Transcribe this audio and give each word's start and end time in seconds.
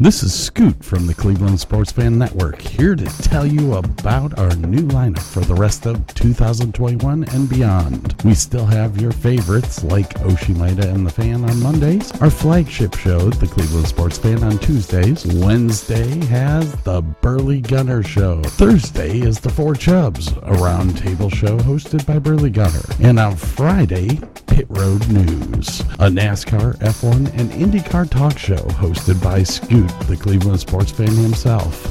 This 0.00 0.22
is 0.22 0.32
Scoot 0.32 0.84
from 0.84 1.08
the 1.08 1.14
Cleveland 1.14 1.58
Sports 1.58 1.90
Fan 1.90 2.18
Network, 2.18 2.62
here 2.62 2.94
to 2.94 3.04
tell 3.20 3.44
you 3.44 3.74
about 3.74 4.38
our 4.38 4.54
new 4.54 4.82
lineup 4.82 5.18
for 5.18 5.40
the 5.40 5.56
rest 5.56 5.86
of 5.86 6.06
2021 6.14 7.24
and 7.24 7.48
beyond. 7.48 8.14
We 8.24 8.34
still 8.34 8.64
have 8.64 9.00
your 9.00 9.10
favorites 9.10 9.82
like 9.82 10.10
Oshimida 10.20 10.84
and 10.84 11.04
the 11.04 11.10
Fan 11.10 11.44
on 11.44 11.60
Mondays, 11.60 12.12
our 12.20 12.30
flagship 12.30 12.94
show, 12.94 13.28
the 13.28 13.48
Cleveland 13.48 13.88
Sports 13.88 14.18
Fan, 14.18 14.44
on 14.44 14.60
Tuesdays. 14.60 15.26
Wednesday 15.26 16.24
has 16.26 16.72
the 16.82 17.02
Burley 17.02 17.60
Gunner 17.60 18.04
Show. 18.04 18.40
Thursday 18.44 19.18
is 19.18 19.40
the 19.40 19.50
Four 19.50 19.74
Chubs, 19.74 20.28
a 20.28 20.52
roundtable 20.52 21.34
show 21.34 21.58
hosted 21.58 22.06
by 22.06 22.20
Burley 22.20 22.50
Gunner. 22.50 22.84
And 23.00 23.18
on 23.18 23.34
Friday, 23.34 24.20
Pit 24.46 24.66
Road 24.70 25.08
News, 25.08 25.80
a 26.00 26.08
NASCAR, 26.08 26.76
F1, 26.78 27.32
and 27.38 27.50
IndyCar 27.50 28.10
talk 28.10 28.38
show 28.38 28.56
hosted 28.56 29.22
by 29.22 29.44
Scoot, 29.44 29.87
the 30.06 30.16
Cleveland 30.16 30.60
sports 30.60 30.90
fan 30.90 31.08
himself. 31.10 31.84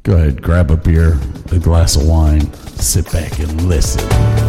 Go 0.02 0.16
ahead, 0.16 0.40
grab 0.40 0.70
a 0.70 0.78
beer, 0.78 1.18
a 1.52 1.58
glass 1.58 1.94
of 1.94 2.06
wine, 2.06 2.50
sit 2.54 3.12
back 3.12 3.38
and 3.38 3.68
listen. 3.68 4.45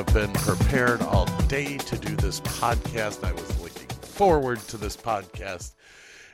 Have 0.00 0.14
been 0.14 0.32
prepared 0.32 1.02
all 1.02 1.26
day 1.46 1.76
to 1.76 1.98
do 1.98 2.16
this 2.16 2.40
podcast. 2.40 3.22
I 3.22 3.32
was 3.32 3.60
looking 3.60 3.88
forward 4.00 4.58
to 4.68 4.78
this 4.78 4.96
podcast. 4.96 5.74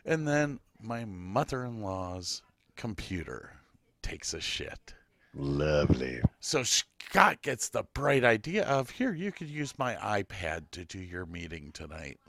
And 0.04 0.28
then 0.28 0.60
my 0.81 1.04
mother 1.04 1.65
in 1.65 1.82
law's 1.82 2.43
computer 2.76 3.55
takes 4.03 4.34
a 4.34 4.41
shit. 4.41 4.94
Lovely. 5.34 6.21
So 6.38 6.62
Scott 6.62 7.43
gets 7.43 7.69
the 7.69 7.82
bright 7.93 8.22
idea 8.22 8.65
of 8.66 8.91
here, 8.91 9.12
you 9.12 9.32
could 9.32 9.49
use 9.49 9.76
my 9.76 9.97
iPad 9.97 10.71
to 10.71 10.84
do 10.84 11.00
your 11.00 11.26
meeting 11.26 11.72
tonight. 11.72 12.21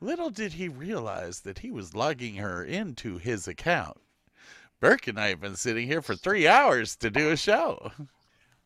Little 0.00 0.30
did 0.30 0.54
he 0.54 0.70
realize 0.70 1.40
that 1.40 1.58
he 1.58 1.70
was 1.70 1.94
logging 1.94 2.36
her 2.36 2.64
into 2.64 3.18
his 3.18 3.46
account. 3.46 3.98
Burke 4.80 5.08
and 5.08 5.20
I 5.20 5.28
have 5.28 5.42
been 5.42 5.56
sitting 5.56 5.86
here 5.86 6.00
for 6.00 6.14
three 6.14 6.48
hours 6.48 6.96
to 6.96 7.10
do 7.10 7.28
a 7.28 7.36
show. 7.36 7.92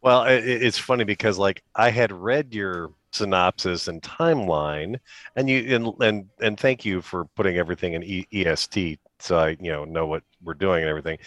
Well, 0.05 0.25
it, 0.27 0.45
it- 0.49 0.63
it's 0.65 0.79
funny 0.79 1.05
because 1.05 1.39
like 1.39 1.65
I 1.77 1.91
had 1.91 2.13
read 2.13 2.55
your 2.55 2.93
synopsis 3.13 3.89
and 3.89 4.03
timeline, 4.03 5.01
and 5.37 5.51
you 5.51 5.75
and 5.77 5.95
and, 6.03 6.31
and 6.41 6.61
thank 6.61 6.85
you 6.85 7.03
for 7.03 7.25
putting 7.37 7.57
everything 7.59 7.95
in 7.95 8.05
e, 8.05 8.27
EST, 8.33 9.01
so 9.21 9.39
I 9.39 9.51
you 9.61 9.73
know 9.73 9.85
know 9.85 10.07
what 10.07 10.23
we're 10.43 10.55
doing 10.55 10.83
and 10.83 10.91
everything. 10.91 11.19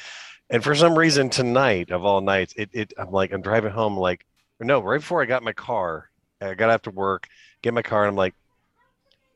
And 0.52 0.64
for 0.64 0.76
some 0.76 0.98
reason 1.00 1.30
tonight 1.32 1.92
of 1.92 2.06
all 2.06 2.22
nights, 2.22 2.54
it, 2.58 2.70
it 2.74 2.94
I'm 3.00 3.12
like 3.12 3.34
I'm 3.34 3.42
driving 3.44 3.74
home 3.74 3.98
like 3.98 4.26
no 4.62 4.82
right 4.82 5.02
before 5.02 5.24
I 5.24 5.28
got 5.28 5.44
my 5.44 5.54
car, 5.54 6.10
I 6.42 6.56
got 6.56 6.72
after 6.72 6.92
work, 6.92 7.28
get 7.64 7.74
my 7.76 7.84
car, 7.84 8.04
and 8.06 8.12
I'm 8.12 8.18
like, 8.18 8.36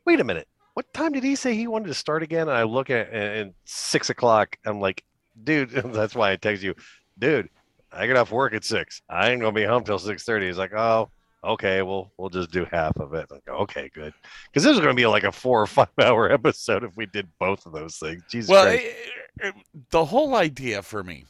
wait 0.06 0.19
a 0.19 0.24
minute, 0.24 0.47
what 0.74 0.91
time 0.94 1.12
did 1.12 1.24
he 1.24 1.35
say 1.35 1.56
he 1.56 1.68
wanted 1.68 1.88
to 1.88 1.94
start 1.94 2.24
again? 2.24 2.47
And 2.47 2.57
I 2.57 2.63
look 2.63 2.90
at 2.90 3.12
and 3.13 3.53
six 3.66 4.09
o'clock, 4.09 4.57
I'm 4.66 4.80
like, 4.80 5.03
dude, 5.44 5.69
that's 5.94 6.16
why 6.16 6.31
I 6.31 6.35
text 6.35 6.63
you, 6.63 6.75
dude. 7.19 7.50
I 7.94 8.07
get 8.07 8.18
off 8.18 8.31
work 8.31 8.53
at 8.53 8.63
six. 8.63 9.02
I 9.09 9.29
ain't 9.31 9.41
gonna 9.41 9.52
be 9.53 9.63
home 9.66 9.84
till 9.84 10.00
six 10.00 10.24
thirty. 10.24 10.47
He's 10.47 10.57
like, 10.57 10.74
oh, 10.74 11.09
okay, 11.44 11.81
well, 11.81 12.12
we'll 12.18 12.29
just 12.29 12.52
do 12.52 12.66
half 12.72 12.96
of 12.97 13.13
it. 13.13 13.29
Like, 13.31 13.47
okay, 13.47 13.90
good, 13.94 14.13
because 14.47 14.63
this 14.63 14.74
is 14.74 14.79
gonna 14.79 14.94
be 14.94 15.06
like 15.07 15.24
a 15.24 15.31
four 15.31 15.62
or 15.62 15.68
five 15.68 15.90
hour 16.01 16.31
episode 16.31 16.84
if 16.84 16.96
we 16.96 17.06
did 17.07 17.28
both 17.40 17.66
of 17.66 17.74
those 17.74 17.97
things. 17.97 18.24
Jesus 18.30 18.50
Well, 18.50 18.63
Christ. 18.66 18.84
it- 18.85 18.96
it- 19.41 19.56
the 19.91 20.06
whole 20.06 20.35
idea 20.35 20.81
for 20.84 21.03
me 21.03 21.25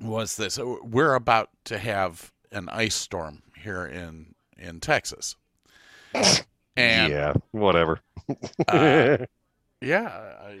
was 0.00 0.36
this: 0.36 0.58
uh, 0.58 0.76
we're 0.82 1.14
about 1.14 1.48
to 1.66 1.78
have 1.78 2.32
an 2.52 2.68
ice 2.68 2.94
storm 2.96 3.42
here 3.56 3.86
in 3.86 4.34
in 4.58 4.80
Texas, 4.80 5.36
and 6.76 7.12
yeah, 7.12 7.32
whatever. 7.52 8.00
uh, 8.68 9.16
yeah, 9.80 10.06
I, 10.42 10.58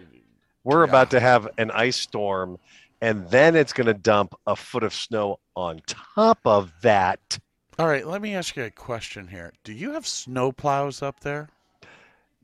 We're 0.64 0.84
yeah. 0.84 0.88
about 0.90 1.10
to 1.12 1.20
have 1.20 1.48
an 1.58 1.70
ice 1.70 1.96
storm, 1.96 2.58
and 3.00 3.28
then 3.30 3.56
it's 3.56 3.72
gonna 3.72 3.94
dump 3.94 4.34
a 4.46 4.54
foot 4.56 4.82
of 4.82 4.94
snow 4.94 5.38
on 5.56 5.80
top 5.86 6.38
of 6.44 6.72
that. 6.82 7.38
all 7.78 7.86
right. 7.86 8.06
Let 8.06 8.20
me 8.22 8.34
ask 8.34 8.56
you 8.56 8.64
a 8.64 8.70
question 8.70 9.28
here. 9.28 9.52
Do 9.64 9.72
you 9.72 9.92
have 9.92 10.06
snow 10.06 10.52
plows 10.52 11.02
up 11.02 11.20
there? 11.20 11.48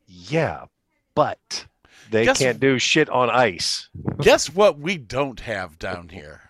Yeah, 0.06 0.66
but 1.14 1.66
they 2.10 2.24
Guess- 2.24 2.38
can't 2.38 2.60
do 2.60 2.78
shit 2.78 3.08
on 3.10 3.28
ice. 3.30 3.88
Guess 4.20 4.50
what 4.54 4.78
we 4.78 4.96
don't 4.98 5.40
have 5.40 5.78
down 5.78 6.08
here 6.08 6.42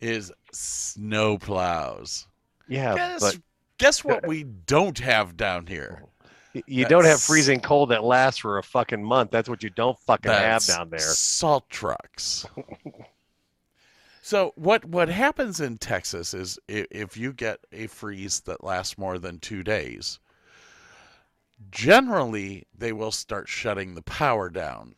is 0.00 0.32
snow 0.52 1.38
plows. 1.38 2.26
Yeah, 2.68 2.94
Guess, 2.94 3.20
but 3.20 3.38
guess 3.78 4.04
what 4.04 4.26
we 4.26 4.44
don't 4.44 4.98
have 4.98 5.36
down 5.36 5.66
here? 5.66 6.04
You 6.66 6.84
don't 6.86 7.04
have 7.04 7.20
freezing 7.20 7.60
cold 7.60 7.90
that 7.90 8.04
lasts 8.04 8.40
for 8.40 8.58
a 8.58 8.62
fucking 8.62 9.02
month. 9.02 9.30
That's 9.30 9.48
what 9.48 9.62
you 9.62 9.70
don't 9.70 9.98
fucking 10.00 10.30
have 10.30 10.42
That's 10.42 10.66
down 10.66 10.90
there. 10.90 10.98
Salt 10.98 11.68
trucks. 11.70 12.46
so 14.22 14.52
what 14.56 14.84
what 14.84 15.08
happens 15.08 15.60
in 15.60 15.78
Texas 15.78 16.34
is 16.34 16.58
if, 16.68 16.86
if 16.90 17.16
you 17.16 17.32
get 17.32 17.60
a 17.72 17.86
freeze 17.86 18.40
that 18.40 18.64
lasts 18.64 18.98
more 18.98 19.18
than 19.18 19.38
two 19.38 19.62
days, 19.62 20.18
generally 21.70 22.66
they 22.76 22.92
will 22.92 23.12
start 23.12 23.48
shutting 23.48 23.94
the 23.94 24.02
power 24.02 24.48
down 24.48 24.94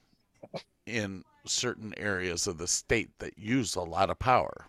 in 0.86 1.24
certain 1.44 1.92
areas 1.96 2.46
of 2.46 2.58
the 2.58 2.68
state 2.68 3.10
that 3.18 3.38
use 3.38 3.74
a 3.74 3.80
lot 3.80 4.10
of 4.10 4.18
power. 4.18 4.66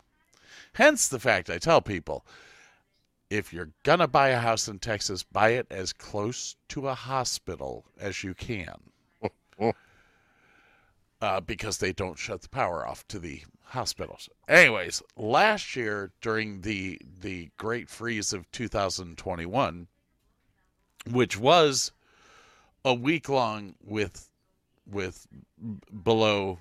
Hence 0.73 1.07
the 1.07 1.19
fact 1.19 1.49
I 1.49 1.59
tell 1.59 1.81
people 1.81 2.25
if 3.33 3.51
you're 3.51 3.71
going 3.81 3.99
to 3.99 4.07
buy 4.07 4.29
a 4.29 4.39
house 4.39 4.67
in 4.67 4.77
Texas, 4.77 5.23
buy 5.23 5.49
it 5.49 5.65
as 5.71 5.91
close 5.91 6.55
to 6.69 6.87
a 6.87 6.93
hospital 6.93 7.83
as 7.99 8.23
you 8.23 8.35
can. 8.35 8.75
uh, 11.21 11.39
because 11.41 11.79
they 11.79 11.91
don't 11.91 12.19
shut 12.19 12.43
the 12.43 12.49
power 12.49 12.87
off 12.87 13.07
to 13.07 13.17
the 13.17 13.41
hospitals. 13.63 14.29
Anyways, 14.47 15.01
last 15.17 15.75
year 15.75 16.11
during 16.21 16.61
the 16.61 16.99
the 17.21 17.49
great 17.57 17.89
freeze 17.89 18.33
of 18.33 18.51
2021, 18.51 19.87
which 21.09 21.39
was 21.39 21.91
a 22.85 22.93
week 22.93 23.29
long 23.29 23.73
with 23.83 24.29
with 24.85 25.25
below 26.03 26.59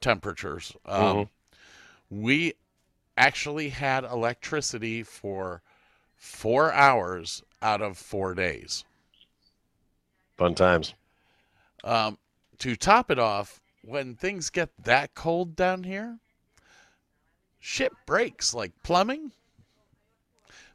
temperatures, 0.00 0.72
um, 0.86 1.28
we 2.08 2.54
actually 3.18 3.68
had 3.68 4.04
electricity 4.04 5.02
for 5.02 5.62
four 6.24 6.72
hours 6.72 7.42
out 7.60 7.82
of 7.82 7.98
four 7.98 8.34
days. 8.34 8.82
Fun 10.38 10.54
times. 10.54 10.94
Um, 11.84 12.16
to 12.58 12.76
top 12.76 13.10
it 13.10 13.18
off, 13.18 13.60
when 13.82 14.14
things 14.14 14.48
get 14.48 14.70
that 14.82 15.14
cold 15.14 15.54
down 15.54 15.84
here, 15.84 16.18
shit 17.60 17.92
breaks 18.06 18.54
like 18.54 18.72
plumbing. 18.82 19.32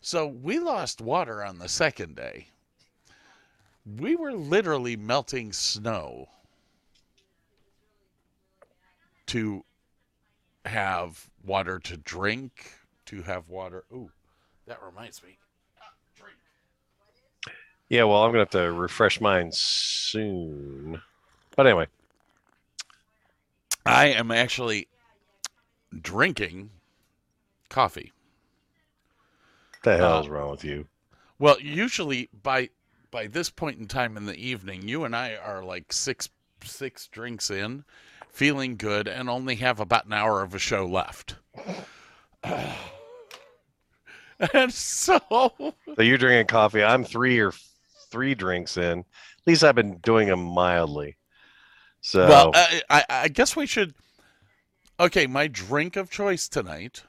So 0.01 0.27
we 0.27 0.59
lost 0.59 1.01
water 1.01 1.43
on 1.43 1.57
the 1.57 1.67
second 1.67 2.15
day. 2.15 2.47
We 3.97 4.15
were 4.15 4.33
literally 4.33 4.95
melting 4.95 5.51
snow 5.51 6.29
to 9.25 9.65
have 10.65 11.27
water 11.43 11.79
to 11.79 11.97
drink, 11.97 12.71
to 13.07 13.23
have 13.23 13.49
water. 13.49 13.83
Ooh, 13.91 14.11
that 14.69 14.79
reminds 14.83 15.21
me. 15.23 15.37
Ah. 15.81 16.25
Yeah, 17.89 18.03
well, 18.03 18.23
I'm 18.23 18.29
gonna 18.31 18.41
have 18.43 18.51
to 18.51 18.71
refresh 18.71 19.19
mine 19.19 19.51
soon. 19.51 21.01
But 21.55 21.65
anyway, 21.65 21.87
I 23.85 24.07
am 24.07 24.29
actually 24.31 24.87
drinking 25.99 26.69
coffee. 27.69 28.13
what 29.71 29.83
the 29.83 29.97
hell 29.97 30.17
Uh, 30.17 30.21
is 30.21 30.29
wrong 30.29 30.51
with 30.51 30.63
you? 30.63 30.87
Well, 31.39 31.59
usually 31.59 32.29
by 32.43 32.69
by 33.09 33.25
this 33.25 33.49
point 33.49 33.79
in 33.79 33.87
time 33.87 34.17
in 34.17 34.27
the 34.27 34.35
evening, 34.35 34.87
you 34.87 35.03
and 35.03 35.15
I 35.15 35.35
are 35.35 35.63
like 35.63 35.91
six 35.91 36.29
six 36.63 37.07
drinks 37.07 37.49
in, 37.49 37.85
feeling 38.29 38.77
good, 38.77 39.07
and 39.07 39.29
only 39.29 39.55
have 39.55 39.79
about 39.79 40.05
an 40.05 40.13
hour 40.13 40.43
of 40.43 40.53
a 40.53 40.59
show 40.59 40.85
left. 40.85 41.37
and 44.53 44.73
so, 44.73 45.19
So 45.29 46.01
you're 46.01 46.17
drinking 46.17 46.47
coffee. 46.47 46.83
I'm 46.83 47.03
three 47.03 47.39
or 47.39 47.51
three 48.09 48.35
drinks 48.35 48.77
in. 48.77 48.99
At 48.99 49.05
least 49.47 49.63
I've 49.63 49.75
been 49.75 49.97
doing 49.97 50.27
them 50.27 50.43
mildly. 50.43 51.17
So 52.01 52.27
well, 52.27 52.51
I, 52.53 52.81
I, 52.89 53.03
I 53.09 53.27
guess 53.27 53.55
we 53.55 53.65
should. 53.65 53.93
Okay, 54.99 55.27
my 55.27 55.47
drink 55.47 55.95
of 55.95 56.09
choice 56.09 56.47
tonight. 56.47 57.03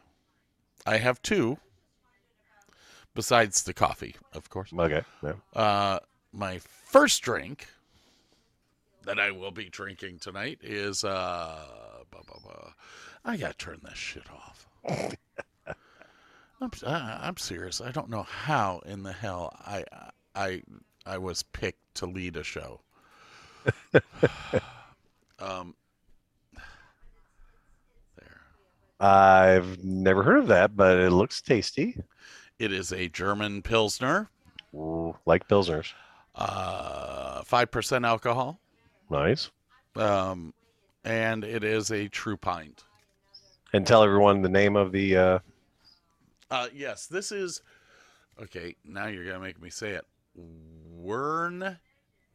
I 0.86 0.98
have 0.98 1.22
two. 1.22 1.58
Besides 3.14 3.64
the 3.64 3.74
coffee, 3.74 4.14
of 4.32 4.48
course. 4.50 4.72
okay. 4.72 5.02
Yeah. 5.22 5.32
Uh, 5.54 5.98
my 6.32 6.60
first 6.60 7.22
drink 7.22 7.66
that 9.04 9.18
I 9.18 9.32
will 9.32 9.50
be 9.50 9.68
drinking 9.68 10.20
tonight 10.20 10.58
is 10.62 11.02
uh, 11.04 11.58
blah, 12.10 12.22
blah, 12.26 12.38
blah. 12.42 12.72
I 13.24 13.36
gotta 13.36 13.54
turn 13.54 13.80
this 13.82 13.98
shit 13.98 14.24
off. 14.30 14.68
I'm 16.60 16.70
I, 16.86 17.18
I'm 17.22 17.36
serious. 17.36 17.80
I 17.80 17.90
don't 17.90 18.10
know 18.10 18.22
how 18.22 18.80
in 18.86 19.02
the 19.02 19.12
hell 19.12 19.54
I 19.66 19.84
I 20.34 20.62
I 21.06 21.18
was 21.18 21.42
picked 21.42 21.94
to 21.96 22.06
lead 22.06 22.36
a 22.36 22.44
show. 22.44 22.80
um, 25.38 25.74
there. 28.18 28.40
I've 29.00 29.82
never 29.84 30.22
heard 30.22 30.38
of 30.38 30.46
that, 30.48 30.76
but 30.76 30.98
it 30.98 31.10
looks 31.10 31.40
tasty. 31.40 31.96
It 32.58 32.72
is 32.72 32.92
a 32.92 33.08
German 33.08 33.62
Pilsner, 33.62 34.28
Ooh, 34.74 35.16
like 35.26 35.48
Pilsners. 35.48 35.92
uh, 36.34 37.42
five 37.42 37.70
percent 37.70 38.04
alcohol. 38.04 38.60
Nice. 39.10 39.50
um, 39.96 40.52
and 41.04 41.42
it 41.44 41.64
is 41.64 41.90
a 41.90 42.06
true 42.08 42.36
pint. 42.36 42.84
And 43.72 43.86
tell 43.86 44.02
everyone 44.04 44.42
the 44.42 44.48
name 44.48 44.76
of 44.76 44.92
the 44.92 45.16
uh 45.16 45.38
Uh, 46.50 46.68
yes, 46.74 47.06
this 47.06 47.30
is 47.32 47.62
okay. 48.42 48.74
Now 48.84 49.06
you're 49.06 49.24
gonna 49.24 49.40
make 49.40 49.60
me 49.62 49.70
say 49.70 49.90
it. 49.90 50.04
Wern, 51.00 51.78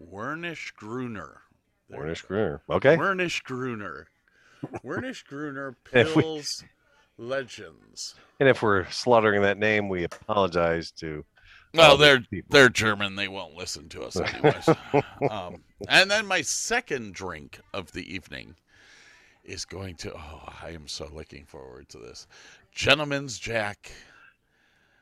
Wernish 0.01 0.73
Gruner. 0.75 1.41
There 1.89 1.99
Warnish. 1.99 2.25
Gruner. 2.25 2.61
Okay. 2.69 2.95
Wernish 2.97 3.43
Gruner. 3.43 4.07
Wernish 4.83 5.25
Gruner 5.25 5.75
If 5.93 6.15
we- 6.15 6.21
Pills 6.21 6.63
Legends. 7.17 8.15
And 8.39 8.49
if 8.49 8.61
we're 8.61 8.89
slaughtering 8.89 9.41
that 9.43 9.57
name, 9.57 9.87
we 9.87 10.03
apologize 10.03 10.91
to 10.91 11.23
Well, 11.73 11.95
they're 11.97 12.19
people. 12.19 12.47
they're 12.51 12.67
German. 12.69 13.15
They 13.15 13.27
won't 13.29 13.53
listen 13.55 13.87
to 13.89 14.03
us 14.03 14.17
anyways. 14.17 14.67
um, 15.29 15.63
and 15.87 16.11
then 16.11 16.25
my 16.25 16.41
second 16.41 17.13
drink 17.13 17.59
of 17.73 17.91
the 17.93 18.13
evening 18.13 18.55
is 19.45 19.63
going 19.63 19.95
to. 19.97 20.13
Oh, 20.13 20.49
I 20.61 20.71
am 20.71 20.87
so 20.89 21.07
looking 21.13 21.45
forward 21.45 21.87
to 21.89 21.99
this. 21.99 22.27
Gentleman's 22.75 23.39
Jack. 23.39 23.91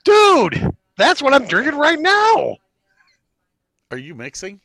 Dude, 0.06 0.70
that's 0.96 1.22
what 1.22 1.34
I'm 1.34 1.48
drinking 1.48 1.76
right 1.76 2.00
now. 2.00 2.58
Are 3.92 3.98
you 3.98 4.14
mixing? 4.14 4.62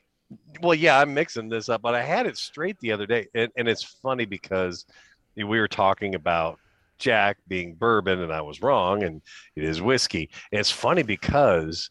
Well, 0.60 0.74
yeah, 0.74 1.00
I'm 1.00 1.14
mixing 1.14 1.48
this 1.48 1.70
up, 1.70 1.80
but 1.80 1.94
I 1.94 2.02
had 2.02 2.26
it 2.26 2.36
straight 2.36 2.78
the 2.80 2.92
other 2.92 3.06
day. 3.06 3.26
And, 3.34 3.50
and 3.56 3.66
it's 3.66 3.82
funny 3.82 4.26
because 4.26 4.84
we 5.36 5.44
were 5.44 5.68
talking 5.68 6.14
about 6.14 6.58
Jack 6.98 7.38
being 7.48 7.74
bourbon, 7.74 8.20
and 8.20 8.32
I 8.32 8.42
was 8.42 8.60
wrong, 8.60 9.02
and 9.04 9.22
it 9.56 9.64
is 9.64 9.80
whiskey. 9.80 10.28
And 10.52 10.60
it's 10.60 10.70
funny 10.70 11.02
because 11.02 11.90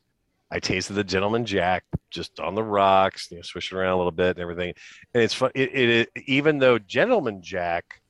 I 0.51 0.59
tasted 0.59 0.93
the 0.93 1.03
Gentleman 1.03 1.45
Jack 1.45 1.83
just 2.11 2.39
on 2.39 2.53
the 2.53 2.63
rocks, 2.63 3.31
you 3.31 3.37
know, 3.37 3.43
swishing 3.43 3.77
around 3.77 3.93
a 3.93 3.97
little 3.97 4.11
bit 4.11 4.37
and 4.37 4.39
everything. 4.39 4.73
And 5.15 5.23
it's 5.23 5.33
fun. 5.33 5.51
It, 5.55 5.73
it, 5.73 5.89
it 5.89 6.23
even 6.27 6.59
though 6.59 6.77
Gentleman 6.77 7.41
Jack 7.41 8.01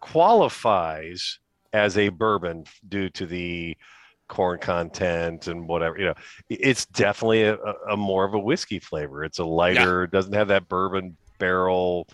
qualifies 0.00 1.40
as 1.72 1.98
a 1.98 2.08
bourbon 2.08 2.64
due 2.88 3.08
to 3.10 3.26
the 3.26 3.76
corn 4.28 4.58
content 4.58 5.46
and 5.46 5.66
whatever, 5.68 5.98
you 5.98 6.04
know, 6.06 6.14
it's 6.48 6.86
definitely 6.86 7.42
a, 7.42 7.56
a, 7.90 7.96
more 7.96 8.24
of 8.24 8.34
a 8.34 8.38
whiskey 8.38 8.78
flavor. 8.78 9.24
It's 9.24 9.38
a 9.38 9.44
lighter, 9.44 10.06
doesn't 10.06 10.34
have 10.34 10.48
that 10.48 10.68
bourbon 10.68 11.16
barrel. 11.38 12.06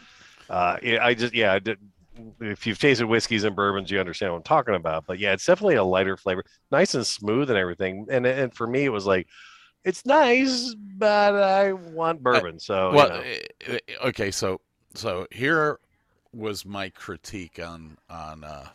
Uh, 0.49 0.77
I 1.01 1.15
just, 1.15 1.35
yeah, 1.35 1.59
if 2.41 2.67
you've 2.67 2.79
tasted 2.79 3.07
whiskeys 3.07 3.45
and 3.45 3.57
bourbons, 3.57 3.91
you 3.91 3.99
understand 3.99 4.33
what 4.33 4.39
I'm 4.39 4.45
talking 4.45 4.75
about. 4.75 5.07
But 5.07 5.19
yeah, 5.19 5.33
it's 5.33 5.47
definitely 5.47 5.77
a 5.77 5.85
lighter 5.85 6.17
flavor, 6.17 6.45
nice 6.71 6.95
and 6.95 7.07
smooth 7.07 7.51
and 7.51 7.59
everything. 7.59 8.07
And 8.11 8.27
and 8.27 8.55
for 8.55 8.67
me, 8.67 8.85
it 8.85 8.91
was 8.91 9.07
like, 9.07 9.27
it's 9.85 10.07
nice, 10.07 10.75
but 10.97 11.35
I 11.35 11.73
want 11.73 12.23
bourbon. 12.23 12.59
So 12.59 12.91
you 12.91 12.97
well, 12.97 13.09
know. 13.09 13.21
eh, 13.21 13.39
eh, 13.67 13.79
okay, 14.05 14.31
so 14.31 14.61
so 14.95 15.27
here 15.31 15.79
was 16.33 16.65
my 16.65 16.89
critique 16.91 17.61
on 17.63 17.99
on 18.09 18.45
uh, 18.45 18.69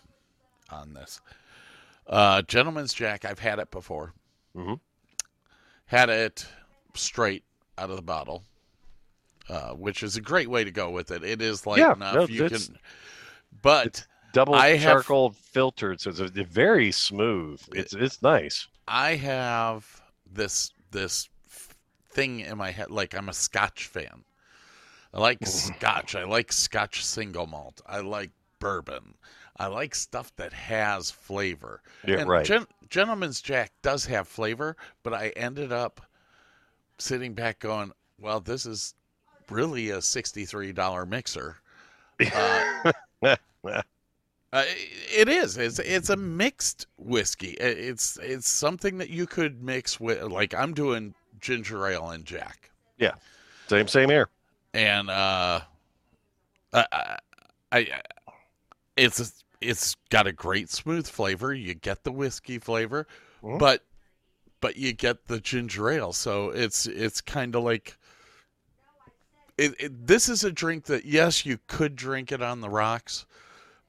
on 0.71 0.93
this. 0.93 1.21
Uh, 2.07 2.41
Gentleman's 2.43 2.93
Jack, 2.93 3.25
I've 3.25 3.39
had 3.39 3.59
it 3.59 3.71
before. 3.71 4.13
Mhm. 4.55 4.79
Had 5.85 6.09
it 6.09 6.47
straight 6.95 7.43
out 7.77 7.89
of 7.89 7.95
the 7.95 8.01
bottle, 8.01 8.43
uh, 9.47 9.71
which 9.73 10.03
is 10.03 10.15
a 10.15 10.21
great 10.21 10.49
way 10.49 10.63
to 10.63 10.71
go 10.71 10.89
with 10.89 11.11
it. 11.11 11.23
It 11.23 11.41
is 11.41 11.65
light 11.65 11.79
Yeah, 11.79 11.93
enough 11.93 12.13
no, 12.15 12.27
you 12.27 12.45
it's- 12.45 12.67
can. 12.67 12.77
But 13.61 14.05
double 14.33 14.55
I 14.55 14.69
have- 14.77 14.81
charcoal 15.03 15.31
filtered, 15.31 16.01
so 16.01 16.09
it's 16.11 16.19
a, 16.19 16.27
very 16.43 16.91
smooth. 16.91 17.61
It's 17.73 17.93
it's 17.93 18.21
nice. 18.21 18.67
I 18.88 19.15
have 19.15 20.01
this 20.25 20.71
this 20.91 21.29
thing 22.11 22.39
in 22.41 22.57
my 22.57 22.71
head 22.71 22.89
like 22.91 23.13
I'm 23.15 23.29
a 23.29 23.33
Scotch 23.33 23.85
fan. 23.88 24.23
I 25.13 25.19
like 25.19 25.45
Scotch. 25.45 26.15
I 26.15 26.23
like 26.23 26.51
Scotch 26.51 27.03
single 27.03 27.47
malt. 27.47 27.81
I 27.88 27.99
like 27.99 28.31
bourbon. 28.59 29.15
I 29.59 29.67
like 29.67 29.93
stuff 29.93 30.33
that 30.37 30.53
has 30.53 31.11
flavor. 31.11 31.81
Yeah, 32.07 32.19
and 32.19 32.29
right. 32.29 32.45
Gen- 32.45 32.67
Gentleman's 32.89 33.41
Jack 33.41 33.71
does 33.81 34.05
have 34.05 34.27
flavor, 34.27 34.77
but 35.03 35.13
I 35.13 35.29
ended 35.35 35.71
up 35.71 36.01
sitting 36.97 37.33
back 37.33 37.59
going, 37.59 37.91
"Well, 38.19 38.39
this 38.39 38.65
is 38.65 38.95
really 39.49 39.89
a 39.89 40.01
sixty-three 40.01 40.71
dollar 40.71 41.05
mixer." 41.05 41.57
Uh, 42.33 42.83
Uh, 44.51 44.63
it 45.15 45.29
is. 45.29 45.57
It's 45.57 45.77
it's 45.77 46.09
a 46.09 46.15
mixed 46.17 46.87
whiskey. 46.97 47.51
It's 47.51 48.17
it's 48.17 48.49
something 48.49 48.97
that 48.97 49.11
you 49.11 49.27
could 49.27 49.61
mix 49.61 49.99
with. 49.99 50.23
Like 50.23 50.55
I'm 50.55 50.73
doing 50.73 51.13
ginger 51.39 51.85
ale 51.87 52.09
and 52.09 52.25
Jack, 52.25 52.71
Yeah, 52.97 53.13
Same, 53.67 53.87
same 53.87 54.09
here. 54.09 54.27
and 54.73 55.07
uh, 55.11 55.61
I, 56.73 56.85
I, 56.91 57.17
I 57.71 58.01
it's 58.97 59.43
it's 59.61 59.95
got 60.09 60.27
a 60.27 60.31
great 60.31 60.69
smooth 60.69 61.07
flavor. 61.07 61.53
You 61.53 61.73
get 61.75 62.03
the 62.03 62.11
whiskey 62.11 62.59
flavor, 62.59 63.07
Mhm. 63.43 63.59
but 63.59 63.83
but 64.61 64.75
you 64.77 64.93
get 64.93 65.27
the 65.27 65.39
ginger 65.39 65.89
ale. 65.89 66.13
So 66.13 66.49
it's 66.49 66.85
it's 66.85 67.21
kind 67.21 67.55
of 67.55 67.63
like 67.63 67.97
it, 69.57 69.75
it, 69.79 70.07
this 70.07 70.29
is 70.29 70.43
a 70.43 70.51
drink 70.51 70.85
that 70.85 71.05
yes, 71.05 71.45
you 71.45 71.59
could 71.67 71.95
drink 71.95 72.31
it 72.31 72.41
on 72.41 72.61
the 72.61 72.69
rocks, 72.69 73.25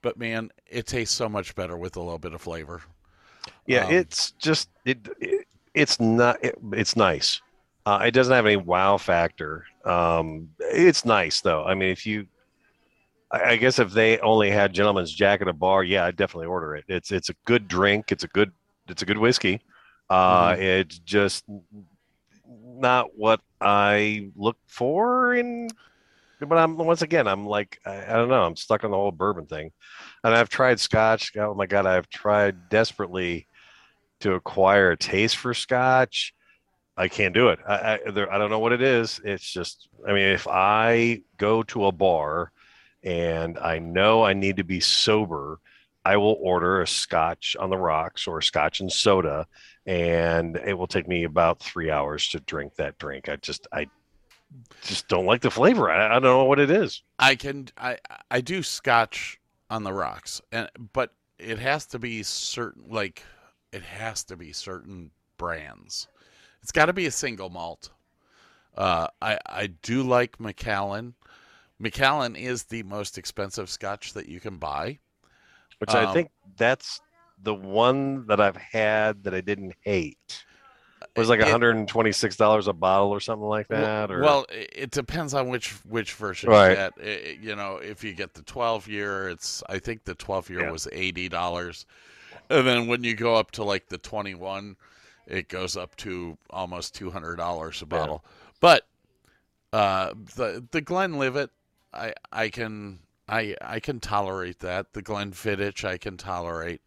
but 0.02 0.18
man, 0.18 0.50
it 0.66 0.86
tastes 0.86 1.14
so 1.14 1.28
much 1.28 1.54
better 1.54 1.76
with 1.76 1.96
a 1.96 2.00
little 2.00 2.18
bit 2.18 2.34
of 2.34 2.40
flavor. 2.42 2.82
Yeah, 3.66 3.86
Um, 3.86 3.92
it's 3.92 4.32
just 4.32 4.68
it, 4.84 5.08
it 5.20 5.46
it's 5.74 6.00
not 6.00 6.42
it, 6.44 6.56
it's 6.72 6.96
nice. 6.96 7.40
Uh, 7.86 8.02
it 8.04 8.10
doesn't 8.10 8.34
have 8.34 8.46
any 8.46 8.56
wow 8.56 8.96
factor. 8.98 9.64
Um, 9.84 10.50
it's 10.58 11.04
nice 11.04 11.40
though. 11.40 11.64
I 11.64 11.74
mean, 11.74 11.88
if 11.90 12.04
you, 12.04 12.26
I, 13.32 13.56
guess 13.56 13.78
if 13.78 13.92
they 13.92 14.18
only 14.18 14.50
had 14.50 14.72
Gentleman's 14.72 15.12
Jack 15.12 15.40
at 15.40 15.48
a 15.48 15.52
bar, 15.52 15.84
yeah, 15.84 16.04
I'd 16.04 16.16
definitely 16.16 16.46
order 16.46 16.74
it. 16.74 16.84
It's 16.88 17.12
it's 17.12 17.28
a 17.28 17.34
good 17.44 17.68
drink. 17.68 18.10
It's 18.10 18.24
a 18.24 18.28
good 18.28 18.52
it's 18.88 19.02
a 19.02 19.06
good 19.06 19.18
whiskey. 19.18 19.60
Uh, 20.08 20.56
It's 20.58 20.98
just 20.98 21.44
not 22.46 23.16
what 23.16 23.40
I 23.60 24.30
look 24.34 24.56
for 24.66 25.34
in. 25.34 25.68
But 26.40 26.56
I'm 26.56 26.76
once 26.76 27.02
again, 27.02 27.28
I'm 27.28 27.46
like 27.46 27.78
I, 27.84 28.02
I 28.02 28.12
don't 28.14 28.28
know. 28.28 28.42
I'm 28.42 28.56
stuck 28.56 28.82
on 28.82 28.90
the 28.90 28.96
whole 28.96 29.12
bourbon 29.12 29.46
thing, 29.46 29.70
and 30.24 30.34
I've 30.34 30.48
tried 30.48 30.80
Scotch. 30.80 31.36
Oh 31.36 31.54
my 31.54 31.66
god, 31.66 31.86
I've 31.86 32.08
tried 32.08 32.70
desperately 32.70 33.46
to 34.20 34.34
acquire 34.34 34.92
a 34.92 34.96
taste 34.96 35.36
for 35.36 35.52
Scotch. 35.52 36.34
I 36.96 37.08
can't 37.08 37.34
do 37.34 37.50
it. 37.50 37.58
I 37.68 38.00
I, 38.06 38.10
there, 38.10 38.32
I 38.32 38.38
don't 38.38 38.50
know 38.50 38.58
what 38.58 38.72
it 38.72 38.80
is. 38.82 39.20
It's 39.22 39.48
just. 39.52 39.88
I 40.08 40.14
mean, 40.14 40.28
if 40.28 40.48
I 40.48 41.20
go 41.36 41.62
to 41.64 41.84
a 41.84 41.92
bar 41.92 42.52
and 43.02 43.58
I 43.58 43.78
know 43.78 44.24
I 44.24 44.32
need 44.32 44.56
to 44.58 44.64
be 44.64 44.80
sober, 44.80 45.60
I 46.04 46.16
will 46.16 46.38
order 46.40 46.80
a 46.80 46.86
Scotch 46.86 47.56
on 47.58 47.70
the 47.70 47.76
rocks 47.76 48.26
or 48.26 48.40
Scotch 48.40 48.80
and 48.80 48.90
soda, 48.90 49.46
and 49.86 50.56
it 50.56 50.74
will 50.74 50.86
take 50.86 51.06
me 51.08 51.24
about 51.24 51.60
three 51.60 51.90
hours 51.90 52.28
to 52.28 52.40
drink 52.40 52.74
that 52.76 52.98
drink. 52.98 53.28
I 53.28 53.36
just 53.36 53.66
I 53.72 53.86
just 54.82 55.08
don't 55.08 55.26
like 55.26 55.42
the 55.42 55.50
flavor. 55.50 55.90
I, 55.90 56.06
I 56.06 56.12
don't 56.14 56.22
know 56.22 56.44
what 56.44 56.58
it 56.58 56.70
is. 56.70 57.02
I 57.18 57.34
can 57.34 57.68
I 57.76 57.98
I 58.30 58.40
do 58.40 58.62
scotch 58.62 59.38
on 59.68 59.84
the 59.84 59.92
rocks 59.92 60.40
and 60.50 60.68
but 60.92 61.12
it 61.38 61.58
has 61.58 61.86
to 61.86 61.98
be 61.98 62.22
certain 62.22 62.84
like 62.88 63.22
it 63.72 63.82
has 63.82 64.24
to 64.24 64.36
be 64.36 64.52
certain 64.52 65.10
brands. 65.36 66.08
It's 66.62 66.72
got 66.72 66.86
to 66.86 66.92
be 66.92 67.06
a 67.06 67.10
single 67.10 67.50
malt. 67.50 67.90
Uh 68.76 69.08
I 69.20 69.38
I 69.46 69.66
do 69.66 70.02
like 70.02 70.40
Macallan. 70.40 71.14
Macallan 71.80 72.36
is 72.36 72.64
the 72.64 72.82
most 72.84 73.18
expensive 73.18 73.68
scotch 73.70 74.12
that 74.12 74.28
you 74.28 74.38
can 74.38 74.58
buy. 74.58 74.98
Which 75.78 75.90
I 75.90 76.04
Um, 76.04 76.12
think 76.14 76.30
that's 76.56 77.00
the 77.42 77.54
one 77.54 78.26
that 78.26 78.38
I've 78.38 78.56
had 78.56 79.24
that 79.24 79.34
I 79.34 79.40
didn't 79.40 79.74
hate. 79.80 80.44
It 81.16 81.18
was 81.18 81.30
like 81.30 81.40
It- 81.40 81.46
$126 81.46 82.68
a 82.68 82.74
bottle 82.74 83.08
or 83.08 83.18
something 83.20 83.48
like 83.48 83.68
that. 83.68 84.10
Or 84.10 84.20
Well, 84.20 84.44
it 84.50 84.70
it 84.74 84.90
depends 84.90 85.32
on 85.32 85.48
which 85.48 85.70
which 85.86 86.12
version 86.12 86.50
Right. 86.50 86.70
you 86.70 86.76
get. 86.76 86.92
I- 86.98 87.02
I- 87.30 87.38
you 87.40 87.56
know, 87.56 87.78
if 87.78 88.04
you 88.04 88.12
get 88.12 88.34
the 88.34 88.42
12 88.42 88.86
year, 88.86 89.30
it's 89.30 89.62
I 89.68 89.78
think 89.78 90.04
the 90.04 90.14
12 90.14 90.50
year 90.50 90.60
Yeah. 90.64 90.70
was 90.70 90.86
eighty 90.92 91.30
dollars, 91.30 91.86
and 92.50 92.66
then 92.66 92.86
when 92.86 93.02
you 93.02 93.14
go 93.14 93.36
up 93.36 93.50
to 93.52 93.64
like 93.64 93.88
the 93.88 93.96
21, 93.98 94.76
it 95.26 95.48
goes 95.48 95.76
up 95.78 95.96
to 95.96 96.36
almost 96.50 96.94
two 96.94 97.10
hundred 97.10 97.36
dollars 97.36 97.80
a 97.80 97.86
Yeah. 97.86 97.88
bottle. 97.98 98.24
But 98.60 98.86
uh, 99.72 100.12
the 100.36 100.66
the 100.70 100.82
Glenlivet, 100.82 101.50
I 101.92 102.14
I 102.32 102.48
can 102.48 103.00
I 103.28 103.56
I 103.60 103.80
can 103.80 104.00
tolerate 104.00 104.60
that. 104.60 104.92
The 104.92 105.02
Glenfiddich, 105.02 105.84
I 105.84 105.98
can 105.98 106.16
tolerate. 106.16 106.80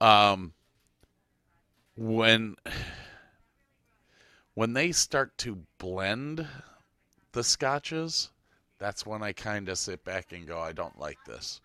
Um, 0.00 0.52
when 1.96 2.56
when 4.54 4.72
they 4.72 4.92
start 4.92 5.36
to 5.38 5.58
blend 5.78 6.46
the 7.32 7.44
scotches, 7.44 8.30
that's 8.78 9.06
when 9.06 9.22
I 9.22 9.32
kind 9.32 9.68
of 9.68 9.78
sit 9.78 10.04
back 10.04 10.32
and 10.32 10.46
go, 10.46 10.58
I 10.60 10.72
don't 10.72 10.98
like 10.98 11.18
this. 11.26 11.60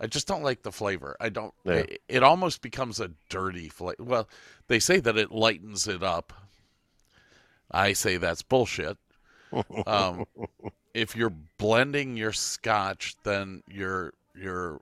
I 0.00 0.06
just 0.06 0.26
don't 0.26 0.42
like 0.42 0.62
the 0.62 0.72
flavor. 0.72 1.16
I 1.20 1.28
don't. 1.28 1.54
Yeah. 1.64 1.74
It, 1.74 2.02
it 2.08 2.22
almost 2.22 2.62
becomes 2.62 3.00
a 3.00 3.10
dirty 3.28 3.68
flavor. 3.68 4.02
Well, 4.02 4.28
they 4.66 4.78
say 4.78 5.00
that 5.00 5.16
it 5.16 5.30
lightens 5.30 5.86
it 5.86 6.02
up. 6.02 6.32
I 7.70 7.92
say 7.92 8.16
that's 8.16 8.42
bullshit. 8.42 8.98
Um, 9.86 10.24
if 10.94 11.16
you're 11.16 11.34
blending 11.58 12.16
your 12.16 12.32
scotch, 12.32 13.16
then 13.24 13.62
you're 13.68 14.14
you're 14.34 14.80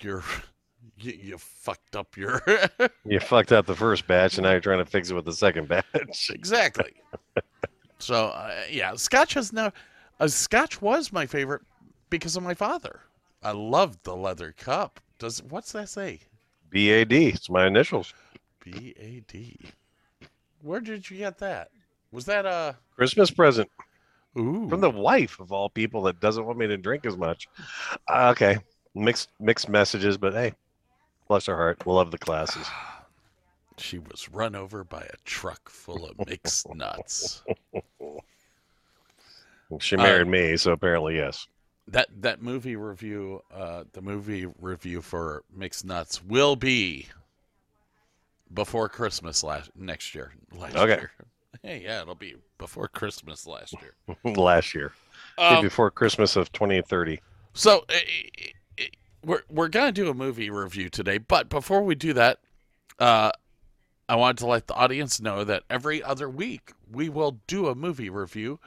you're 0.00 0.22
you, 0.98 1.12
you 1.12 1.38
fucked 1.38 1.96
up 1.96 2.16
your 2.16 2.42
you 3.04 3.18
fucked 3.18 3.52
up 3.52 3.66
the 3.66 3.74
first 3.74 4.06
batch 4.06 4.36
and 4.36 4.44
now 4.44 4.52
you're 4.52 4.60
trying 4.60 4.78
to 4.78 4.90
fix 4.90 5.10
it 5.10 5.14
with 5.14 5.24
the 5.24 5.32
second 5.32 5.68
batch. 5.68 6.30
exactly. 6.30 6.92
so 7.98 8.26
uh, 8.26 8.54
yeah, 8.70 8.94
Scotch 8.94 9.34
has 9.34 9.52
no. 9.52 9.72
Uh, 10.20 10.28
Scotch 10.28 10.80
was 10.82 11.12
my 11.12 11.26
favorite 11.26 11.62
because 12.10 12.36
of 12.36 12.42
my 12.42 12.54
father. 12.54 13.00
I 13.42 13.52
loved 13.52 14.04
the 14.04 14.14
leather 14.14 14.52
cup. 14.52 15.00
Does 15.18 15.42
what's 15.44 15.72
that 15.72 15.88
say? 15.88 16.20
BAD. 16.70 17.12
It's 17.12 17.50
my 17.50 17.66
initials. 17.66 18.12
B 18.62 18.94
A 18.98 19.22
D. 19.26 19.58
Where 20.62 20.80
did 20.80 21.08
you 21.08 21.16
get 21.16 21.38
that? 21.38 21.70
Was 22.12 22.26
that 22.26 22.44
a 22.44 22.76
Christmas 22.94 23.30
present 23.30 23.70
ooh 24.38 24.68
from 24.68 24.80
the 24.80 24.90
wife 24.90 25.38
of 25.40 25.52
all 25.52 25.68
people 25.68 26.02
that 26.02 26.20
doesn't 26.20 26.44
want 26.46 26.58
me 26.58 26.66
to 26.66 26.76
drink 26.76 27.04
as 27.06 27.16
much. 27.16 27.48
Uh, 28.08 28.30
okay. 28.30 28.58
Mixed 28.94 29.28
mixed 29.38 29.68
messages, 29.68 30.16
but 30.18 30.32
hey, 30.32 30.52
bless 31.28 31.46
her 31.46 31.56
heart. 31.56 31.84
We'll 31.86 31.96
love 31.96 32.10
the 32.10 32.18
classes. 32.18 32.66
She 33.78 33.98
was 33.98 34.28
run 34.28 34.54
over 34.54 34.84
by 34.84 35.00
a 35.00 35.16
truck 35.24 35.70
full 35.70 36.04
of 36.04 36.26
mixed 36.28 36.68
nuts. 36.74 37.42
She 39.78 39.96
Uh, 39.96 40.02
married 40.02 40.26
me, 40.28 40.56
so 40.58 40.72
apparently 40.72 41.16
yes. 41.16 41.46
That 41.88 42.08
that 42.20 42.42
movie 42.42 42.76
review, 42.76 43.42
uh, 43.50 43.84
the 43.92 44.02
movie 44.02 44.44
review 44.60 45.00
for 45.00 45.44
Mixed 45.56 45.86
Nuts 45.86 46.22
will 46.22 46.56
be 46.56 47.06
before 48.52 48.88
Christmas 48.90 49.42
last 49.42 49.70
next 49.74 50.14
year. 50.14 50.32
Last 50.52 50.76
Okay. 50.76 50.96
year. 50.96 51.10
Hey, 51.62 51.82
yeah, 51.84 52.02
it'll 52.02 52.14
be 52.14 52.36
before 52.58 52.88
Christmas 52.88 53.46
last 53.46 53.74
year. 53.80 54.16
Last 54.34 54.74
year. 54.74 54.92
Um, 55.36 55.62
before 55.62 55.90
Christmas 55.90 56.36
of 56.36 56.52
2030. 56.52 57.20
So 57.54 57.84
eh, 57.88 57.94
eh, 57.94 58.46
eh, 58.78 58.84
we're 59.24 59.42
we're 59.50 59.68
gonna 59.68 59.92
do 59.92 60.08
a 60.08 60.14
movie 60.14 60.50
review 60.50 60.88
today, 60.88 61.18
but 61.18 61.48
before 61.48 61.82
we 61.82 61.94
do 61.94 62.12
that, 62.14 62.38
uh, 62.98 63.32
I 64.08 64.16
wanted 64.16 64.38
to 64.38 64.46
let 64.46 64.66
the 64.66 64.74
audience 64.74 65.20
know 65.20 65.44
that 65.44 65.64
every 65.68 66.02
other 66.02 66.28
week 66.28 66.72
we 66.90 67.08
will 67.08 67.38
do 67.46 67.66
a 67.68 67.74
movie 67.74 68.10
review. 68.10 68.58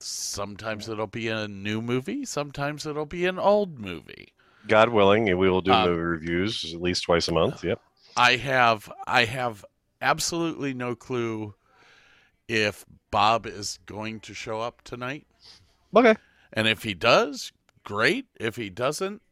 Sometimes 0.00 0.88
it'll 0.88 1.06
be 1.06 1.28
a 1.28 1.48
new 1.48 1.82
movie, 1.82 2.24
sometimes 2.24 2.86
it'll 2.86 3.06
be 3.06 3.26
an 3.26 3.38
old 3.38 3.78
movie. 3.78 4.32
God 4.66 4.90
willing, 4.90 5.24
we 5.24 5.48
will 5.48 5.60
do 5.60 5.72
Um, 5.72 5.88
movie 5.88 6.00
reviews 6.02 6.72
at 6.74 6.80
least 6.80 7.04
twice 7.04 7.28
a 7.28 7.32
month. 7.32 7.64
Yep. 7.64 7.80
I 8.16 8.36
have 8.36 8.90
I 9.06 9.24
have 9.24 9.64
absolutely 10.00 10.74
no 10.74 10.94
clue 10.94 11.54
if 12.48 12.84
Bob 13.10 13.46
is 13.46 13.78
going 13.86 14.20
to 14.20 14.34
show 14.34 14.60
up 14.60 14.82
tonight. 14.82 15.26
Okay. 15.94 16.14
And 16.52 16.66
if 16.66 16.82
he 16.82 16.94
does, 16.94 17.52
great. 17.84 18.26
If 18.40 18.56
he 18.56 18.70
doesn't, 18.70 19.22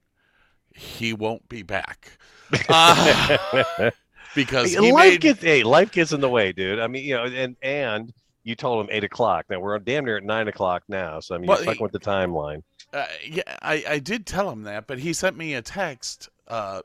he 0.75 1.12
won't 1.12 1.49
be 1.49 1.62
back. 1.62 2.18
Uh, 2.68 3.90
because 4.37 4.73
he 4.73 4.92
life 4.92 5.12
made, 5.12 5.20
gets 5.20 5.42
hey, 5.42 5.62
life 5.64 5.90
gets 5.90 6.12
in 6.12 6.20
the 6.20 6.28
way, 6.28 6.52
dude. 6.52 6.78
I 6.78 6.87
mean, 6.87 7.04
you 7.04 7.14
know, 7.16 7.25
and 7.25 7.56
and 7.62 8.12
you 8.44 8.54
told 8.54 8.85
him 8.85 8.88
eight 8.92 9.02
o'clock. 9.02 9.46
Now 9.50 9.58
we're 9.58 9.78
damn 9.80 10.04
near 10.04 10.18
at 10.18 10.23
nine 10.25 10.46
o'clock 10.46 10.85
now. 10.88 11.18
So 11.18 11.35
I 11.35 11.38
mean, 11.38 11.49
Well, 11.49 11.58
you're 11.58 11.66
fucking 11.66 11.82
with 11.82 11.92
the 11.92 11.99
timeline. 11.99 12.62
uh, 12.92 13.06
yeah, 13.28 13.42
I, 13.62 13.85
I 13.88 13.99
did 13.99 14.26
tell 14.26 14.49
him 14.50 14.62
that, 14.64 14.87
but 14.87 14.99
he 15.00 15.12
sent 15.12 15.37
me 15.37 15.54
a 15.54 15.62
text 15.62 16.28
uh, 16.46 16.82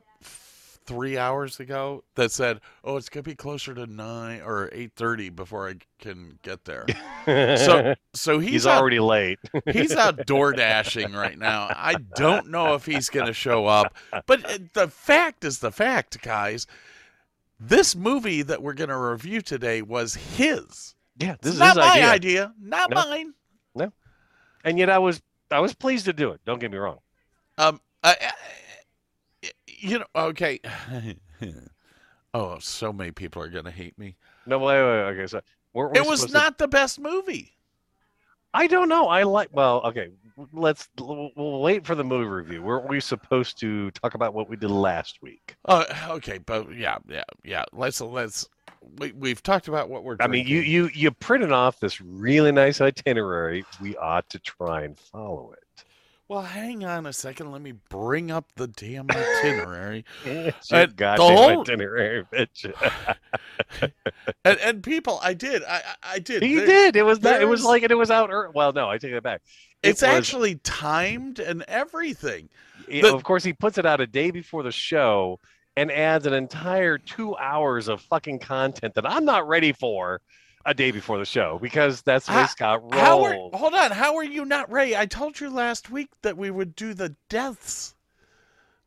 three 0.86 1.16
hours 1.18 1.60
ago 1.60 2.04
that 2.14 2.32
said, 2.32 2.60
"Oh, 2.84 2.96
it's 2.96 3.08
gonna 3.08 3.22
be 3.22 3.34
closer 3.34 3.74
to 3.74 3.86
nine 3.86 4.40
or 4.42 4.68
eight 4.72 4.92
thirty 4.96 5.28
before 5.30 5.68
I 5.68 5.74
can 5.98 6.38
get 6.42 6.64
there." 6.64 6.86
So, 7.26 7.94
so 8.14 8.38
he's, 8.38 8.50
he's 8.50 8.66
out, 8.66 8.80
already 8.80 9.00
late. 9.00 9.38
he's 9.72 9.94
out 9.94 10.26
door 10.26 10.52
dashing 10.52 11.12
right 11.12 11.38
now. 11.38 11.68
I 11.70 11.94
don't 12.16 12.48
know 12.50 12.74
if 12.74 12.84
he's 12.86 13.08
to 13.26 13.32
show 13.32 13.66
up, 13.66 13.94
but 14.26 14.44
uh, 14.44 14.58
the 14.74 14.88
fact 14.88 15.44
is 15.44 15.58
the 15.58 15.72
fact, 15.72 16.20
guys. 16.22 16.66
This 17.60 17.94
movie 17.94 18.42
that 18.42 18.60
we're 18.60 18.72
to 18.88 18.96
review 18.98 19.40
today 19.40 19.82
was 19.82 20.14
his. 20.14 20.96
yeah, 21.16 21.36
this 21.40 21.52
It's 21.52 21.54
is 21.54 21.58
not 21.60 21.76
my 21.76 21.92
idea. 21.92 22.08
idea, 22.10 22.54
not 22.60 22.90
No. 22.90 22.96
mine. 22.96 23.34
No, 23.76 23.92
and 24.64 24.78
yet 24.78 24.90
I 24.90 24.98
was 24.98 25.22
I 25.50 25.60
was 25.60 25.72
pleased 25.74 26.06
to 26.06 26.12
do 26.12 26.30
it. 26.30 26.40
Don't 26.44 26.58
get 26.58 26.70
me 26.72 26.78
wrong. 26.78 26.98
Um, 27.58 27.80
I, 28.02 28.16
I- 28.20 28.32
you 29.82 29.98
know, 29.98 30.06
okay. 30.14 30.60
oh, 32.34 32.58
so 32.60 32.92
many 32.92 33.10
people 33.10 33.42
are 33.42 33.48
going 33.48 33.64
to 33.64 33.70
hate 33.70 33.98
me. 33.98 34.16
No, 34.46 34.58
wait, 34.58 34.80
wait, 34.80 34.82
wait, 34.82 35.02
okay. 35.12 35.26
So 35.26 35.40
Weren't 35.74 35.92
we 35.92 36.00
It 36.00 36.06
was 36.06 36.20
supposed 36.20 36.34
to- 36.34 36.40
not 36.40 36.58
the 36.58 36.68
best 36.68 36.98
movie. 37.00 37.52
I 38.54 38.66
don't 38.66 38.88
know. 38.90 39.08
I 39.08 39.22
like. 39.22 39.48
Well, 39.52 39.80
okay. 39.84 40.10
Let's. 40.52 40.88
We'll 40.98 41.60
wait 41.62 41.86
for 41.86 41.94
the 41.94 42.04
movie 42.04 42.26
review. 42.26 42.62
Weren't 42.62 42.86
we 42.86 43.00
supposed 43.00 43.58
to 43.60 43.90
talk 43.92 44.12
about 44.14 44.34
what 44.34 44.50
we 44.50 44.56
did 44.56 44.70
last 44.70 45.22
week? 45.22 45.56
Oh, 45.66 45.86
okay, 46.10 46.36
but 46.36 46.74
yeah, 46.76 46.98
yeah, 47.08 47.24
yeah. 47.44 47.64
Let's 47.72 48.02
let's. 48.02 48.46
We, 48.98 49.12
we've 49.12 49.42
talked 49.42 49.68
about 49.68 49.88
what 49.88 50.04
we're. 50.04 50.18
I 50.20 50.26
mean, 50.26 50.46
you 50.46 50.60
you 50.60 50.90
you 50.92 51.10
printed 51.12 51.50
off 51.50 51.80
this 51.80 51.98
really 52.02 52.52
nice 52.52 52.82
itinerary. 52.82 53.64
We 53.80 53.96
ought 53.96 54.28
to 54.28 54.38
try 54.38 54.82
and 54.82 54.98
follow 54.98 55.52
it. 55.52 55.64
Well, 56.32 56.40
hang 56.40 56.82
on 56.82 57.04
a 57.04 57.12
second. 57.12 57.52
Let 57.52 57.60
me 57.60 57.74
bring 57.90 58.30
up 58.30 58.46
the 58.56 58.66
damn 58.66 59.06
itinerary. 59.10 60.06
Uh, 60.72 60.86
goddamn 60.86 61.36
whole- 61.36 61.60
itinerary, 61.60 62.24
bitch. 62.32 62.72
and, 64.46 64.58
and 64.60 64.82
people, 64.82 65.20
I 65.22 65.34
did, 65.34 65.62
I, 65.62 65.82
I 66.02 66.18
did. 66.20 66.42
he 66.42 66.54
There- 66.54 66.64
did. 66.66 66.96
It 66.96 67.02
was 67.02 67.20
not, 67.20 67.42
it 67.42 67.44
was 67.44 67.62
like 67.62 67.82
it 67.82 67.94
was 67.94 68.10
out. 68.10 68.30
ear- 68.30 68.50
Well, 68.54 68.72
no, 68.72 68.88
I 68.88 68.96
take 68.96 69.12
that 69.12 69.22
back. 69.22 69.42
It 69.82 69.90
It's 69.90 70.00
was- 70.00 70.10
actually 70.10 70.54
timed 70.64 71.38
and 71.38 71.64
everything. 71.68 72.48
The- 72.88 73.14
of 73.14 73.22
course, 73.24 73.44
he 73.44 73.52
puts 73.52 73.76
it 73.76 73.84
out 73.84 74.00
a 74.00 74.06
day 74.06 74.30
before 74.30 74.62
the 74.62 74.72
show 74.72 75.38
and 75.76 75.92
adds 75.92 76.24
an 76.24 76.32
entire 76.32 76.96
two 76.96 77.36
hours 77.36 77.88
of 77.88 78.00
fucking 78.00 78.38
content 78.38 78.94
that 78.94 79.04
I'm 79.06 79.26
not 79.26 79.46
ready 79.46 79.72
for 79.74 80.22
a 80.64 80.74
day 80.74 80.90
before 80.90 81.18
the 81.18 81.24
show 81.24 81.58
because 81.60 82.02
that's 82.02 82.26
the 82.26 82.32
How- 82.32 82.46
Scott 82.46 82.82
How 82.92 83.22
are, 83.24 83.34
hold 83.52 83.74
on, 83.74 83.90
how 83.90 84.16
are 84.16 84.24
you 84.24 84.44
not 84.44 84.70
ready? 84.70 84.96
I 84.96 85.06
told 85.06 85.40
you 85.40 85.50
last 85.50 85.90
week 85.90 86.10
that 86.22 86.36
we 86.36 86.50
would 86.50 86.74
do 86.76 86.94
the 86.94 87.16
deaths. 87.28 87.94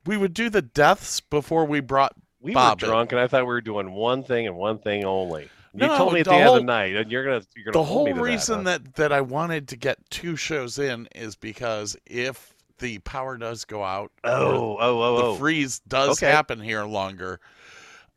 We 0.05 0.17
would 0.17 0.33
do 0.33 0.49
the 0.49 0.61
deaths 0.61 1.19
before 1.19 1.65
we 1.65 1.79
brought. 1.79 2.13
we 2.39 2.53
Bob, 2.53 2.81
were 2.81 2.87
drunk, 2.87 3.11
and 3.11 3.19
I 3.19 3.27
thought 3.27 3.41
we 3.41 3.47
were 3.47 3.61
doing 3.61 3.91
one 3.91 4.23
thing 4.23 4.45
and 4.47 4.55
one 4.55 4.77
thing 4.79 5.03
only. 5.03 5.49
You 5.73 5.87
No, 5.87 5.97
told 5.97 6.13
me 6.13 6.19
at 6.21 6.25
the 6.25 6.29
the, 6.31 6.37
end 6.37 6.47
of 6.49 6.53
the 6.55 6.61
night, 6.61 6.95
and 6.95 7.11
you're 7.11 7.23
gonna 7.25 7.41
you're 7.55 7.73
The 7.73 7.83
gonna 7.83 8.03
me 8.05 8.11
whole 8.11 8.23
reason 8.23 8.63
that, 8.65 8.81
huh? 8.81 8.87
that 8.93 8.95
that 8.95 9.11
I 9.11 9.21
wanted 9.21 9.67
to 9.69 9.75
get 9.75 9.97
two 10.09 10.35
shows 10.37 10.79
in 10.79 11.07
is 11.15 11.35
because 11.35 11.97
if 12.05 12.53
the 12.79 12.99
power 12.99 13.35
does 13.37 13.65
go 13.65 13.83
out, 13.83 14.11
oh 14.23 14.77
oh 14.79 15.01
oh 15.01 15.17
the 15.17 15.23
oh 15.23 15.35
freeze 15.35 15.79
does 15.79 16.11
Okay. 16.21 16.31
happen 16.31 16.61
here 16.61 16.83
longer. 16.85 17.39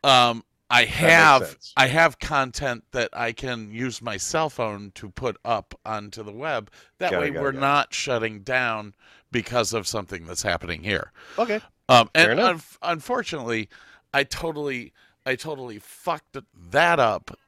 Um, 0.05 0.45
I 0.71 0.85
have. 0.85 1.57
I 1.77 1.87
have 1.87 2.19
content 2.19 2.85
that 2.93 3.09
I 3.13 3.33
can 3.33 3.71
use 3.71 4.03
my 4.03 4.17
cell 4.19 4.51
phone 4.51 4.93
to 4.97 5.09
put 5.11 5.37
up 5.45 5.75
onto 5.87 6.23
the 6.23 6.33
web. 6.33 6.71
That 6.99 7.11
Got 7.13 7.17
it, 7.17 7.21
way, 7.21 7.31
got 7.31 7.39
it, 7.39 7.43
we're 7.43 7.49
it. 7.51 7.61
not 7.61 7.95
shutting 7.95 8.41
down 8.41 8.95
because 9.33 9.73
of 9.73 9.87
something 9.87 10.27
that's 10.27 10.43
happening 10.43 10.83
here. 10.83 11.13
okay. 11.39 11.61
Um, 11.91 12.11
and 12.15 12.39
un- 12.39 12.61
unfortunately, 12.83 13.71
I 14.13 14.25
totally 14.25 14.93
I 15.25 15.37
totally 15.37 15.79
fucked 15.79 16.37
that 16.71 17.01
up 17.01 17.39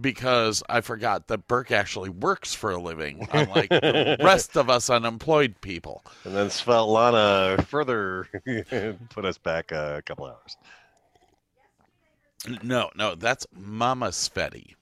because 0.00 0.62
I 0.68 0.80
forgot 0.80 1.28
that 1.28 1.46
Burke 1.46 1.70
actually 1.70 2.08
works 2.10 2.52
for 2.54 2.72
a 2.72 2.80
living, 2.80 3.28
unlike 3.32 3.68
the 3.70 4.16
rest 4.22 4.56
of 4.56 4.68
us 4.68 4.90
unemployed 4.90 5.60
people. 5.60 6.04
And 6.24 6.34
then 6.34 6.48
Svetlana 6.48 7.64
further 7.66 8.26
put 9.10 9.24
us 9.24 9.38
back 9.38 9.70
a 9.70 10.02
couple 10.04 10.26
hours. 10.26 10.56
No, 12.62 12.90
no, 12.94 13.14
that's 13.14 13.46
Mama 13.54 14.08
Sveti. 14.08 14.74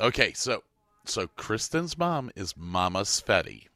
Okay, 0.00 0.32
so 0.32 0.62
so 1.04 1.26
Kristen's 1.36 1.98
mom 1.98 2.30
is 2.34 2.56
Mama 2.56 3.00
Sveti. 3.02 3.66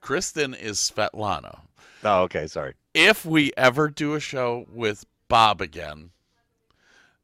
Kristen 0.00 0.54
is 0.54 0.78
Svetlana. 0.78 1.60
Oh, 2.04 2.22
okay. 2.22 2.46
Sorry. 2.46 2.74
If 2.94 3.24
we 3.24 3.52
ever 3.56 3.88
do 3.88 4.14
a 4.14 4.20
show 4.20 4.66
with 4.72 5.04
Bob 5.28 5.60
again, 5.60 6.10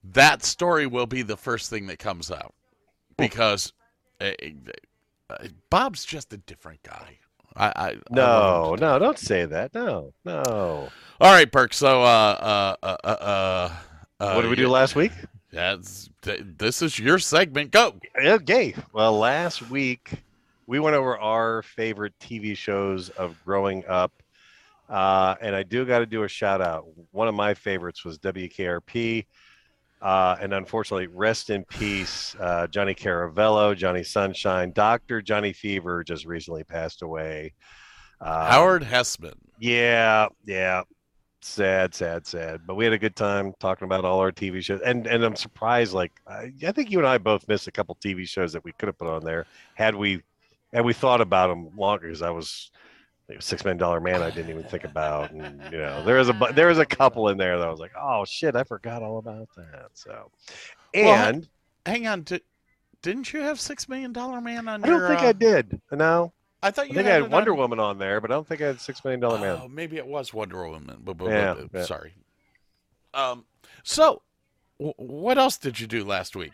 that 0.04 0.44
story 0.44 0.86
will 0.86 1.06
be 1.06 1.22
the 1.22 1.36
first 1.36 1.70
thing 1.70 1.86
that 1.88 1.98
comes 1.98 2.30
out 2.30 2.54
because 3.16 3.72
uh, 4.20 4.30
uh, 5.28 5.48
Bob's 5.70 6.04
just 6.04 6.32
a 6.32 6.36
different 6.38 6.82
guy. 6.82 7.18
I, 7.56 7.66
I 7.66 7.88
I 7.88 7.98
No, 8.10 8.74
him. 8.74 8.80
no, 8.80 8.98
don't 8.98 9.18
say 9.18 9.44
that. 9.44 9.74
No, 9.74 10.12
no. 10.24 10.88
All 11.20 11.32
right, 11.32 11.50
Burke. 11.50 11.74
So, 11.74 12.02
uh, 12.02 12.76
uh, 12.82 12.96
uh, 13.04 13.08
uh, 13.08 13.72
uh, 14.20 14.32
what 14.32 14.42
did 14.42 14.50
we 14.50 14.56
do 14.56 14.68
last 14.68 14.94
week? 14.96 15.12
That's 15.52 16.10
th- 16.22 16.42
this 16.58 16.82
is 16.82 16.98
your 16.98 17.18
segment. 17.18 17.70
Go. 17.70 17.94
Okay. 18.18 18.74
Well, 18.92 19.18
last 19.18 19.70
week 19.70 20.10
we 20.66 20.80
went 20.80 20.96
over 20.96 21.18
our 21.18 21.62
favorite 21.62 22.12
TV 22.20 22.56
shows 22.56 23.08
of 23.10 23.36
growing 23.44 23.84
up. 23.86 24.12
Uh, 24.88 25.34
and 25.40 25.54
I 25.54 25.62
do 25.62 25.84
got 25.84 26.00
to 26.00 26.06
do 26.06 26.24
a 26.24 26.28
shout 26.28 26.60
out. 26.60 26.86
One 27.12 27.28
of 27.28 27.34
my 27.34 27.54
favorites 27.54 28.04
was 28.04 28.18
WKRP. 28.18 29.26
Uh, 30.00 30.36
and 30.40 30.54
unfortunately, 30.54 31.08
rest 31.08 31.50
in 31.50 31.64
peace, 31.64 32.36
uh, 32.38 32.66
Johnny 32.68 32.94
Caravella, 32.94 33.76
Johnny 33.76 34.04
Sunshine, 34.04 34.70
Dr. 34.72 35.20
Johnny 35.20 35.52
Fever 35.52 36.04
just 36.04 36.24
recently 36.24 36.62
passed 36.62 37.02
away. 37.02 37.52
Uh, 38.20 38.50
Howard 38.50 38.82
Hesseman. 38.82 39.34
Yeah, 39.58 40.28
yeah. 40.46 40.82
Sad, 41.40 41.94
sad, 41.94 42.26
sad. 42.26 42.60
But 42.66 42.74
we 42.74 42.84
had 42.84 42.92
a 42.92 42.98
good 42.98 43.14
time 43.14 43.52
talking 43.60 43.86
about 43.86 44.04
all 44.04 44.18
our 44.18 44.32
TV 44.32 44.62
shows, 44.62 44.80
and 44.84 45.06
and 45.06 45.22
I'm 45.24 45.36
surprised. 45.36 45.92
Like 45.92 46.12
I, 46.26 46.52
I 46.66 46.72
think 46.72 46.90
you 46.90 46.98
and 46.98 47.06
I 47.06 47.18
both 47.18 47.46
missed 47.46 47.68
a 47.68 47.72
couple 47.72 47.96
TV 47.96 48.28
shows 48.28 48.52
that 48.52 48.64
we 48.64 48.72
could 48.72 48.88
have 48.88 48.98
put 48.98 49.08
on 49.08 49.24
there 49.24 49.46
had 49.76 49.94
we 49.94 50.22
had 50.72 50.84
we 50.84 50.92
thought 50.92 51.20
about 51.20 51.46
them 51.48 51.70
longer. 51.76 52.06
Because 52.08 52.22
I 52.22 52.30
was 52.30 52.70
Six 53.40 53.64
Million 53.64 53.78
Dollar 53.78 54.00
Man 54.00 54.20
I 54.22 54.30
didn't 54.30 54.50
even 54.50 54.64
think 54.64 54.82
about, 54.84 55.30
and 55.30 55.62
you 55.70 55.78
know 55.78 56.04
there 56.04 56.16
was 56.16 56.28
a 56.28 56.52
there 56.54 56.66
was 56.66 56.78
a 56.78 56.86
couple 56.86 57.28
in 57.28 57.38
there 57.38 57.56
that 57.58 57.66
I 57.66 57.70
was 57.70 57.78
like, 57.80 57.92
oh 57.96 58.24
shit, 58.24 58.56
I 58.56 58.64
forgot 58.64 59.02
all 59.02 59.18
about 59.18 59.48
that. 59.56 59.90
So, 59.92 60.30
Well, 60.94 61.28
and 61.28 61.48
Hang 61.86 62.06
on. 62.06 62.22
Di- 62.22 62.40
didn't 63.00 63.32
you 63.32 63.40
have 63.40 63.60
Six 63.60 63.88
Million 63.88 64.12
Dollar 64.12 64.40
Man 64.40 64.66
on 64.66 64.82
I 64.82 64.88
don't 64.88 64.98
your? 64.98 65.08
think 65.08 65.20
uh, 65.22 65.26
I 65.28 65.32
did. 65.32 65.80
No, 65.92 66.32
I 66.62 66.70
thought 66.70 66.88
you 66.88 66.94
I 66.94 66.94
you 66.94 66.98
think 66.98 67.08
I 67.08 67.12
had 67.14 67.22
had 67.22 67.32
Wonder 67.32 67.52
on- 67.52 67.58
Woman 67.58 67.80
on 67.80 67.98
there, 67.98 68.20
but 68.20 68.30
I 68.30 68.34
don't 68.34 68.46
think 68.46 68.60
I 68.60 68.66
had 68.66 68.80
Six 68.80 69.04
Million 69.04 69.20
Dollar 69.20 69.38
Man. 69.38 69.60
Oh, 69.62 69.68
maybe 69.68 69.96
it 69.96 70.06
was 70.06 70.34
Wonder 70.34 70.68
Woman. 70.68 70.98
But, 71.00 71.16
but, 71.16 71.28
Yeah, 71.30 71.54
but- 71.54 71.68
yeah. 71.72 71.84
Sorry. 71.84 72.14
Um. 73.14 73.44
So, 73.84 74.22
w- 74.78 74.94
what 74.96 75.38
else 75.38 75.56
did 75.56 75.78
you 75.80 75.86
do 75.86 76.04
last 76.04 76.34
week? 76.36 76.52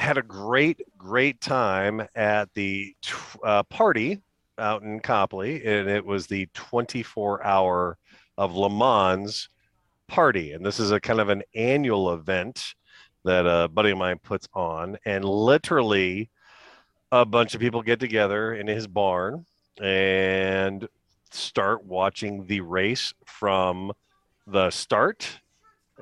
had 0.00 0.18
a 0.18 0.22
great, 0.22 0.80
great 0.98 1.40
time 1.40 2.04
at 2.16 2.52
the 2.54 2.94
tw- 3.00 3.38
uh, 3.44 3.62
party 3.62 4.20
out 4.58 4.82
in 4.82 4.98
Copley, 4.98 5.64
and 5.64 5.88
it 5.88 6.04
was 6.04 6.26
the 6.26 6.48
24 6.52 7.44
hour 7.46 7.96
of 8.36 8.56
Le 8.56 8.68
Mans 8.68 9.48
party. 10.08 10.52
And 10.52 10.66
this 10.66 10.80
is 10.80 10.90
a 10.90 10.98
kind 10.98 11.20
of 11.20 11.28
an 11.28 11.44
annual 11.54 12.12
event 12.12 12.74
that 13.24 13.46
a 13.46 13.68
buddy 13.68 13.90
of 13.92 13.98
mine 13.98 14.18
puts 14.20 14.48
on. 14.52 14.98
And 15.06 15.24
literally, 15.24 16.28
a 17.12 17.24
bunch 17.24 17.54
of 17.54 17.60
people 17.60 17.82
get 17.82 18.00
together 18.00 18.54
in 18.54 18.66
his 18.66 18.86
barn 18.86 19.46
and 19.80 20.88
start 21.30 21.84
watching 21.84 22.46
the 22.46 22.60
race 22.60 23.12
from 23.26 23.92
the 24.46 24.70
start 24.70 25.40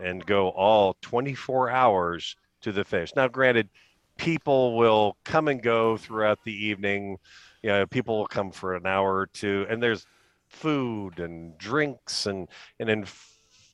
and 0.00 0.24
go 0.24 0.48
all 0.50 0.96
24 1.02 1.70
hours 1.70 2.36
to 2.62 2.72
the 2.72 2.84
finish. 2.84 3.14
Now, 3.14 3.28
granted, 3.28 3.68
people 4.16 4.76
will 4.76 5.16
come 5.24 5.48
and 5.48 5.62
go 5.62 5.96
throughout 5.96 6.38
the 6.44 6.66
evening. 6.66 7.18
You 7.62 7.70
know, 7.70 7.86
people 7.86 8.18
will 8.18 8.26
come 8.26 8.52
for 8.52 8.74
an 8.74 8.86
hour 8.86 9.16
or 9.16 9.26
two, 9.26 9.66
and 9.68 9.82
there's 9.82 10.06
food 10.48 11.18
and 11.18 11.56
drinks 11.56 12.26
and 12.26 12.48
and 12.78 12.90
a 12.90 13.06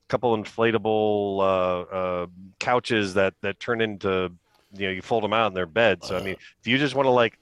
couple 0.08 0.36
inflatable 0.36 1.38
uh, 1.40 1.94
uh, 1.94 2.26
couches 2.58 3.14
that 3.14 3.34
that 3.42 3.60
turn 3.60 3.80
into 3.80 4.32
you 4.72 4.87
know 4.87 4.92
you 4.92 5.02
fold 5.02 5.24
them 5.24 5.33
out 5.33 5.48
in 5.48 5.54
their 5.54 5.66
bed. 5.66 6.04
So 6.04 6.16
I 6.16 6.22
mean, 6.22 6.37
if 6.61 6.66
you 6.66 6.78
just 6.78 6.94
want 6.94 7.07
to 7.07 7.11
like 7.11 7.38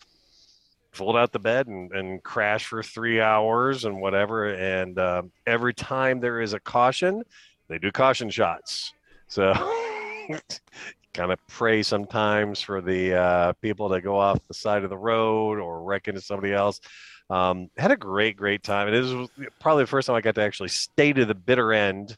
fold 0.93 1.17
out 1.17 1.33
the 1.33 1.39
bed 1.39 1.67
and, 1.67 1.93
and 1.93 2.23
crash 2.23 2.67
for 2.67 2.83
three 2.83 3.21
hours 3.21 3.85
and 3.85 4.01
whatever, 4.01 4.55
and 4.55 4.99
uh, 4.99 5.23
every 5.47 5.75
time 5.75 6.21
there 6.21 6.41
is 6.41 6.53
a 6.55 6.61
caution, 6.61 7.23
they 7.69 7.79
do 7.79 7.91
caution 7.91 8.31
shots. 8.31 8.95
So 9.29 9.53
kind 11.17 11.33
of 11.33 11.39
pray 11.49 11.83
sometimes 11.83 12.61
for 12.61 12.81
the 12.81 13.15
uh, 13.15 13.53
people 13.55 13.89
that 13.89 14.03
go 14.03 14.19
off 14.19 14.39
the 14.49 14.55
side 14.55 14.85
of 14.85 14.91
the 14.91 14.99
road 14.99 15.59
or 15.59 15.83
wreck 15.83 16.09
into 16.09 16.21
somebody 16.21 16.53
else. 16.53 16.81
Um, 17.29 17.71
had 17.77 17.91
a 17.91 17.97
great, 17.97 18.37
great 18.37 18.63
time. 18.63 18.91
This 18.91 19.11
was 19.13 19.29
probably 19.59 19.85
the 19.85 19.89
first 19.89 20.07
time 20.07 20.15
I 20.15 20.21
got 20.21 20.37
to 20.37 20.43
actually 20.43 20.69
stay 20.69 21.13
to 21.13 21.25
the 21.25 21.35
bitter 21.35 21.73
end. 21.73 22.17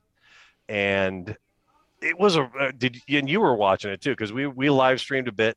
And 0.69 1.35
it 2.01 2.19
was 2.19 2.37
a 2.37 2.43
uh, 2.43 2.73
did 2.77 3.01
and 3.09 3.29
you 3.29 3.41
were 3.41 3.55
watching 3.55 3.91
it 3.91 4.01
too 4.01 4.13
because 4.13 4.33
we 4.33 4.47
we 4.47 4.71
live 4.71 5.01
streamed 5.01 5.29
a 5.29 5.33
bit, 5.33 5.57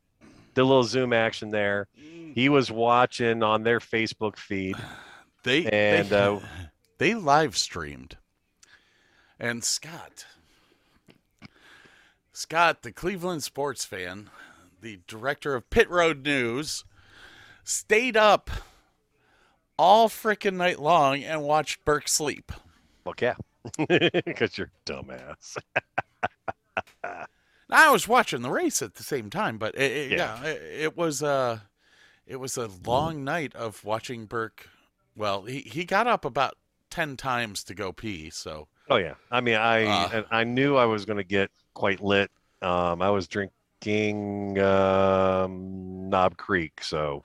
did 0.53 0.61
a 0.61 0.65
little 0.65 0.83
Zoom 0.83 1.13
action 1.13 1.49
there. 1.49 1.87
He 2.33 2.49
was 2.49 2.71
watching 2.71 3.43
on 3.43 3.63
their 3.63 3.79
Facebook 3.79 4.37
feed. 4.37 4.75
They 5.43 5.65
And, 5.65 6.09
they, 6.09 6.15
uh, 6.15 6.39
they 6.99 7.15
live 7.15 7.57
streamed, 7.57 8.17
and 9.39 9.63
Scott, 9.63 10.27
Scott, 12.31 12.83
the 12.83 12.91
Cleveland 12.91 13.41
sports 13.41 13.83
fan, 13.83 14.29
the 14.81 14.99
director 15.07 15.55
of 15.55 15.67
Pit 15.71 15.89
Road 15.89 16.23
News, 16.23 16.85
stayed 17.63 18.15
up 18.15 18.51
all 19.79 20.09
frickin' 20.09 20.53
night 20.53 20.79
long 20.79 21.23
and 21.23 21.41
watched 21.41 21.83
Burke 21.85 22.07
sleep. 22.07 22.51
Fuck 23.03 23.21
yeah, 23.21 23.33
because 23.87 24.59
you're 24.59 24.69
dumbass. 24.85 25.57
I 27.69 27.89
was 27.89 28.07
watching 28.07 28.41
the 28.41 28.49
race 28.49 28.81
at 28.81 28.95
the 28.95 29.03
same 29.03 29.29
time, 29.29 29.57
but 29.57 29.75
it, 29.75 29.91
it- 29.91 30.11
Yeah. 30.11 30.41
yeah, 30.43 30.49
it, 30.49 30.61
it 30.81 30.97
was 30.97 31.23
uh 31.23 31.59
it 32.27 32.35
was 32.37 32.57
a 32.57 32.69
long 32.85 33.23
night 33.23 33.55
of 33.55 33.83
watching 33.83 34.25
Burke. 34.25 34.67
Well, 35.15 35.43
he 35.43 35.59
he 35.59 35.85
got 35.85 36.07
up 36.07 36.25
about 36.25 36.57
ten 36.89 37.17
times 37.17 37.63
to 37.65 37.73
go 37.73 37.91
pee, 37.91 38.29
so 38.29 38.67
Oh 38.89 38.97
yeah. 38.97 39.13
I 39.29 39.41
mean, 39.41 39.55
I 39.55 39.83
Uh. 39.85 40.09
and 40.13 40.25
I 40.31 40.43
knew 40.43 40.75
I 40.75 40.85
was 40.85 41.05
going 41.05 41.17
to 41.17 41.23
get 41.23 41.49
quite 41.73 42.01
lit. 42.01 42.29
Um, 42.61 43.01
I 43.01 43.09
was 43.09 43.27
drinking 43.27 44.59
um, 44.59 46.09
Knob 46.09 46.35
Creek, 46.37 46.83
so 46.83 47.23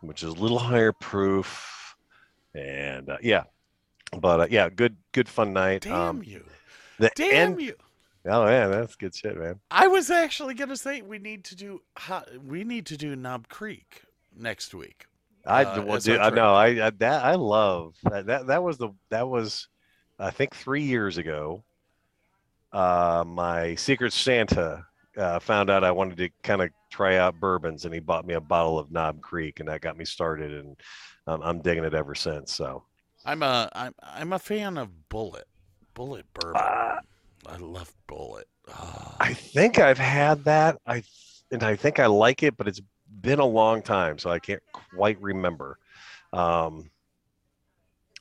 which 0.00 0.22
is 0.22 0.30
a 0.30 0.34
little 0.36 0.58
higher 0.58 0.92
proof, 0.92 1.96
and 2.54 3.08
uh, 3.08 3.18
yeah. 3.22 3.44
But 4.18 4.40
uh, 4.40 4.46
yeah, 4.50 4.68
good 4.68 4.96
good 5.12 5.28
fun 5.28 5.52
night. 5.52 5.82
damn 5.82 5.94
um, 5.94 6.22
you, 6.24 6.44
the 6.98 7.10
damn 7.14 7.52
end- 7.52 7.60
you. 7.62 7.74
Oh 8.28 8.44
man, 8.44 8.70
that's 8.70 8.96
good 8.96 9.14
shit, 9.14 9.36
man. 9.38 9.60
I 9.70 9.86
was 9.86 10.10
actually 10.10 10.54
gonna 10.54 10.76
say 10.76 11.02
we 11.02 11.18
need 11.18 11.44
to 11.44 11.56
do 11.56 11.82
we 12.44 12.64
need 12.64 12.86
to 12.86 12.96
do 12.96 13.14
Knob 13.14 13.48
Creek 13.48 14.02
next 14.36 14.74
week. 14.74 15.06
I 15.46 15.64
Uh, 15.64 15.82
well, 15.82 16.00
dude, 16.00 16.18
I 16.18 16.30
know. 16.30 16.54
I, 16.54 16.86
I 16.86 16.90
that 16.90 17.24
I 17.24 17.34
love 17.36 17.94
that, 18.02 18.26
that. 18.26 18.46
That 18.48 18.62
was 18.62 18.78
the 18.78 18.90
that 19.10 19.28
was, 19.28 19.68
I 20.18 20.30
think 20.30 20.54
three 20.54 20.82
years 20.82 21.18
ago. 21.18 21.62
Uh, 22.72 23.24
my 23.26 23.74
Secret 23.76 24.12
Santa 24.12 24.84
uh, 25.16 25.38
found 25.38 25.70
out 25.70 25.84
I 25.84 25.92
wanted 25.92 26.18
to 26.18 26.28
kind 26.42 26.62
of 26.62 26.70
try 26.90 27.16
out 27.16 27.38
bourbons, 27.40 27.84
and 27.84 27.94
he 27.94 28.00
bought 28.00 28.26
me 28.26 28.34
a 28.34 28.40
bottle 28.40 28.78
of 28.78 28.90
Knob 28.90 29.22
Creek, 29.22 29.60
and 29.60 29.68
that 29.68 29.80
got 29.80 29.96
me 29.96 30.04
started, 30.04 30.52
and 30.52 30.76
um, 31.26 31.42
I'm 31.42 31.62
digging 31.62 31.84
it 31.84 31.94
ever 31.94 32.14
since. 32.14 32.52
So 32.52 32.82
I'm 33.24 33.42
a 33.42 33.70
I'm 33.72 33.94
I'm 34.02 34.32
a 34.32 34.38
fan 34.38 34.78
of 34.78 34.90
Bulleit, 35.10 35.44
Bulleit 35.94 36.24
bourbon. 36.34 36.60
Uh, 37.46 37.52
I 37.52 37.56
love 37.58 37.92
Bulleit. 38.08 38.44
Ah. 38.68 39.16
I 39.20 39.32
think 39.34 39.78
I've 39.78 39.98
had 39.98 40.44
that. 40.44 40.78
I 40.86 41.02
and 41.50 41.62
I 41.62 41.76
think 41.76 42.00
I 42.00 42.06
like 42.06 42.42
it, 42.42 42.56
but 42.56 42.66
it's 42.68 42.80
been 43.20 43.38
a 43.38 43.46
long 43.46 43.82
time, 43.82 44.18
so 44.18 44.30
I 44.30 44.38
can't 44.38 44.62
quite 44.72 45.20
remember. 45.20 45.78
Um, 46.32 46.90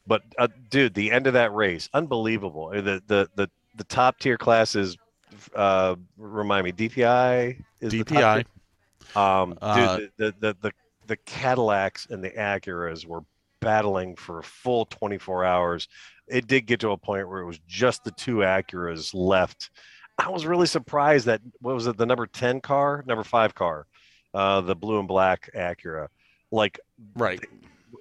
but 0.08 0.22
uh, 0.38 0.48
dude, 0.70 0.94
the 0.94 1.12
end 1.12 1.28
of 1.28 1.34
that 1.34 1.54
race, 1.54 1.90
unbelievable. 1.94 2.72
Uh, 2.76 2.82
The 2.82 3.04
the 3.08 3.30
the, 3.36 3.50
the 3.76 3.84
top 3.86 4.20
tier 4.20 4.38
classes. 4.38 4.98
Uh, 5.54 5.96
remind 6.18 6.64
me, 6.64 6.72
DPI 6.72 7.62
is 7.82 7.94
DPI. 7.94 8.36
tier? 8.36 9.22
Um, 9.22 9.58
Uh, 9.62 9.98
dude, 9.98 10.12
the, 10.18 10.26
the 10.26 10.36
the 10.40 10.58
the 10.62 10.72
the 11.08 11.18
Cadillacs 11.18 12.08
and 12.10 12.24
the 12.24 12.30
Acuras 12.32 13.06
were 13.06 13.22
battling 13.60 14.16
for 14.16 14.40
a 14.40 14.44
full 14.44 14.86
24 14.86 15.44
hours. 15.44 15.88
It 16.28 16.48
did 16.48 16.66
get 16.66 16.80
to 16.82 16.92
a 16.92 16.98
point 16.98 17.28
where 17.30 17.42
it 17.42 17.46
was 17.46 17.60
just 17.68 18.04
the 18.04 18.12
two 18.12 18.38
Acuras 18.38 19.12
left. 19.14 19.70
I 20.18 20.30
was 20.30 20.46
really 20.46 20.68
surprised 20.68 21.26
that 21.28 21.42
what 21.62 21.76
was 21.76 21.88
it, 21.88 21.98
the 21.98 22.06
number 22.06 22.26
10 22.26 22.62
car, 22.62 23.04
number 23.06 23.24
five 23.24 23.54
car, 23.54 23.86
uh, 24.34 24.62
the 24.62 24.76
blue 24.76 25.00
and 25.00 25.08
black 25.08 25.50
Acura, 25.56 26.08
like 26.52 26.80
Right. 27.16 27.42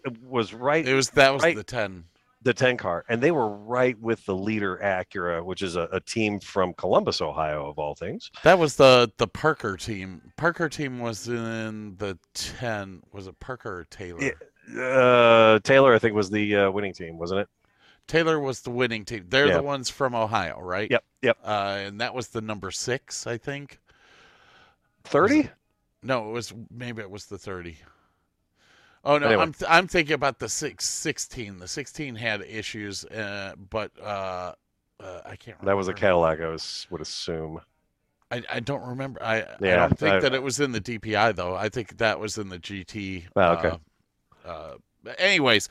it 0.05 0.23
was 0.23 0.55
right 0.55 0.87
It 0.87 0.95
was 0.95 1.11
that 1.11 1.33
was 1.33 1.43
Right. 1.43 1.57
the 1.57 1.65
ten. 1.65 2.05
the 2.43 2.55
10 2.55 2.77
car, 2.77 3.05
and 3.09 3.23
they 3.23 3.31
were 3.31 3.49
right 3.49 3.99
with 4.01 4.25
the 4.27 4.35
leader 4.35 4.79
Acura, 4.83 5.45
which 5.45 5.63
is 5.63 5.77
a, 5.77 5.89
a 5.93 6.01
team 6.01 6.39
from 6.41 6.73
Columbus, 6.75 7.21
Ohio, 7.21 7.69
of 7.69 7.79
all 7.79 7.95
things. 7.95 8.31
That 8.45 8.59
was 8.59 8.77
the 8.77 9.11
the 9.19 9.27
Parker 9.27 9.77
team. 9.77 10.21
Parker 10.37 10.69
team 10.69 11.01
was 11.01 11.27
in 11.29 11.97
the 11.97 12.19
ten. 12.35 13.03
Was 13.13 13.27
it 13.27 13.39
Parker 13.41 13.79
or 13.81 13.85
Taylor? 13.85 14.21
Yeah. 14.23 14.83
Uh, 14.83 15.59
Taylor, 15.61 15.95
I 15.95 15.99
think, 15.99 16.15
was 16.15 16.31
the 16.31 16.57
uh, 16.57 16.71
winning 16.71 16.93
team, 16.95 17.19
wasn't 17.19 17.41
it? 17.41 17.49
Taylor 18.07 18.39
was 18.39 18.61
the 18.63 18.71
winning 18.71 19.05
team. 19.05 19.27
They're 19.29 19.47
Yeah. 19.49 19.55
the 19.59 19.63
ones 19.63 19.89
from 19.91 20.15
Ohio, 20.15 20.61
right? 20.61 20.91
Yep, 20.91 21.05
yep. 21.23 21.39
Uh, 21.45 21.79
and 21.87 22.01
that 22.01 22.15
was 22.15 22.29
the 22.29 22.41
number 22.41 22.71
six, 22.71 23.27
I 23.27 23.39
think. 23.39 23.81
30? 25.05 25.51
No, 26.03 26.29
it 26.29 26.33
was 26.33 26.53
maybe 26.71 27.01
it 27.03 27.11
was 27.11 27.27
the 27.27 27.39
thirty. 27.39 27.79
Oh 29.05 29.17
no, 29.19 29.27
Anyway. 29.27 29.43
I'm 29.43 29.53
th- 29.53 29.71
I'm 29.71 29.87
thinking 29.89 30.15
about 30.15 30.39
the 30.39 30.49
six, 30.49 30.85
16. 30.89 31.59
The 31.59 31.69
sixteen 31.69 32.15
had 32.15 32.43
issues, 32.43 33.05
uh, 33.07 33.55
but 33.71 33.91
uh, 34.03 34.53
uh, 35.01 35.21
I 35.25 35.37
can't. 35.37 35.57
remember. 35.59 35.67
That 35.67 35.77
was 35.77 35.89
a 35.89 35.95
Cadillac, 35.95 36.41
I 36.41 36.49
was, 36.49 36.87
would 36.91 37.01
assume. 37.01 37.61
I, 38.31 38.43
I 38.51 38.61
don't 38.61 38.87
remember. 38.87 39.23
I, 39.23 39.43
I 39.43 39.45
don't 39.61 39.99
think 39.99 40.15
I- 40.15 40.21
that 40.21 40.35
it 40.35 40.43
was 40.43 40.61
in 40.61 40.73
the 40.73 40.81
DPI 40.81 41.37
though. 41.37 41.55
I 41.55 41.69
think 41.71 41.97
that 41.99 42.19
was 42.21 42.37
in 42.39 42.49
the 42.51 42.59
GT. 42.59 43.25
Oh, 43.37 43.43
okay. 43.53 43.73
Uh, 44.45 44.49
uh, 44.49 44.75
anyways, 45.19 45.69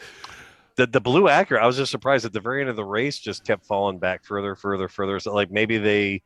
The 0.76 0.88
the 0.88 1.02
blue 1.02 1.24
Acura, 1.24 1.60
I 1.60 1.68
was 1.68 1.78
just 1.78 1.92
surprised 1.92 2.26
at 2.26 2.34
the 2.34 2.40
very 2.40 2.62
end 2.62 2.70
of 2.70 2.76
the 2.76 2.84
race, 2.84 3.20
just 3.20 3.46
kept 3.46 3.66
falling 3.66 4.00
back 4.00 4.24
further, 4.26 4.56
further, 4.56 4.88
further. 4.88 5.20
So 5.20 5.34
like 5.34 5.52
maybe 5.52 5.78
they 5.78 6.22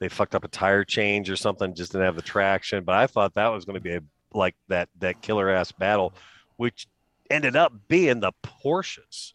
they 0.00 0.08
fucked 0.08 0.34
up 0.34 0.44
a 0.44 0.48
tire 0.48 0.84
change 0.84 1.30
or 1.30 1.36
something, 1.36 1.74
just 1.74 1.92
didn't 1.92 2.06
have 2.06 2.16
the 2.16 2.22
traction. 2.22 2.84
But 2.84 2.96
I 2.96 3.06
thought 3.06 3.34
that 3.34 3.48
was 3.48 3.64
going 3.64 3.74
to 3.74 3.80
be 3.80 3.94
a, 3.94 4.00
like 4.32 4.54
that 4.68 4.88
that 5.00 5.20
killer 5.20 5.50
ass 5.50 5.72
battle, 5.72 6.14
which 6.56 6.86
ended 7.30 7.54
up 7.54 7.72
being 7.88 8.20
the 8.20 8.32
Porsches. 8.42 9.34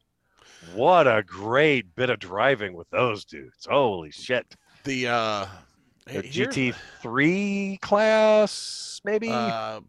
What 0.74 1.08
a 1.08 1.24
great 1.24 1.96
bit 1.96 2.10
of 2.10 2.20
driving 2.20 2.74
with 2.74 2.90
those 2.90 3.26
dudes! 3.26 3.68
Holy 3.70 4.12
shit! 4.12 4.56
the 4.84 5.08
uh, 5.08 5.46
The 6.08 6.24
GT 6.24 6.74
three 7.02 7.78
class, 7.82 9.02
maybe 9.04 9.30
Uh, 9.30 9.82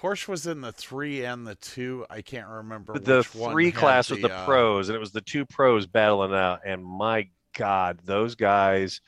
Porsche 0.00 0.28
was 0.28 0.46
in 0.46 0.60
the 0.60 0.72
three 0.72 1.24
and 1.24 1.46
the 1.46 1.54
two. 1.56 2.06
I 2.08 2.22
can't 2.22 2.48
remember. 2.48 2.98
the 2.98 3.22
three 3.22 3.70
class 3.70 4.10
was 4.10 4.20
the 4.20 4.32
uh, 4.34 4.44
pros, 4.46 4.88
and 4.88 4.96
it 4.96 5.00
was 5.00 5.12
the 5.12 5.20
two 5.20 5.44
pros 5.44 5.86
battling 5.86 6.32
out. 6.34 6.60
And 6.64 6.84
my 6.84 7.28
God, 7.54 7.98
those 8.04 8.34
guys, 8.34 9.00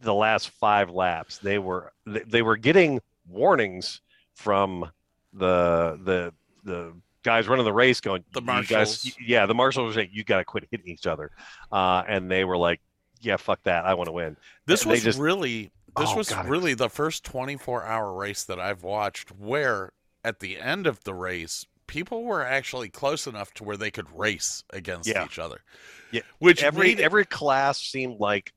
the 0.00 0.14
last 0.14 0.50
five 0.50 0.90
laps, 0.90 1.38
they 1.38 1.58
were 1.58 1.92
they, 2.06 2.20
they 2.20 2.42
were 2.42 2.56
getting 2.56 3.00
warnings 3.28 4.00
from 4.34 4.88
the 5.32 5.98
the 6.04 6.32
the 6.64 6.92
guys 7.24 7.48
running 7.48 7.64
the 7.64 7.72
race, 7.72 8.00
going, 8.00 8.24
The 8.32 8.40
"You 8.40 8.46
marshals. 8.46 9.02
guys, 9.04 9.16
yeah, 9.20 9.46
the 9.46 9.54
marshals 9.54 9.88
were 9.88 9.92
saying, 10.00 10.10
you 10.12 10.22
got 10.22 10.38
to 10.38 10.44
quit 10.44 10.68
hitting 10.70 10.88
each 10.88 11.06
other, 11.06 11.32
uh, 11.72 12.02
and 12.08 12.30
they 12.30 12.44
were 12.44 12.56
like, 12.56 12.80
yeah, 13.20 13.36
fuck 13.36 13.60
that, 13.64 13.84
I 13.84 13.94
want 13.94 14.06
to 14.06 14.12
win. 14.12 14.36
This 14.66 14.84
They 14.84 14.92
was 14.92 15.02
just- 15.02 15.18
really 15.18 15.72
this 15.98 16.10
Oh, 16.12 16.16
was 16.16 16.30
God, 16.30 16.48
really 16.48 16.74
the 16.74 16.88
first 16.88 17.24
24 17.24 17.84
hour 17.84 18.12
race 18.12 18.44
that 18.44 18.58
I've 18.60 18.82
watched 18.82 19.30
where 19.30 19.92
at 20.24 20.40
the 20.40 20.58
end 20.58 20.86
of 20.86 21.04
the 21.04 21.14
race 21.14 21.66
people 21.86 22.24
were 22.24 22.44
actually 22.44 22.88
close 22.90 23.26
enough 23.26 23.52
to 23.54 23.64
where 23.64 23.76
they 23.76 23.90
could 23.90 24.06
race 24.16 24.62
against 24.70 25.08
Yeah. 25.08 25.24
each 25.24 25.38
other. 25.38 25.60
Yeah. 26.10 26.20
Which 26.38 26.62
every 26.62 26.88
made 26.88 27.00
every 27.00 27.24
class 27.24 27.78
seemed 27.80 28.20
like 28.20 28.52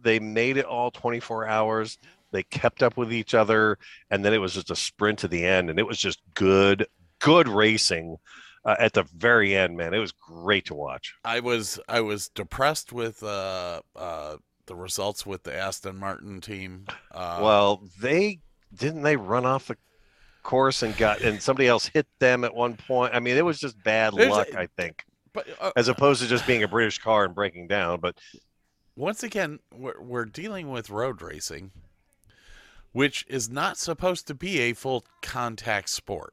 they 0.00 0.18
made 0.20 0.56
it 0.56 0.64
all 0.66 0.90
24 0.90 1.46
hours 1.46 1.98
they 2.32 2.42
kept 2.42 2.82
up 2.82 2.96
with 2.96 3.12
each 3.12 3.34
other 3.34 3.78
and 4.10 4.24
then 4.24 4.34
it 4.34 4.38
was 4.38 4.52
just 4.52 4.70
a 4.70 4.76
sprint 4.76 5.18
to 5.20 5.28
the 5.28 5.44
end 5.44 5.70
and 5.70 5.78
it 5.78 5.86
was 5.86 5.98
just 5.98 6.20
good 6.34 6.86
good 7.18 7.48
racing 7.48 8.16
uh, 8.64 8.76
at 8.78 8.92
the 8.92 9.04
very 9.16 9.56
end 9.56 9.76
man 9.76 9.94
it 9.94 9.98
was 9.98 10.12
great 10.12 10.66
to 10.66 10.74
watch 10.74 11.14
I 11.24 11.40
was 11.40 11.80
I 11.88 12.00
was 12.02 12.28
depressed 12.28 12.92
with 12.92 13.22
uh 13.22 13.80
uh 13.96 14.36
the 14.66 14.74
results 14.76 15.24
with 15.24 15.42
the 15.44 15.54
Aston 15.56 15.96
Martin 15.96 16.40
team. 16.40 16.86
Uh, 17.12 17.40
well 17.42 17.82
they 18.00 18.40
didn't 18.74 19.02
they 19.02 19.16
run 19.16 19.46
off 19.46 19.68
the 19.68 19.76
course 20.42 20.82
and 20.82 20.96
got 20.96 21.20
and 21.22 21.42
somebody 21.42 21.66
else 21.66 21.86
hit 21.86 22.06
them 22.20 22.44
at 22.44 22.54
one 22.54 22.74
point 22.74 23.12
i 23.12 23.18
mean 23.18 23.36
it 23.36 23.44
was 23.44 23.58
just 23.58 23.82
bad 23.82 24.14
luck 24.14 24.46
i 24.54 24.68
think 24.76 25.04
but 25.32 25.44
uh, 25.60 25.72
as 25.74 25.88
opposed 25.88 26.22
to 26.22 26.28
just 26.28 26.46
being 26.46 26.62
a 26.62 26.68
british 26.68 26.98
car 27.00 27.24
and 27.24 27.34
breaking 27.34 27.66
down 27.66 27.98
but 27.98 28.16
once 28.96 29.22
again, 29.22 29.58
we're, 29.74 30.00
we're 30.00 30.24
dealing 30.24 30.70
with 30.70 30.88
road 30.88 31.20
racing, 31.20 31.70
which 32.92 33.26
is 33.28 33.50
not 33.50 33.76
supposed 33.76 34.26
to 34.26 34.34
be 34.34 34.60
a 34.60 34.72
full 34.72 35.04
contact 35.20 35.90
sport. 35.90 36.32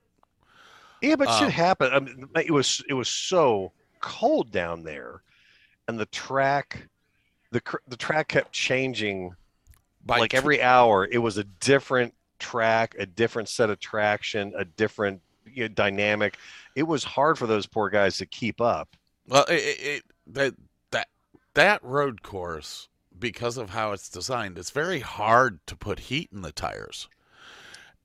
Yeah, 1.02 1.17
but 1.17 1.28
Um, 1.28 1.39
shit 1.39 1.52
happened. 1.52 1.93
I 1.93 2.00
mean, 2.00 2.30
it 2.38 2.52
was 2.52 2.82
it 2.88 2.93
was 2.93 3.10
so 3.10 3.74
cold 4.00 4.52
down 4.52 4.84
there, 4.84 5.24
and 5.89 6.00
the 6.00 6.06
track, 6.06 6.88
the 7.53 7.61
the 7.87 7.95
track 7.95 8.27
kept 8.27 8.51
changing 8.51 9.35
By 10.05 10.19
like 10.19 10.33
every 10.33 10.61
hour. 10.61 11.07
It 11.09 11.19
was 11.19 11.37
a 11.37 11.43
different 11.43 12.13
track, 12.39 12.95
a 12.99 13.05
different 13.05 13.47
set 13.47 13.69
of 13.69 13.79
traction, 13.79 14.53
a 14.57 14.65
different 14.65 15.21
you 15.45 15.63
know, 15.63 15.67
dynamic. 15.69 16.37
It 16.75 16.83
was 16.83 17.03
hard 17.03 17.37
for 17.37 17.47
those 17.47 17.67
poor 17.67 17.89
guys 17.89 18.17
to 18.17 18.25
keep 18.25 18.59
up. 18.59 18.97
well, 19.27 19.45
it, 19.45 19.53
it, 19.53 19.79
it 19.79 20.03
that 20.27 20.55
that 20.91 21.07
that 21.53 21.83
road 21.83 22.23
course 22.23 22.89
because 23.17 23.57
of 23.57 23.69
how 23.69 23.91
it's 23.91 24.09
designed, 24.09 24.57
it's 24.57 24.71
very 24.71 24.99
hard 24.99 25.59
to 25.67 25.75
put 25.75 25.99
heat 25.99 26.29
in 26.33 26.41
the 26.41 26.51
tires. 26.51 27.07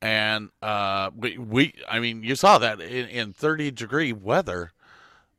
And 0.00 0.50
uh, 0.62 1.11
we, 1.16 1.38
we, 1.38 1.74
I 1.88 1.98
mean, 1.98 2.22
you 2.22 2.37
saw 2.37 2.58
that 2.58 2.80
in, 2.80 3.08
in 3.08 3.32
30 3.32 3.72
degree 3.72 4.12
weather, 4.12 4.70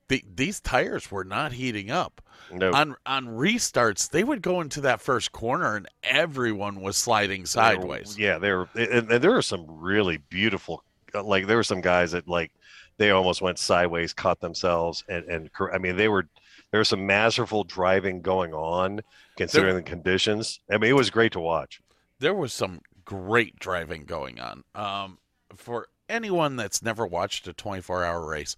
the, 0.09 0.23
these 0.35 0.59
tires 0.59 1.09
were 1.09 1.23
not 1.23 1.53
heating 1.53 1.89
up. 1.89 2.21
No, 2.51 2.71
on 2.73 2.95
on 3.05 3.27
restarts, 3.27 4.09
they 4.09 4.23
would 4.23 4.41
go 4.41 4.59
into 4.61 4.81
that 4.81 5.01
first 5.01 5.31
corner 5.31 5.75
and 5.75 5.87
everyone 6.03 6.81
was 6.81 6.97
sliding 6.97 7.45
sideways. 7.45 8.17
Yeah, 8.17 8.37
they 8.39 8.51
were, 8.51 8.67
and, 8.75 9.11
and 9.11 9.23
there 9.23 9.31
were 9.31 9.41
some 9.41 9.65
really 9.67 10.17
beautiful. 10.17 10.83
uh, 11.15 11.23
Like 11.23 11.45
there 11.47 11.57
were 11.57 11.63
some 11.63 11.81
guys 11.81 12.11
that 12.13 12.27
like 12.27 12.51
they 12.97 13.11
almost 13.11 13.41
went 13.41 13.59
sideways, 13.59 14.13
caught 14.13 14.39
themselves, 14.41 15.03
and 15.07 15.25
and 15.25 15.49
I 15.71 15.77
mean 15.77 15.95
they 15.95 16.07
were 16.07 16.27
there 16.71 16.79
was 16.79 16.89
some 16.89 17.05
masterful 17.05 17.63
driving 17.63 18.21
going 18.21 18.53
on 18.53 19.01
considering 19.37 19.75
the 19.75 19.83
conditions. 19.83 20.59
I 20.71 20.77
mean 20.79 20.89
it 20.89 20.95
was 20.95 21.09
great 21.11 21.31
to 21.33 21.39
watch. 21.39 21.81
there 22.19 22.33
was 22.33 22.51
some 22.51 22.81
great 23.05 23.57
driving 23.59 24.05
going 24.05 24.39
on. 24.39 24.63
Um, 24.75 25.17
for 25.55 25.87
anyone 26.09 26.55
that's 26.55 26.81
never 26.81 27.05
watched 27.05 27.47
a 27.47 27.53
24 27.53 28.03
hour 28.05 28.25
race, 28.25 28.55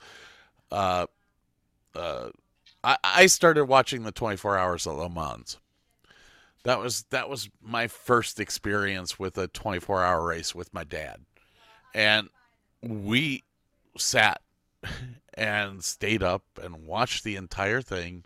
uh, 0.71 1.07
uh, 1.95 2.29
I, 2.83 2.97
I 3.03 3.25
started 3.27 3.65
watching 3.65 4.03
the 4.03 4.11
24 4.11 4.57
hours 4.57 4.87
of 4.87 4.97
Le 4.97 5.09
Mans. 5.09 5.57
That 6.63 6.79
was 6.79 7.03
that 7.09 7.27
was 7.27 7.49
my 7.61 7.87
first 7.87 8.39
experience 8.39 9.17
with 9.17 9.37
a 9.37 9.47
24 9.47 10.03
hour 10.03 10.27
race 10.27 10.53
with 10.53 10.71
my 10.73 10.83
dad, 10.83 11.21
and 11.95 12.29
we 12.83 13.43
sat 13.97 14.41
and 15.33 15.83
stayed 15.83 16.21
up 16.21 16.43
and 16.61 16.85
watched 16.85 17.23
the 17.23 17.35
entire 17.35 17.81
thing, 17.81 18.25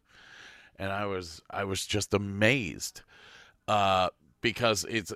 and 0.78 0.91
I 0.91 1.06
was 1.06 1.41
I 1.49 1.63
was 1.63 1.86
just 1.86 2.13
amazed, 2.13 3.04
uh, 3.69 4.10
because 4.41 4.86
it's 4.89 5.13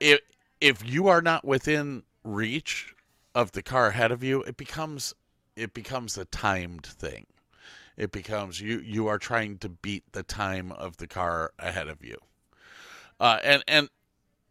if 0.00 0.18
if 0.60 0.84
you 0.84 1.06
are 1.06 1.22
not 1.22 1.44
within 1.44 2.02
reach 2.24 2.92
of 3.36 3.52
the 3.52 3.62
car 3.62 3.88
ahead 3.88 4.10
of 4.10 4.24
you, 4.24 4.42
it 4.42 4.56
becomes 4.56 5.14
it 5.54 5.72
becomes 5.74 6.18
a 6.18 6.24
timed 6.24 6.86
thing. 6.86 7.26
It 7.96 8.12
becomes 8.12 8.60
you 8.60 8.80
you 8.80 9.06
are 9.06 9.18
trying 9.18 9.58
to 9.58 9.68
beat 9.68 10.04
the 10.12 10.22
time 10.22 10.72
of 10.72 10.98
the 10.98 11.06
car 11.06 11.52
ahead 11.58 11.88
of 11.88 12.04
you, 12.04 12.18
uh, 13.20 13.38
and 13.42 13.64
and 13.66 13.88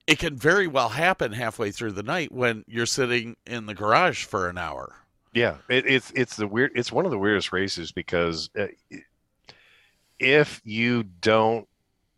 it 0.07 0.19
can 0.19 0.35
very 0.35 0.67
well 0.67 0.89
happen 0.89 1.31
halfway 1.31 1.71
through 1.71 1.93
the 1.93 2.03
night 2.03 2.31
when 2.31 2.63
you're 2.67 2.85
sitting 2.85 3.37
in 3.45 3.65
the 3.65 3.73
garage 3.73 4.23
for 4.25 4.49
an 4.49 4.57
hour. 4.57 4.95
Yeah, 5.33 5.57
it, 5.69 5.85
it's 5.85 6.11
it's 6.15 6.35
the 6.35 6.47
weird. 6.47 6.71
It's 6.75 6.91
one 6.91 7.05
of 7.05 7.11
the 7.11 7.19
weirdest 7.19 7.51
races 7.51 7.91
because 7.91 8.49
uh, 8.57 8.67
if 10.19 10.61
you 10.63 11.03
don't, 11.03 11.67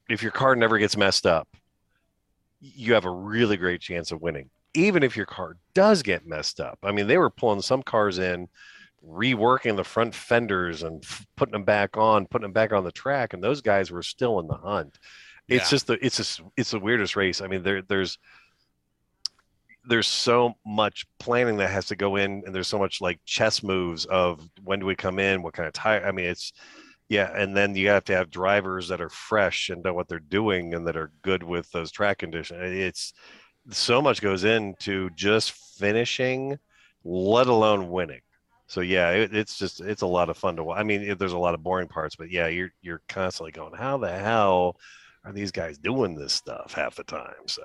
if 0.10 0.22
your 0.22 0.32
car 0.32 0.56
never 0.56 0.78
gets 0.78 0.96
messed 0.96 1.26
up, 1.26 1.48
you 2.60 2.94
have 2.94 3.06
a 3.06 3.12
really 3.12 3.58
great 3.58 3.82
chance 3.82 4.12
of 4.12 4.22
winning. 4.22 4.50
Even 4.74 5.02
if 5.02 5.18
your 5.18 5.26
car 5.26 5.58
does 5.74 6.04
get 6.04 6.28
messed 6.28 6.60
up, 6.60 6.78
I 6.84 6.92
mean, 6.92 7.08
they 7.08 7.18
were 7.18 7.30
pulling 7.30 7.62
some 7.62 7.82
cars 7.82 8.20
in, 8.20 8.48
reworking 9.08 9.76
the 9.76 9.84
front 9.84 10.14
fenders 10.14 10.84
and 10.84 11.04
putting 11.36 11.54
them 11.54 11.64
back 11.64 11.98
on, 11.98 12.28
putting 12.28 12.44
them 12.44 12.54
back 12.54 12.74
on 12.74 12.84
the 12.84 12.92
track, 12.92 13.34
and 13.34 13.44
those 13.44 13.62
guys 13.62 13.92
were 13.92 14.04
still 14.04 14.40
in 14.40 14.48
the 14.48 14.58
hunt. 14.58 15.00
It's 15.48 15.66
Yeah. 15.66 15.70
just 15.70 15.88
the 15.88 16.06
it's 16.06 16.18
just 16.18 16.42
it's 16.58 16.72
the 16.72 16.80
weirdest 16.80 17.16
race. 17.16 17.42
I 17.42 17.48
mean, 17.48 17.64
there 17.64 17.82
there's 17.82 18.18
there's 19.86 20.08
so 20.08 20.54
much 20.66 21.06
planning 21.20 21.58
that 21.58 21.70
has 21.70 21.86
to 21.88 21.96
go 21.96 22.18
in 22.18 22.44
and 22.46 22.54
there's 22.54 22.68
so 22.68 22.78
much 22.80 23.00
like 23.00 23.20
chess 23.26 23.64
moves 23.64 24.06
of 24.06 24.42
when 24.64 24.80
do 24.80 24.86
we 24.86 24.96
come 24.96 25.18
in 25.20 25.42
what 25.42 25.54
kind 25.54 25.68
of 25.68 25.74
tire 25.74 26.06
i 26.06 26.12
mean 26.12 26.26
it's 26.26 26.52
yeah 27.10 27.32
and 27.34 27.56
then 27.56 27.74
you 27.76 27.88
have 27.88 28.04
to 28.04 28.14
have 28.14 28.30
drivers 28.30 28.90
that 28.90 29.00
are 29.00 29.10
fresh 29.10 29.70
and 29.70 29.84
know 29.84 29.94
what 29.94 30.08
they're 30.10 30.20
doing 30.20 30.74
and 30.74 30.86
that 30.88 30.98
are 30.98 31.12
good 31.22 31.42
with 31.42 31.70
those 31.72 31.92
track 31.92 32.18
conditions 32.18 32.60
it's 32.62 33.14
so 33.70 34.02
much 34.02 34.22
goes 34.22 34.44
into 34.44 35.10
just 35.12 35.52
finishing 35.52 36.58
let 37.06 37.48
alone 37.48 37.90
winning 37.90 38.22
so 38.68 38.82
yeah 38.82 39.12
it, 39.12 39.36
it's 39.36 39.58
just 39.58 39.82
it's 39.82 40.02
a 40.04 40.08
lot 40.08 40.30
of 40.30 40.38
fun 40.38 40.56
to 40.56 40.64
watch 40.64 40.80
i 40.80 40.84
mean 40.84 41.02
it, 41.02 41.18
there's 41.20 41.34
a 41.34 41.38
lot 41.38 41.54
of 41.54 41.64
boring 41.64 41.88
parts 41.88 42.16
but 42.16 42.30
yeah 42.30 42.48
you're 42.48 42.72
you're 42.82 43.02
constantly 43.08 43.52
going 43.52 43.74
how 43.74 43.98
the 43.98 44.12
hell 44.12 44.76
are 45.26 45.34
these 45.34 45.52
guys 45.52 45.78
doing 45.78 46.16
this 46.16 46.34
stuff 46.34 46.74
half 46.74 46.96
the 46.96 47.04
time 47.04 47.34
so 47.48 47.64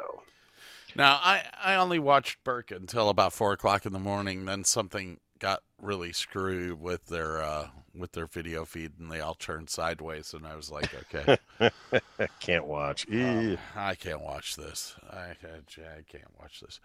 Now, 0.95 1.19
I, 1.23 1.43
I 1.63 1.75
only 1.77 1.99
watched 1.99 2.45
Burke 2.45 2.71
until 2.71 3.09
about 3.09 3.33
four 3.33 3.53
o'clock 3.53 3.87
in 3.87 3.93
the 3.95 3.99
morning. 3.99 4.45
Then 4.45 4.63
something 4.65 5.21
got 5.39 5.63
really 5.81 6.13
screwed 6.13 6.79
with 6.81 7.07
their 7.07 7.43
uh, 7.43 7.69
with 7.95 8.13
their 8.13 8.27
video 8.27 8.67
feed, 8.67 8.93
and 8.99 9.11
they 9.11 9.21
all 9.21 9.35
turned 9.35 9.71
sideways. 9.71 10.35
And 10.35 10.47
I 10.47 10.55
was 10.55 10.71
like, 10.71 10.93
okay, 11.15 11.39
can't 12.41 12.67
watch 12.67 13.07
um, 13.11 13.57
I 13.75 13.95
can't 13.95 14.21
watch 14.21 14.57
this. 14.57 14.95
I, 15.11 15.33
can't- 15.41 15.65
I 15.79 16.03
can't 16.11 16.39
watch 16.39 16.61
this. 16.61 16.79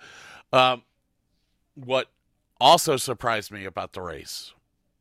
Um, 0.53 0.83
what 1.75 2.07
also 2.59 2.97
surprised 2.97 3.51
me 3.51 3.65
about 3.65 3.93
the 3.93 4.01
race 4.01 4.53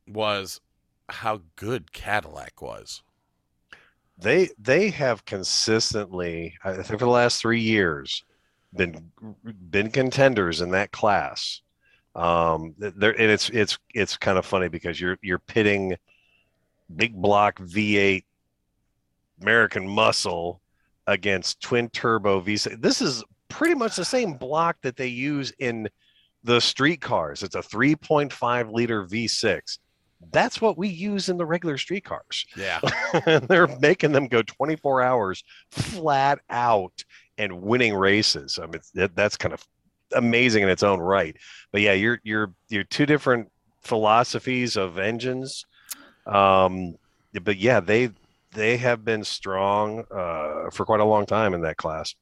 was 0.06 0.60
how 1.08 1.40
good 1.56 1.92
Cadillac 1.92 2.60
was. 2.60 3.02
they 4.18 4.48
they 4.58 4.90
have 4.90 5.24
consistently 5.24 6.54
i 6.64 6.72
think 6.72 6.86
for 6.86 6.96
the 6.96 7.06
last 7.06 7.40
three 7.40 7.60
years 7.60 8.24
been 8.74 9.10
been 9.70 9.90
contenders 9.90 10.60
in 10.60 10.70
that 10.70 10.90
class 10.92 11.60
um 12.14 12.74
there 12.78 13.12
and 13.20 13.30
it's 13.30 13.50
it's 13.50 13.78
it's 13.94 14.16
kind 14.16 14.38
of 14.38 14.46
funny 14.46 14.68
because 14.68 15.00
you're 15.00 15.18
you're 15.22 15.38
pitting 15.38 15.94
big 16.96 17.14
block 17.14 17.58
v8 17.60 18.24
american 19.42 19.86
muscle 19.86 20.60
against 21.06 21.60
twin 21.60 21.88
turbo 21.90 22.40
v6 22.40 22.80
this 22.80 23.02
is 23.02 23.22
pretty 23.48 23.74
much 23.74 23.96
the 23.96 24.04
same 24.04 24.34
block 24.34 24.76
that 24.82 24.96
they 24.96 25.06
use 25.06 25.52
in 25.58 25.88
the 26.46 26.60
street 26.60 27.00
cars 27.00 27.42
it's 27.42 27.54
a 27.54 27.60
3.5 27.60 28.72
liter 28.72 29.04
v6 29.04 29.78
that's 30.32 30.60
what 30.60 30.78
we 30.78 30.88
use 30.88 31.28
in 31.28 31.36
the 31.36 31.44
regular 31.44 31.76
street 31.76 32.04
cars 32.04 32.46
Yeah, 32.56 32.80
and 33.26 33.46
they're 33.48 33.66
making 33.80 34.12
them 34.12 34.28
go 34.28 34.42
24 34.42 35.02
hours 35.02 35.44
flat 35.70 36.38
out 36.48 37.04
and 37.38 37.62
winning 37.62 37.94
races. 37.94 38.58
I 38.60 38.66
mean, 38.66 38.80
that, 38.94 39.14
that's 39.14 39.36
kind 39.36 39.54
of 39.54 39.64
amazing 40.14 40.62
in 40.62 40.68
its 40.68 40.82
own 40.82 41.00
right. 41.00 41.36
But 41.72 41.82
yeah, 41.82 41.92
you're 41.92 42.20
you're 42.22 42.54
you're 42.68 42.84
two 42.84 43.06
different 43.06 43.50
philosophies 43.82 44.76
of 44.76 44.98
engines. 44.98 45.64
Um, 46.26 46.96
but 47.42 47.58
yeah, 47.58 47.80
they 47.80 48.10
they 48.52 48.76
have 48.78 49.04
been 49.04 49.24
strong 49.24 50.04
uh, 50.10 50.70
for 50.72 50.84
quite 50.86 51.00
a 51.00 51.04
long 51.04 51.26
time 51.26 51.54
in 51.54 51.62
that 51.62 51.76
class. 51.76 52.14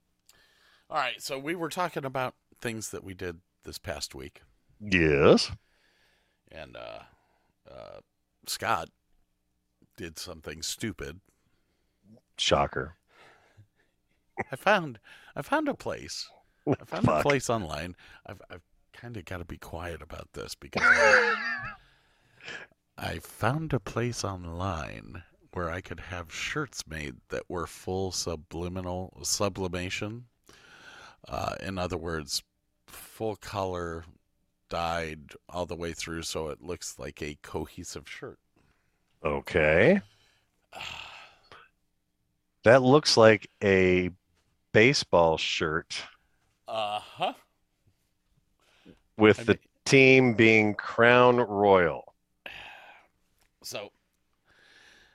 All 0.90 0.98
right, 0.98 1.20
so 1.20 1.38
we 1.38 1.54
were 1.54 1.70
talking 1.70 2.04
about 2.04 2.34
things 2.60 2.90
that 2.90 3.02
we 3.02 3.14
did 3.14 3.38
this 3.64 3.78
past 3.78 4.14
week, 4.14 4.42
Yes. 4.80 5.50
and 6.50 6.76
uh, 6.76 7.00
uh, 7.70 8.00
Scott 8.46 8.88
did 9.96 10.18
something 10.18 10.62
stupid. 10.62 11.20
Shocker. 12.38 12.96
I 14.50 14.56
found 14.56 14.98
I 15.36 15.42
found 15.42 15.68
a 15.68 15.74
place. 15.74 16.28
I 16.66 16.74
found 16.84 17.08
a 17.08 17.22
place 17.22 17.48
online. 17.48 17.94
I've 18.26 18.42
I've 18.50 18.62
kind 18.92 19.16
of 19.16 19.24
got 19.24 19.38
to 19.38 19.44
be 19.44 19.58
quiet 19.58 20.02
about 20.02 20.28
this 20.32 20.54
because 20.54 20.82
I 22.96 23.18
found 23.20 23.72
a 23.72 23.80
place 23.80 24.24
online 24.24 25.22
where 25.52 25.70
I 25.70 25.80
could 25.80 26.00
have 26.00 26.32
shirts 26.32 26.84
made 26.86 27.16
that 27.28 27.44
were 27.48 27.66
full 27.66 28.10
subliminal 28.12 29.16
sublimation. 29.22 30.24
Uh, 31.28 31.54
in 31.60 31.78
other 31.78 31.96
words, 31.96 32.42
full 32.94 33.36
color, 33.36 34.04
dyed 34.68 35.32
all 35.48 35.66
the 35.66 35.76
way 35.76 35.92
through, 35.92 36.22
so 36.22 36.48
it 36.48 36.62
looks 36.62 36.98
like 36.98 37.20
a 37.22 37.36
cohesive 37.42 38.08
shirt. 38.08 38.38
Okay. 39.24 40.00
That 42.64 42.82
looks 42.82 43.16
like 43.16 43.48
a 43.62 44.10
baseball 44.72 45.36
shirt 45.38 46.02
Uh 46.66 46.98
huh. 47.00 47.32
with 49.16 49.40
I 49.40 49.44
the 49.44 49.52
mean- 49.52 49.58
team 49.84 50.34
being 50.34 50.74
Crown 50.74 51.36
Royal. 51.36 52.14
So 53.62 53.90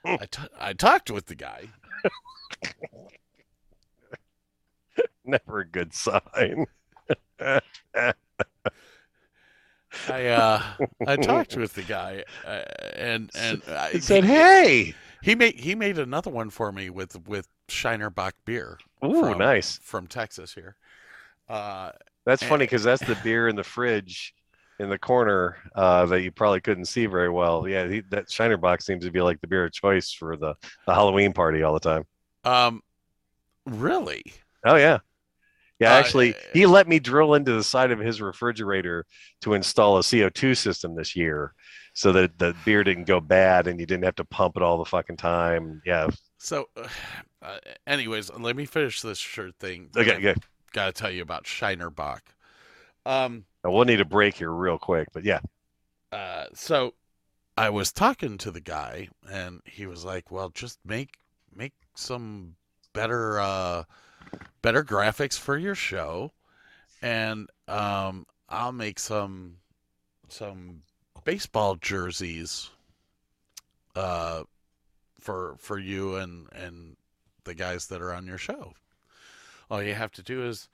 I, 0.04 0.26
t- 0.26 0.42
I 0.58 0.72
talked 0.72 1.10
with 1.10 1.26
the 1.26 1.34
guy. 1.34 1.68
Never 5.24 5.60
a 5.60 5.68
good 5.68 5.92
sign. 5.94 6.66
I 10.08 10.26
uh, 10.26 10.62
I 11.06 11.16
talked 11.16 11.56
with 11.56 11.74
the 11.74 11.82
guy, 11.82 12.24
uh, 12.46 12.62
and 12.96 13.30
and 13.34 13.62
uh, 13.68 13.88
He 13.88 14.00
said, 14.00 14.24
"Hey, 14.24 14.94
he 15.22 15.34
made 15.34 15.58
he 15.58 15.74
made 15.74 15.98
another 15.98 16.30
one 16.30 16.50
for 16.50 16.70
me 16.72 16.90
with 16.90 17.26
with 17.26 17.48
Shiner 17.68 18.10
Bock 18.10 18.34
beer. 18.44 18.78
ooh, 19.04 19.20
from, 19.20 19.38
nice." 19.38 19.78
from 19.82 20.06
Texas 20.06 20.54
here. 20.54 20.76
Uh, 21.48 21.90
That's 22.24 22.42
funny 22.42 22.64
because 22.64 22.84
that's 22.84 23.04
the 23.04 23.18
beer 23.24 23.48
in 23.48 23.56
the 23.56 23.64
fridge 23.64 24.34
in 24.78 24.88
the 24.88 24.98
corner 24.98 25.56
uh, 25.74 26.06
that 26.06 26.22
you 26.22 26.30
probably 26.30 26.60
couldn't 26.60 26.86
see 26.86 27.06
very 27.06 27.28
well. 27.28 27.68
Yeah, 27.68 27.88
he, 27.88 28.00
that 28.10 28.30
Shiner 28.30 28.56
box 28.56 28.86
seems 28.86 29.04
to 29.04 29.10
be 29.10 29.20
like 29.20 29.40
the 29.40 29.46
beer 29.46 29.64
of 29.64 29.72
choice 29.72 30.12
for 30.12 30.36
the, 30.36 30.54
the 30.86 30.94
Halloween 30.94 31.32
party 31.32 31.62
all 31.62 31.74
the 31.74 31.80
time. 31.80 32.04
um, 32.44 32.82
really? 33.66 34.24
Oh 34.64 34.76
yeah, 34.76 34.98
yeah. 35.80 35.94
Uh, 35.94 35.98
Actually, 35.98 36.34
he 36.52 36.66
let 36.66 36.88
me 36.88 36.98
drill 37.00 37.34
into 37.34 37.52
the 37.52 37.64
side 37.64 37.90
of 37.90 37.98
his 37.98 38.20
refrigerator 38.20 39.06
to 39.42 39.54
install 39.54 39.98
a 39.98 40.02
CO2 40.02 40.56
system 40.56 40.94
this 40.94 41.16
year, 41.16 41.54
so 41.94 42.12
that 42.12 42.38
the 42.38 42.54
beer 42.64 42.84
didn't 42.84 43.04
go 43.04 43.20
bad 43.20 43.66
and 43.66 43.80
you 43.80 43.86
didn't 43.86 44.04
have 44.04 44.16
to 44.16 44.24
pump 44.24 44.56
it 44.56 44.62
all 44.62 44.78
the 44.78 44.84
fucking 44.84 45.16
time. 45.16 45.82
Yeah. 45.84 46.08
So, 46.38 46.68
uh, 47.42 47.58
anyways, 47.86 48.30
let 48.38 48.56
me 48.56 48.66
finish 48.66 49.00
this 49.02 49.18
shirt 49.18 49.54
thing. 49.58 49.90
Okay. 49.96 50.34
Got 50.72 50.86
to 50.86 50.92
tell 50.92 51.10
you 51.10 51.22
about 51.22 51.46
Shiner 51.46 51.90
Bock. 51.90 52.34
Um, 53.06 53.46
Now, 53.64 53.70
we'll 53.72 53.84
need 53.84 54.00
a 54.00 54.04
break 54.04 54.36
here 54.36 54.50
real 54.52 54.78
quick, 54.78 55.08
but 55.12 55.24
yeah. 55.24 55.40
uh, 56.12 56.46
so 56.54 56.94
I 57.56 57.70
was 57.70 57.92
talking 57.92 58.38
to 58.38 58.50
the 58.50 58.60
guy, 58.60 59.08
and 59.30 59.60
he 59.64 59.86
was 59.86 60.04
like, 60.04 60.30
"Well, 60.30 60.50
just 60.50 60.78
make 60.84 61.16
make 61.54 61.74
some 61.94 62.56
better 62.92 63.40
uh, 63.40 63.84
better 64.62 64.84
graphics 64.84 65.38
for 65.38 65.56
your 65.56 65.74
show, 65.74 66.32
and 67.02 67.48
um, 67.68 68.26
I'll 68.48 68.72
make 68.72 68.98
some 68.98 69.56
some 70.28 70.82
baseball 71.24 71.76
jerseys 71.76 72.70
uh, 73.96 74.42
for 75.20 75.56
for 75.58 75.78
you 75.78 76.16
and 76.16 76.48
and 76.52 76.96
the 77.44 77.54
guys 77.54 77.86
that 77.88 78.00
are 78.02 78.12
on 78.12 78.26
your 78.26 78.38
show. 78.38 78.74
All 79.70 79.82
you 79.82 79.94
have 79.94 80.12
to 80.12 80.22
do 80.22 80.44
is 80.46 80.68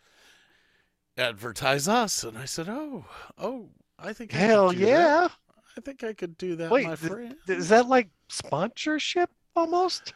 advertise 1.19 1.87
us. 1.89 2.25
And 2.25 2.37
I 2.39 2.45
said, 2.47 2.69
oh, 2.69 3.05
oh, 3.39 3.69
I 3.99 4.13
think 4.13 4.35
I 4.35 4.39
could 4.39 4.47
Hell 4.47 4.71
do 4.73 4.79
that. 4.79 4.87
yeah! 4.89 5.29
I 5.77 5.81
think 5.83 6.03
I 6.05 6.13
could 6.15 6.39
do 6.39 6.57
that, 6.57 6.71
Wait, 6.71 6.87
my 6.87 6.97
th- 6.97 7.11
friend. 7.13 7.37
Is 7.49 7.69
that 7.69 7.89
like 7.89 8.09
sponsorship 8.29 9.31
almost? 9.55 10.15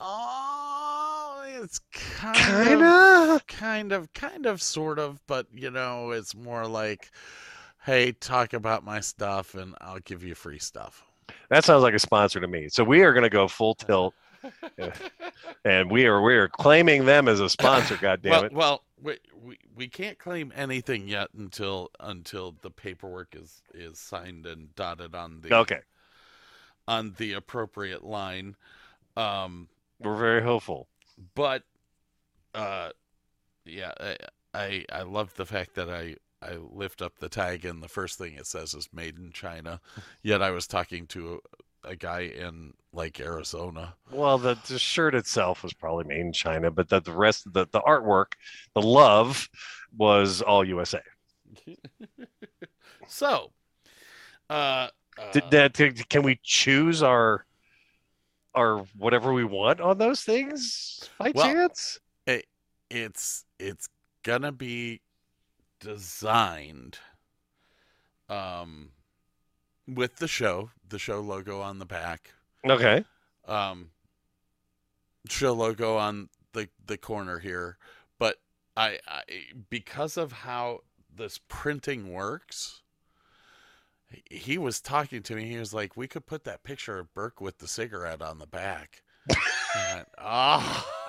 Oh, 0.00 1.19
it's 1.44 1.80
kind, 1.92 2.36
Kind 2.36 2.82
of, 2.82 3.46
kind 3.46 3.92
of, 3.92 4.12
kind 4.12 4.46
of, 4.46 4.62
sort 4.62 4.98
of, 4.98 5.24
but 5.26 5.46
you 5.52 5.70
know, 5.70 6.10
it's 6.10 6.34
more 6.34 6.66
like, 6.66 7.10
hey, 7.84 8.12
talk 8.12 8.52
about 8.52 8.84
my 8.84 9.00
stuff, 9.00 9.54
and 9.54 9.74
I'll 9.80 10.00
give 10.00 10.22
you 10.22 10.34
free 10.34 10.58
stuff. 10.58 11.04
That 11.48 11.64
sounds 11.64 11.82
like 11.82 11.94
a 11.94 11.98
sponsor 11.98 12.40
to 12.40 12.48
me. 12.48 12.68
So 12.68 12.84
we 12.84 13.02
are 13.02 13.12
going 13.12 13.24
to 13.24 13.30
go 13.30 13.48
full 13.48 13.74
tilt, 13.76 14.14
uh, 14.80 14.90
and 15.64 15.90
we 15.90 16.06
are 16.06 16.22
we 16.22 16.34
are 16.36 16.48
claiming 16.48 17.04
them 17.04 17.28
as 17.28 17.40
a 17.40 17.48
sponsor. 17.48 17.96
God 18.00 18.22
damn 18.22 18.30
well, 18.30 18.44
it! 18.44 18.52
well, 18.52 18.84
we, 19.02 19.18
we 19.42 19.58
we 19.74 19.88
can't 19.88 20.18
claim 20.18 20.52
anything 20.54 21.08
yet 21.08 21.28
until 21.36 21.90
until 22.00 22.56
the 22.62 22.70
paperwork 22.70 23.34
is 23.34 23.62
is 23.74 23.98
signed 23.98 24.46
and 24.46 24.74
dotted 24.74 25.14
on 25.14 25.40
the 25.40 25.54
Okay, 25.54 25.80
on 26.88 27.14
the 27.18 27.34
appropriate 27.34 28.04
line. 28.04 28.56
Um, 29.16 29.68
we're 30.00 30.16
very 30.16 30.42
hopeful. 30.42 30.88
But 31.34 31.62
uh 32.54 32.90
yeah 33.64 33.92
I, 34.00 34.16
I 34.54 34.84
i 34.92 35.02
love 35.02 35.34
the 35.34 35.46
fact 35.46 35.74
that 35.74 35.88
i 35.88 36.16
i 36.42 36.56
lift 36.56 37.02
up 37.02 37.18
the 37.18 37.28
tag 37.28 37.64
and 37.64 37.82
the 37.82 37.88
first 37.88 38.18
thing 38.18 38.34
it 38.34 38.46
says 38.46 38.74
is 38.74 38.88
made 38.92 39.18
in 39.18 39.30
china 39.32 39.80
yet 40.22 40.42
i 40.42 40.50
was 40.50 40.66
talking 40.66 41.06
to 41.08 41.40
a, 41.84 41.90
a 41.90 41.96
guy 41.96 42.20
in 42.20 42.72
like 42.92 43.20
arizona 43.20 43.94
Well, 44.10 44.38
the, 44.38 44.58
the 44.68 44.78
shirt 44.78 45.14
itself 45.14 45.62
was 45.62 45.72
probably 45.72 46.04
made 46.04 46.20
in 46.20 46.32
China, 46.32 46.70
but 46.70 46.88
that 46.88 47.04
the 47.04 47.12
rest 47.12 47.46
of 47.46 47.52
the, 47.52 47.66
the 47.70 47.80
artwork, 47.80 48.32
the 48.74 48.82
love, 48.82 49.48
was 49.96 50.42
all 50.42 50.64
USA. 50.64 51.00
so 53.06 53.52
uh, 54.48 54.88
uh 55.18 55.32
Did 55.32 55.50
that, 55.50 56.08
can 56.08 56.22
we 56.22 56.40
choose 56.42 57.02
our 57.02 57.46
our 58.60 58.78
whatever 58.96 59.32
we 59.32 59.44
want 59.44 59.80
on 59.80 59.98
those 59.98 60.22
things 60.22 61.08
by 61.18 61.32
Well, 61.34 61.46
chance? 61.46 61.98
it's 62.92 63.44
it's 63.60 63.88
gonna 64.24 64.50
be 64.50 65.00
designed 65.78 66.98
um 68.28 68.90
with 69.86 70.16
the 70.16 70.26
show 70.26 70.70
the 70.88 70.98
show 70.98 71.20
logo 71.20 71.60
on 71.60 71.78
the 71.78 71.86
back 71.86 72.30
Okay. 72.68 73.04
um 73.46 73.90
show 75.28 75.52
logo 75.52 75.96
on 75.96 76.28
the 76.52 76.68
the 76.84 76.98
corner 76.98 77.38
here 77.38 77.78
but 78.18 78.38
I, 78.76 78.98
I 79.06 79.22
because 79.70 80.16
of 80.16 80.32
how 80.32 80.80
this 81.14 81.38
printing 81.48 82.12
works 82.12 82.82
he- 84.30 84.58
was 84.58 84.80
talking 84.80 85.22
to 85.22 85.34
me 85.34 85.46
he 85.46 85.56
was 85.58 85.72
like 85.74 85.96
we 85.96 86.08
could 86.08 86.26
put 86.26 86.44
that 86.44 86.62
picture 86.64 86.98
of 86.98 87.12
burke 87.14 87.40
with 87.40 87.58
the 87.58 87.68
cigarette 87.68 88.22
on 88.22 88.38
the 88.38 88.46
back 88.46 89.02
I 89.74 89.94
went, 89.94 90.08
oh, 90.18 90.86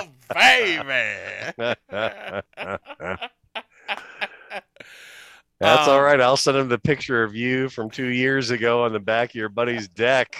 oh, 0.00 0.08
baby 0.34 1.52
That's 5.60 5.86
all 5.86 5.98
Um, 5.98 6.04
right. 6.04 6.20
I'll 6.20 6.36
send 6.36 6.56
him 6.56 6.68
the 6.68 6.78
picture 6.78 7.22
of 7.22 7.36
you 7.36 7.68
from 7.68 7.88
two 7.88 8.06
years 8.08 8.50
ago 8.50 8.82
on 8.82 8.92
the 8.92 8.98
back 8.98 9.30
of 9.30 9.34
your 9.36 9.48
buddy's 9.48 9.86
deck, 9.88 10.36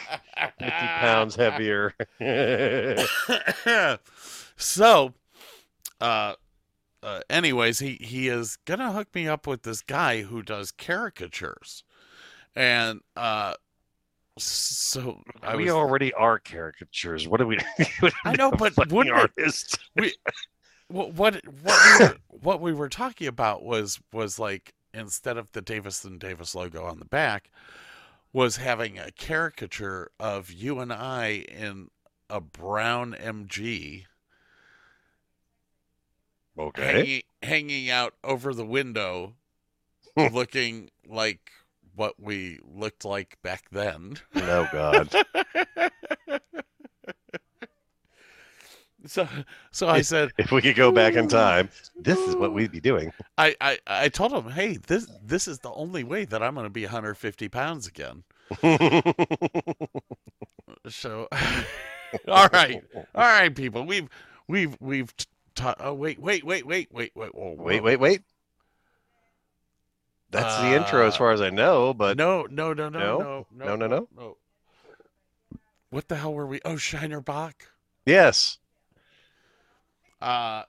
50 0.58 0.88
pounds 0.98 1.36
heavier. 1.36 1.94
so, 4.56 5.14
uh, 6.00 6.34
uh, 7.02 7.20
anyways, 7.28 7.78
he 7.80 7.98
he 8.00 8.28
is 8.28 8.58
gonna 8.64 8.92
hook 8.92 9.08
me 9.14 9.26
up 9.28 9.46
with 9.46 9.62
this 9.62 9.80
guy 9.82 10.22
who 10.22 10.42
does 10.42 10.70
caricatures, 10.70 11.84
and 12.54 13.00
uh, 13.16 13.54
so 14.38 15.22
I 15.42 15.56
we 15.56 15.64
was, 15.64 15.72
already 15.72 16.12
are 16.14 16.38
caricatures. 16.38 17.26
What 17.28 17.40
do 17.40 17.46
we? 17.46 17.58
I 18.24 18.36
know, 18.36 18.50
but 18.50 18.74
fucking 18.74 18.94
wouldn't 18.94 19.30
it- 19.96 20.16
what 20.88 21.12
what 21.14 21.34
what 21.62 21.98
we 21.98 22.06
were, 22.06 22.16
what 22.28 22.60
we 22.60 22.72
were 22.72 22.88
talking 22.88 23.26
about 23.26 23.62
was 23.64 24.00
was 24.12 24.38
like 24.38 24.74
instead 24.94 25.36
of 25.36 25.52
the 25.52 25.62
Davis 25.62 26.04
and 26.04 26.20
Davis 26.20 26.54
logo 26.54 26.84
on 26.84 26.98
the 26.98 27.04
back, 27.04 27.50
was 28.32 28.56
having 28.56 28.98
a 28.98 29.10
caricature 29.10 30.10
of 30.20 30.50
you 30.50 30.78
and 30.80 30.92
I 30.92 31.44
in 31.48 31.88
a 32.30 32.40
brown 32.40 33.14
MG. 33.14 34.04
Okay. 36.58 36.82
hanging, 36.82 37.22
hanging 37.42 37.90
out 37.90 38.14
over 38.22 38.52
the 38.54 38.66
window, 38.66 39.34
looking 40.16 40.90
like 41.06 41.50
what 41.94 42.20
we 42.20 42.58
looked 42.62 43.04
like 43.04 43.38
back 43.42 43.64
then. 43.70 44.16
No 44.34 44.66
God. 44.72 45.08
So, 49.04 49.26
so 49.72 49.88
I 49.88 50.02
said, 50.02 50.30
If 50.38 50.52
we 50.52 50.62
could 50.62 50.76
go 50.76 50.92
back 50.92 51.14
in 51.14 51.26
time, 51.26 51.70
this 51.98 52.18
is 52.28 52.36
what 52.36 52.52
we'd 52.52 52.70
be 52.70 52.80
doing. 52.80 53.12
I, 53.36 53.56
I, 53.60 53.78
I 53.86 54.08
told 54.08 54.32
him, 54.32 54.50
hey, 54.52 54.76
this 54.76 55.08
this 55.24 55.48
is 55.48 55.58
the 55.58 55.72
only 55.72 56.04
way 56.04 56.24
that 56.24 56.42
I'm 56.42 56.54
going 56.54 56.66
to 56.66 56.70
be 56.70 56.84
150 56.84 57.48
pounds 57.48 57.86
again. 57.86 58.24
So, 60.88 61.28
all 62.26 62.48
right, 62.52 62.82
all 63.14 63.22
right, 63.22 63.54
people, 63.54 63.84
we've 63.84 64.08
we've 64.48 64.76
we've. 64.80 65.14
T- 65.54 65.64
oh 65.80 65.94
wait, 65.94 66.18
wait, 66.18 66.44
wait, 66.44 66.66
wait, 66.66 66.88
wait, 66.92 67.12
wait, 67.14 67.34
whoa, 67.34 67.54
whoa. 67.56 67.64
wait, 67.64 67.82
wait, 67.82 68.00
wait. 68.00 68.22
That's 70.30 70.56
the 70.56 70.72
intro, 70.74 71.06
as 71.06 71.14
Uh, 71.14 71.18
far 71.18 71.32
as 71.32 71.40
I 71.40 71.50
know. 71.50 71.92
But 71.94 72.16
no, 72.16 72.44
no, 72.50 72.72
no, 72.72 72.88
no, 72.88 72.98
No? 72.98 73.18
no, 73.18 73.46
No, 73.50 73.76
no, 73.76 73.86
no? 73.86 74.08
no. 74.16 74.36
What 75.90 76.08
the 76.08 76.16
hell 76.16 76.34
were 76.34 76.46
we? 76.46 76.60
Oh, 76.64 76.76
Shiner 76.76 77.20
Bock. 77.20 77.68
yes, 78.06 78.58
Uh, 80.20 80.64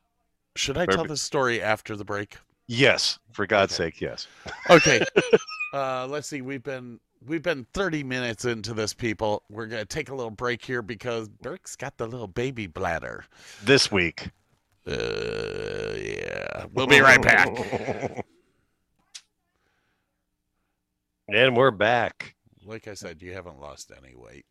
should 0.56 0.78
I 0.78 0.86
tell 0.86 1.06
this 1.06 1.22
story 1.22 1.62
after 1.62 1.96
the 1.96 2.06
break? 2.06 2.38
yes, 2.68 3.20
for 3.32 3.46
God's 3.48 3.74
Okay. 3.74 3.76
sake, 3.76 4.02
yes. 4.02 4.28
Okay. 4.70 5.02
uh, 5.74 6.08
let's 6.08 6.28
see. 6.28 6.42
We've 6.42 6.64
been 6.64 7.00
we've 7.26 7.42
been 7.44 7.66
30 7.74 8.04
minutes 8.04 8.46
into 8.46 8.74
this, 8.74 8.94
people. 8.94 9.44
We're 9.50 9.68
gonna 9.68 9.86
take 9.86 10.10
a 10.10 10.16
little 10.16 10.32
break 10.32 10.64
here 10.64 10.82
because 10.82 11.30
Burke's 11.30 11.76
got 11.76 11.98
the 11.98 12.08
little 12.08 12.28
baby 12.28 12.68
bladder. 12.68 13.26
This 13.64 13.92
week. 13.92 14.30
Uh, 14.86 15.94
yeah. 15.96 16.66
We'll 16.74 16.88
be 16.88 17.00
right 17.00 17.22
back. 17.22 17.48
And 21.30 21.56
we're 21.56 21.72
back. 21.72 22.36
like 22.66 22.88
I 22.88 22.94
said, 22.96 23.22
you 23.22 23.34
haven't 23.34 23.60
lost 23.60 23.92
any 23.98 24.14
weight. 24.14 24.46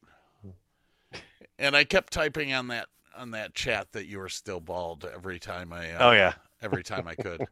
And 1.59 1.77
I 1.77 1.85
kept 1.85 2.13
typing 2.13 2.53
on 2.53 2.69
that 2.69 2.89
on 3.15 3.33
that 3.33 3.55
chat 3.55 3.93
that 3.93 4.07
you 4.07 4.19
were 4.19 4.31
still 4.31 4.59
bald 4.59 5.05
every 5.05 5.39
time 5.39 5.71
I 5.73 5.93
uh, 5.93 6.09
Oh 6.09 6.13
yeah. 6.13 6.33
every 6.63 6.83
time 6.83 7.07
I 7.07 7.15
could. 7.15 7.47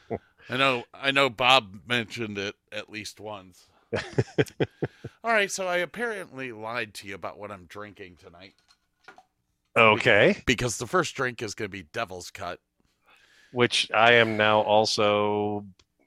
I 0.48 0.56
know 0.56 0.84
I 0.92 1.10
know 1.10 1.28
Bob 1.28 1.80
mentioned 1.86 2.38
it 2.38 2.56
at 2.72 2.90
least 2.90 3.20
once. 3.20 3.68
All 5.22 5.30
right, 5.30 5.50
so 5.50 5.68
I 5.68 5.76
apparently 5.76 6.50
lied 6.50 6.94
to 6.94 7.06
you 7.06 7.14
about 7.14 7.38
what 7.38 7.50
I'm 7.52 7.66
drinking 7.66 8.16
tonight 8.16 8.54
Okay. 9.76 10.42
because 10.46 10.76
the 10.78 10.86
first 10.86 11.14
drink 11.14 11.42
is 11.42 11.54
going 11.54 11.70
to 11.70 11.72
be 11.76 11.84
Devil's 11.92 12.30
Cut. 12.30 12.58
Which 13.52 13.90
I 13.94 14.12
am 14.14 14.36
now 14.36 14.60
also 14.60 15.64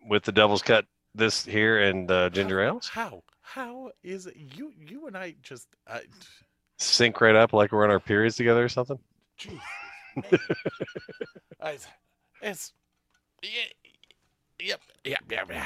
with 0.07 0.23
the 0.23 0.31
Devil's 0.31 0.61
Cut 0.61 0.85
this 1.13 1.45
here 1.45 1.81
and 1.81 2.09
uh, 2.09 2.29
ginger 2.29 2.61
ales. 2.61 2.87
How? 2.87 3.23
How 3.41 3.91
is 4.03 4.25
it? 4.25 4.35
You 4.35 4.71
you 4.77 5.07
and 5.07 5.15
I 5.15 5.35
just 5.43 5.67
I, 5.87 6.01
Sync 6.77 7.21
right 7.21 7.35
up 7.35 7.53
like 7.53 7.71
we're 7.71 7.83
on 7.83 7.91
our 7.91 7.99
periods 7.99 8.35
together 8.35 8.63
or 8.63 8.69
something. 8.69 8.97
Jeez. 9.39 9.59
I, 11.61 11.77
it's 12.41 12.73
yeah, 13.43 13.49
yep, 14.59 14.81
yep, 15.03 15.23
yep. 15.29 15.49
yep. 15.49 15.65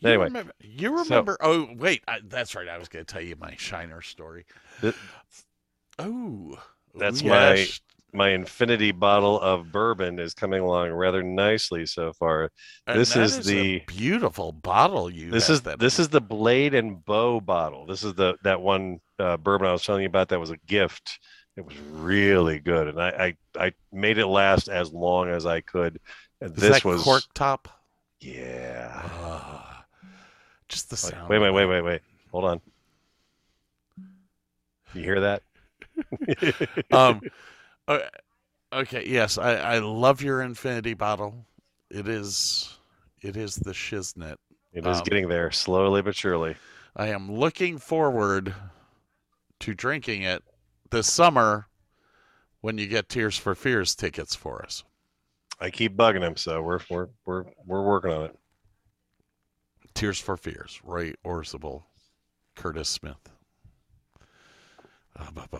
You 0.00 0.08
Anyway, 0.08 0.24
remember, 0.24 0.52
you 0.60 0.88
so- 0.98 1.04
remember? 1.04 1.36
oh, 1.40 1.68
wait, 1.76 2.02
I, 2.08 2.20
that's 2.24 2.54
right. 2.54 2.68
I 2.68 2.78
was 2.78 2.88
going 2.88 3.04
to 3.04 3.12
tell 3.12 3.22
you 3.22 3.36
my 3.38 3.54
Shiner 3.56 4.00
story. 4.02 4.46
Th- 4.80 4.94
Oh, 5.98 6.58
That's 6.94 7.22
ooh, 7.22 7.28
my- 7.28 7.66
My 8.14 8.28
infinity 8.28 8.92
bottle 8.92 9.40
of 9.40 9.72
bourbon 9.72 10.18
is 10.18 10.34
coming 10.34 10.60
along 10.60 10.90
rather 10.90 11.22
nicely 11.22 11.86
so 11.86 12.12
far. 12.12 12.50
And 12.86 13.00
this 13.00 13.16
is 13.16 13.38
a 13.38 13.42
the- 13.50 13.78
beautiful 13.86 14.52
bottle 14.52 15.08
you. 15.08 15.30
This 15.30 15.46
have 15.46 15.54
is 15.54 15.62
that 15.62 15.78
this 15.78 15.98
is 15.98 16.10
the 16.10 16.20
blade 16.20 16.74
and 16.74 17.02
bow 17.06 17.40
bottle. 17.40 17.86
This 17.86 18.04
is 18.04 18.12
the 18.12 18.36
that 18.44 18.60
one 18.60 19.00
uh, 19.18 19.38
bourbon 19.38 19.66
I 19.66 19.72
was 19.72 19.82
telling 19.82 20.02
you 20.02 20.08
about 20.08 20.28
that 20.28 20.38
was 20.38 20.50
a 20.50 20.58
gift 20.66 21.18
It 21.56 21.64
was 21.64 21.78
really 21.78 22.58
good, 22.60 22.88
and 22.88 23.00
I 23.00 23.34
I, 23.56 23.66
I 23.66 23.72
made 23.92 24.18
it 24.18 24.26
last 24.26 24.68
as 24.68 24.92
long 24.92 25.30
as 25.30 25.46
I 25.46 25.62
could. 25.62 25.98
And 26.42 26.50
Is 26.54 26.56
this 26.60 26.70
that 26.82 26.84
was 26.84 27.02
cork 27.02 27.22
top? 27.32 27.66
yeah. 28.20 28.90
Ah, 29.22 29.84
just 30.68 30.90
the 30.90 30.98
sound. 30.98 31.30
wait, 31.30 31.38
wait, 31.38 31.50
wait, 31.50 31.64
wait, 31.66 31.80
wait. 31.82 32.00
Hold 32.30 32.44
on. 32.44 32.60
You 34.94 35.02
hear 35.02 35.20
that? 35.20 35.42
um 36.90 37.20
uh, 37.88 37.98
okay 38.72 39.04
yes 39.06 39.38
I, 39.38 39.54
I 39.54 39.78
love 39.78 40.22
your 40.22 40.42
infinity 40.42 40.94
bottle 40.94 41.46
it 41.90 42.08
is 42.08 42.78
it 43.20 43.36
is 43.36 43.56
the 43.56 43.72
shiznit 43.72 44.36
it 44.72 44.86
is 44.86 44.98
um, 44.98 45.04
getting 45.04 45.28
there 45.28 45.50
slowly 45.50 46.02
but 46.02 46.14
surely. 46.14 46.56
i 46.96 47.08
am 47.08 47.30
looking 47.32 47.78
forward 47.78 48.54
to 49.60 49.74
drinking 49.74 50.22
it 50.22 50.42
this 50.90 51.12
summer 51.12 51.66
when 52.60 52.78
you 52.78 52.86
get 52.86 53.08
tears 53.08 53.36
for 53.36 53.54
fears 53.54 53.94
tickets 53.94 54.34
for 54.34 54.62
us 54.62 54.84
I 55.60 55.70
keep 55.70 55.96
bugging 55.96 56.22
him, 56.22 56.36
so 56.36 56.60
we're 56.60 56.80
we're 56.90 57.08
we're 57.24 57.44
we're 57.64 57.84
working 57.84 58.10
on 58.10 58.24
it. 58.24 58.38
tears 59.94 60.18
for 60.18 60.36
fears 60.36 60.80
roy 60.82 61.12
orzabal 61.24 61.84
curtis 62.56 62.88
smith 62.88 63.30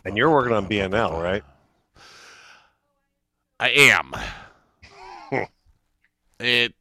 And 0.05 0.17
you're 0.17 0.31
working 0.31 0.53
on 0.53 0.67
BNL, 0.69 1.23
right? 1.23 1.45
I 3.61 3.71
am. 3.71 4.13
it 6.41 6.75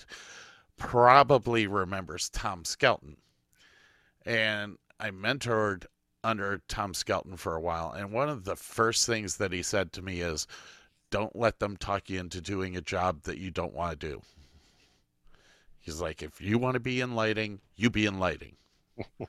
probably 0.78 1.68
remembers 1.68 2.30
Tom 2.30 2.66
Skelton, 2.66 3.18
and 4.26 4.78
I 5.00 5.12
mentored 5.12 5.86
under 6.24 6.62
Tom 6.68 6.94
Skelton 6.94 7.38
for 7.38 7.56
a 7.56 7.62
while. 7.62 7.92
And 7.92 8.12
one 8.12 8.30
of 8.30 8.44
the 8.44 8.56
first 8.56 9.06
things 9.06 9.38
that 9.38 9.52
he 9.52 9.64
said 9.64 9.92
to 9.94 10.02
me 10.02 10.22
is, 10.22 10.48
don't 11.12 11.36
let 11.36 11.60
them 11.60 11.78
talk 11.78 12.10
you 12.10 12.20
into 12.20 12.42
doing 12.42 12.76
a 12.76 12.82
job 12.82 13.24
that 13.24 13.38
you 13.38 13.52
don't 13.52 13.74
want 13.74 14.00
to 14.00 14.08
do. 14.08 14.22
He's 15.80 16.02
like, 16.02 16.24
if 16.24 16.40
you 16.40 16.58
want 16.58 16.76
to 16.76 16.80
be 16.80 17.02
in 17.02 17.16
lighting, 17.16 17.60
you 17.76 17.90
be 17.90 18.06
in 18.06 18.18
lighting. 18.18 18.56
you 19.20 19.28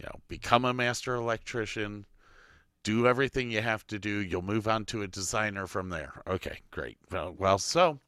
know, 0.00 0.20
become 0.28 0.64
a 0.64 0.74
master 0.74 1.14
electrician, 1.14 2.04
do 2.82 3.06
everything 3.06 3.50
you 3.50 3.62
have 3.62 3.86
to 3.86 3.98
do. 3.98 4.18
You'll 4.18 4.42
move 4.42 4.66
on 4.66 4.84
to 4.86 5.02
a 5.02 5.06
designer 5.06 5.66
from 5.66 5.88
there. 5.90 6.22
Okay, 6.26 6.60
great. 6.70 6.98
Well, 7.10 7.34
well 7.38 7.58
so, 7.58 8.00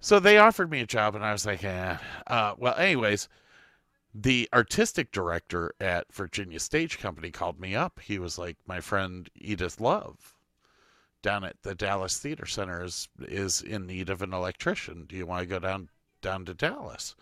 so 0.00 0.18
they 0.18 0.38
offered 0.38 0.70
me 0.70 0.80
a 0.80 0.86
job, 0.86 1.14
and 1.14 1.24
I 1.24 1.32
was 1.32 1.46
like, 1.46 1.62
eh. 1.62 1.96
Uh, 2.26 2.54
well, 2.56 2.74
anyways, 2.76 3.28
the 4.14 4.48
artistic 4.52 5.12
director 5.12 5.74
at 5.78 6.12
Virginia 6.12 6.58
Stage 6.58 6.98
Company 6.98 7.30
called 7.30 7.60
me 7.60 7.76
up. 7.76 8.00
He 8.00 8.18
was 8.18 8.38
like, 8.38 8.56
my 8.66 8.80
friend 8.80 9.28
Edith 9.36 9.80
Love 9.80 10.39
down 11.22 11.44
at 11.44 11.56
the 11.62 11.74
Dallas 11.74 12.18
Theater 12.18 12.46
Center 12.46 12.82
is 12.84 13.08
is 13.20 13.62
in 13.62 13.86
need 13.86 14.08
of 14.10 14.22
an 14.22 14.32
electrician. 14.32 15.04
Do 15.08 15.16
you 15.16 15.26
want 15.26 15.42
to 15.42 15.46
go 15.46 15.58
down 15.58 15.88
down 16.22 16.44
to 16.46 16.54
Dallas? 16.54 17.14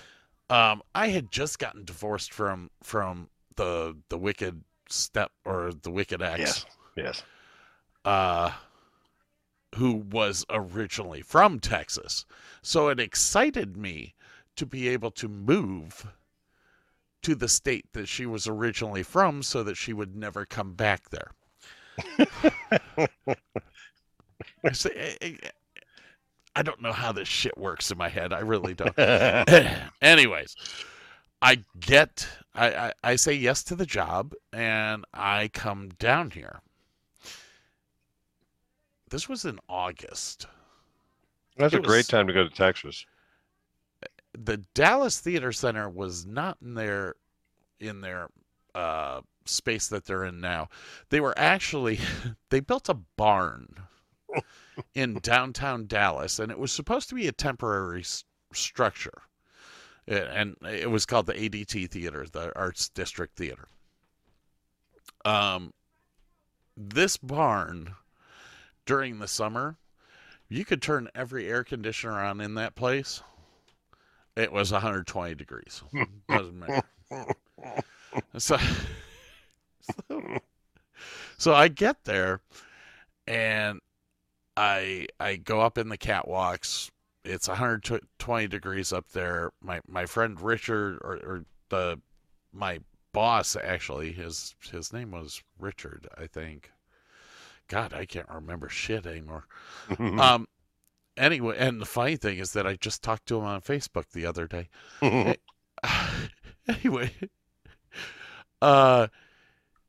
um, 0.50 0.82
I 0.94 1.08
had 1.08 1.30
just 1.30 1.58
gotten 1.58 1.84
divorced 1.84 2.32
from 2.32 2.70
from 2.82 3.28
the 3.56 3.96
the 4.08 4.18
wicked 4.18 4.62
step 4.88 5.32
or 5.44 5.72
the 5.82 5.90
wicked 5.90 6.22
ex, 6.22 6.40
Yes. 6.40 6.66
Yes. 6.96 7.22
uh, 8.04 8.50
who 9.76 9.94
was 9.94 10.44
originally 10.50 11.22
from 11.22 11.60
Texas. 11.60 12.26
So 12.62 12.88
it 12.88 12.98
excited 12.98 13.76
me 13.76 14.14
to 14.56 14.66
be 14.66 14.88
able 14.88 15.12
to 15.12 15.28
move 15.28 16.06
to 17.22 17.34
the 17.34 17.48
state 17.48 17.86
that 17.92 18.08
she 18.08 18.26
was 18.26 18.46
originally 18.48 19.02
from, 19.02 19.42
so 19.42 19.62
that 19.62 19.76
she 19.76 19.92
would 19.92 20.16
never 20.16 20.44
come 20.46 20.72
back 20.72 21.10
there. 21.10 21.30
I 24.64 24.72
say, 24.72 24.90
eh, 24.94 25.14
eh, 25.22 25.36
I- 26.54 26.62
don't 26.62 26.82
know 26.82 26.92
how 26.92 27.12
this 27.12 27.28
shit 27.28 27.56
works 27.56 27.90
in 27.90 27.98
my 27.98 28.08
head. 28.08 28.32
I 28.32 28.40
really 28.40 28.74
don't. 28.74 28.94
Anyways, 30.02 30.54
I 31.42 31.64
get, 31.78 32.28
I, 32.54 32.68
I, 32.74 32.92
I 33.02 33.16
say 33.16 33.34
yes 33.34 33.62
to 33.64 33.74
the 33.74 33.86
job 33.86 34.34
and 34.52 35.04
I 35.14 35.48
come 35.54 35.88
down 35.98 36.30
here. 36.30 36.60
This 39.08 39.28
was 39.28 39.44
in 39.44 39.58
August. 39.68 40.46
That's 41.56 41.74
It 41.74 41.78
a 41.78 41.82
great 41.82 42.06
time 42.06 42.26
to 42.26 42.32
go 42.32 42.44
to 42.44 42.50
Texas. 42.50 43.04
The 44.38 44.58
Dallas 44.74 45.18
Theater 45.18 45.50
Center 45.52 45.88
was 45.88 46.24
not 46.26 46.58
in 46.62 46.74
their 46.74 47.14
in 47.80 48.00
their 48.00 48.28
uh, 48.74 49.20
space 49.44 49.88
that 49.88 50.04
they're 50.04 50.24
in 50.24 50.40
now. 50.40 50.68
They 51.10 51.20
were 51.20 51.38
actually 51.38 52.00
they 52.50 52.60
built 52.60 52.88
a 52.88 52.94
barn 53.16 53.74
in 54.94 55.14
downtown 55.22 55.86
Dallas, 55.86 56.38
and 56.38 56.50
it 56.50 56.58
was 56.58 56.72
supposed 56.72 57.08
to 57.08 57.14
be 57.14 57.26
a 57.26 57.32
temporary 57.32 58.00
s- 58.00 58.24
structure. 58.52 59.22
And 60.06 60.56
it 60.62 60.90
was 60.90 61.06
called 61.06 61.26
the 61.26 61.34
ADT 61.34 61.90
Theater, 61.90 62.26
the 62.30 62.56
Arts 62.58 62.88
District 62.88 63.36
Theater. 63.36 63.68
Um, 65.24 65.72
this 66.76 67.16
barn 67.16 67.94
during 68.86 69.18
the 69.18 69.28
summer, 69.28 69.76
you 70.48 70.64
could 70.64 70.82
turn 70.82 71.08
every 71.14 71.46
air 71.48 71.62
conditioner 71.62 72.18
on 72.18 72.40
in 72.40 72.54
that 72.54 72.74
place. 72.74 73.22
It 74.36 74.52
was 74.52 74.72
120 74.72 75.34
degrees. 75.34 75.82
Doesn't 76.28 76.58
matter. 76.58 76.82
So, 78.38 78.58
so, 80.08 80.38
so 81.38 81.54
I 81.54 81.68
get 81.68 82.04
there, 82.04 82.40
and 83.26 83.80
I 84.56 85.06
I 85.18 85.36
go 85.36 85.60
up 85.60 85.78
in 85.78 85.88
the 85.88 85.98
catwalks. 85.98 86.90
It's 87.24 87.48
120 87.48 88.48
degrees 88.48 88.92
up 88.92 89.10
there. 89.12 89.50
My 89.62 89.80
my 89.86 90.06
friend 90.06 90.40
Richard 90.40 90.98
or, 91.02 91.14
or 91.16 91.44
the 91.68 92.00
my 92.52 92.80
boss 93.12 93.56
actually 93.56 94.12
his 94.12 94.54
his 94.70 94.92
name 94.92 95.12
was 95.12 95.42
Richard 95.58 96.08
I 96.18 96.26
think. 96.26 96.70
God, 97.68 97.94
I 97.94 98.04
can't 98.04 98.28
remember 98.28 98.68
shit 98.68 99.06
anymore. 99.06 99.44
Um 99.98 100.46
anyway, 101.16 101.56
and 101.58 101.80
the 101.80 101.86
funny 101.86 102.16
thing 102.16 102.38
is 102.38 102.52
that 102.52 102.66
I 102.66 102.76
just 102.76 103.02
talked 103.02 103.26
to 103.26 103.38
him 103.38 103.44
on 103.44 103.60
Facebook 103.60 104.10
the 104.10 104.26
other 104.26 104.46
day. 104.46 104.68
anyway, 106.68 107.12
uh, 108.62 109.08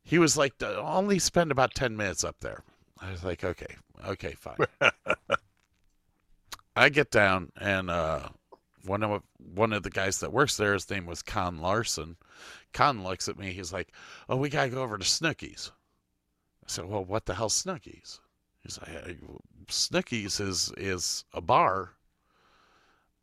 he 0.04 0.18
was 0.18 0.36
like, 0.36 0.54
only 0.62 1.18
spend 1.18 1.50
about 1.50 1.74
10 1.74 1.96
minutes 1.96 2.24
up 2.24 2.36
there. 2.40 2.62
I 3.00 3.10
was 3.10 3.24
like, 3.24 3.44
okay, 3.44 3.76
okay, 4.06 4.32
fine. 4.32 4.58
I 6.76 6.88
get 6.88 7.10
down 7.10 7.52
and, 7.60 7.90
uh, 7.90 8.28
one 8.84 9.02
of 9.02 9.22
one 9.54 9.72
of 9.72 9.82
the 9.82 9.90
guys 9.90 10.20
that 10.20 10.32
works 10.32 10.56
there, 10.56 10.72
his 10.72 10.90
name 10.90 11.06
was 11.06 11.22
Con 11.22 11.58
Larson. 11.58 12.16
Con 12.72 13.04
looks 13.04 13.28
at 13.28 13.38
me. 13.38 13.52
He's 13.52 13.72
like, 13.72 13.92
"Oh, 14.28 14.36
we 14.36 14.48
gotta 14.48 14.70
go 14.70 14.82
over 14.82 14.98
to 14.98 15.04
Snookies." 15.04 15.70
I 16.64 16.66
said, 16.66 16.86
"Well, 16.86 17.04
what 17.04 17.26
the 17.26 17.34
hell, 17.34 17.48
Snookies?" 17.48 18.20
He's 18.62 18.78
like, 18.80 18.88
"Hey, 18.90 19.18
Snookies 19.68 20.40
is 20.40 20.72
is 20.76 21.24
a 21.32 21.40
bar. 21.40 21.92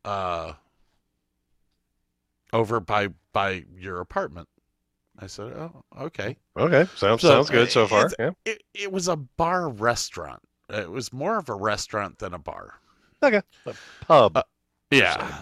Uh, 0.05 0.53
over 2.53 2.79
by 2.79 3.09
by 3.33 3.65
your 3.77 3.99
apartment. 3.99 4.47
I 5.21 5.27
said, 5.27 5.47
oh, 5.47 5.83
okay. 5.99 6.37
Okay, 6.57 6.85
sounds 6.95 7.21
So, 7.21 7.29
sounds 7.29 7.49
good 7.49 7.69
so 7.71 7.87
far. 7.87 8.09
Yeah. 8.17 8.31
It 8.45 8.63
it 8.73 8.91
was 8.91 9.07
a 9.07 9.15
bar 9.17 9.69
restaurant. 9.69 10.41
It 10.69 10.89
was 10.89 11.11
more 11.11 11.37
of 11.37 11.49
a 11.49 11.55
restaurant 11.55 12.19
than 12.19 12.33
a 12.33 12.39
bar. 12.39 12.75
Okay, 13.21 13.41
a 13.65 13.73
pub. 14.01 14.37
Uh, 14.37 14.43
Yeah. 14.91 15.41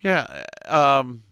Yeah. 0.00 0.44
Um, 0.66 1.22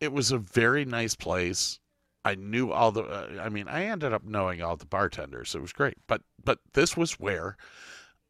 it 0.00 0.12
was 0.12 0.32
a 0.32 0.38
very 0.38 0.84
nice 0.84 1.14
place. 1.14 1.78
I 2.24 2.34
knew 2.34 2.72
all 2.72 2.90
the. 2.90 3.02
Uh, 3.02 3.40
I 3.40 3.48
mean, 3.48 3.68
I 3.68 3.84
ended 3.84 4.12
up 4.12 4.24
knowing 4.24 4.60
all 4.62 4.76
the 4.76 4.86
bartenders. 4.86 5.54
It 5.54 5.60
was 5.62 5.72
great. 5.72 5.94
But 6.06 6.22
but 6.42 6.58
this 6.72 6.96
was 6.96 7.20
where 7.20 7.56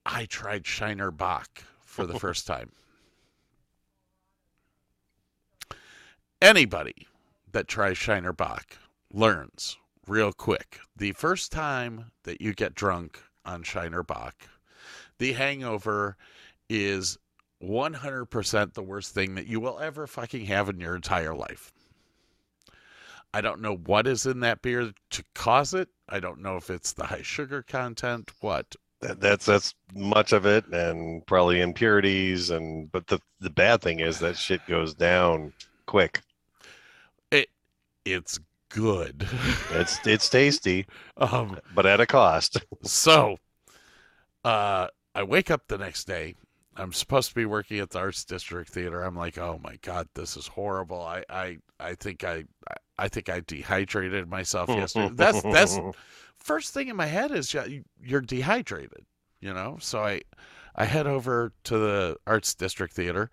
I 0.05 0.27
tried 0.27 0.67
Shiner 0.67 1.11
Bock 1.11 1.63
for 1.81 2.07
the 2.07 2.19
first 2.25 2.47
time. 2.47 2.73
Anybody 6.43 7.07
that 7.55 7.69
tries 7.69 7.97
Shiner 7.97 8.33
Bock 8.33 8.77
learns 9.13 9.79
real 10.09 10.33
quick. 10.33 10.81
The 10.97 11.13
first 11.13 11.53
time 11.53 12.11
that 12.25 12.41
you 12.41 12.53
get 12.53 12.75
drunk 12.75 13.21
on 13.45 13.63
Shiner 13.63 14.03
Bock, 14.03 14.35
the 15.19 15.33
hangover 15.33 16.17
is 16.69 17.17
100% 17.63 18.75
the 18.75 18.83
worst 18.83 19.15
thing 19.15 19.37
that 19.37 19.47
you 19.47 19.61
will 19.61 19.79
ever 19.79 20.07
fucking 20.09 20.47
have 20.47 20.69
in 20.69 20.81
your 20.81 20.97
entire 20.97 21.35
life. 21.35 21.73
I 23.33 23.41
don't 23.41 23.61
know 23.61 23.77
what 23.77 24.09
is 24.09 24.27
in 24.27 24.41
that 24.41 24.61
beer 24.61 24.93
to 25.11 25.25
cause 25.35 25.75
it. 25.75 25.89
I 26.09 26.19
don't 26.19 26.43
know 26.43 26.57
if 26.57 26.71
it's 26.71 26.93
the 26.93 27.07
high 27.07 27.23
sugar 27.23 27.63
content, 27.63 28.33
what. 28.41 28.75
That, 29.01 29.21
that's 29.21 29.47
that's 29.47 29.75
much 29.95 30.33
of 30.33 30.45
it, 30.47 30.67
and 30.69 31.25
probably 31.27 31.61
impurities, 31.61 32.51
and 32.51 32.91
but 32.91 33.07
the 33.09 33.21
the 33.41 33.51
bad 33.51 33.83
thing 33.83 34.01
is 34.01 34.19
that 34.21 34.37
shit 34.37 34.65
goes 34.67 34.95
down 34.95 35.53
quick. 35.87 36.23
It's 38.05 38.39
good. 38.71 39.27
It's 39.71 40.05
it's 40.07 40.29
tasty, 40.29 40.87
um, 41.17 41.59
but 41.75 41.87
at 41.87 42.01
a 42.01 42.07
cost. 42.07 42.59
so, 42.83 43.39
uh, 44.45 44.89
I 45.15 45.23
wake 45.23 45.51
up 45.51 45.63
the 45.69 45.79
next 45.79 46.07
day. 46.07 46.35
I'm 46.77 46.93
supposed 46.93 47.29
to 47.29 47.35
be 47.37 47.47
working 47.47 47.79
at 47.79 47.91
the 47.91 48.01
Arts 48.01 48.25
District 48.25 48.69
Theater. 48.69 49.03
I'm 49.03 49.15
like, 49.17 49.39
oh 49.39 49.61
my 49.63 49.77
god, 49.83 50.09
this 50.15 50.37
is 50.37 50.47
horrible. 50.49 51.01
I 51.01 51.25
I, 51.29 51.59
I 51.79 51.95
think 51.95 52.25
I 52.25 52.45
I 52.99 53.09
think 53.09 53.29
I 53.29 53.43
dehydrated 53.47 54.29
myself 54.29 54.69
yesterday. 54.69 55.15
That's 55.15 55.43
that's 55.43 55.79
first 56.39 56.75
thing 56.75 56.89
in 56.89 56.97
my 56.97 57.07
head 57.07 57.31
is 57.31 57.55
you're 58.01 58.21
dehydrated, 58.21 59.07
you 59.41 59.55
know. 59.55 59.79
So 59.81 60.03
I 60.03 60.23
I 60.75 60.85
head 60.85 61.07
over 61.07 61.53
to 61.65 61.79
the 61.79 62.17
Arts 62.27 62.55
District 62.55 62.93
Theater 62.93 63.31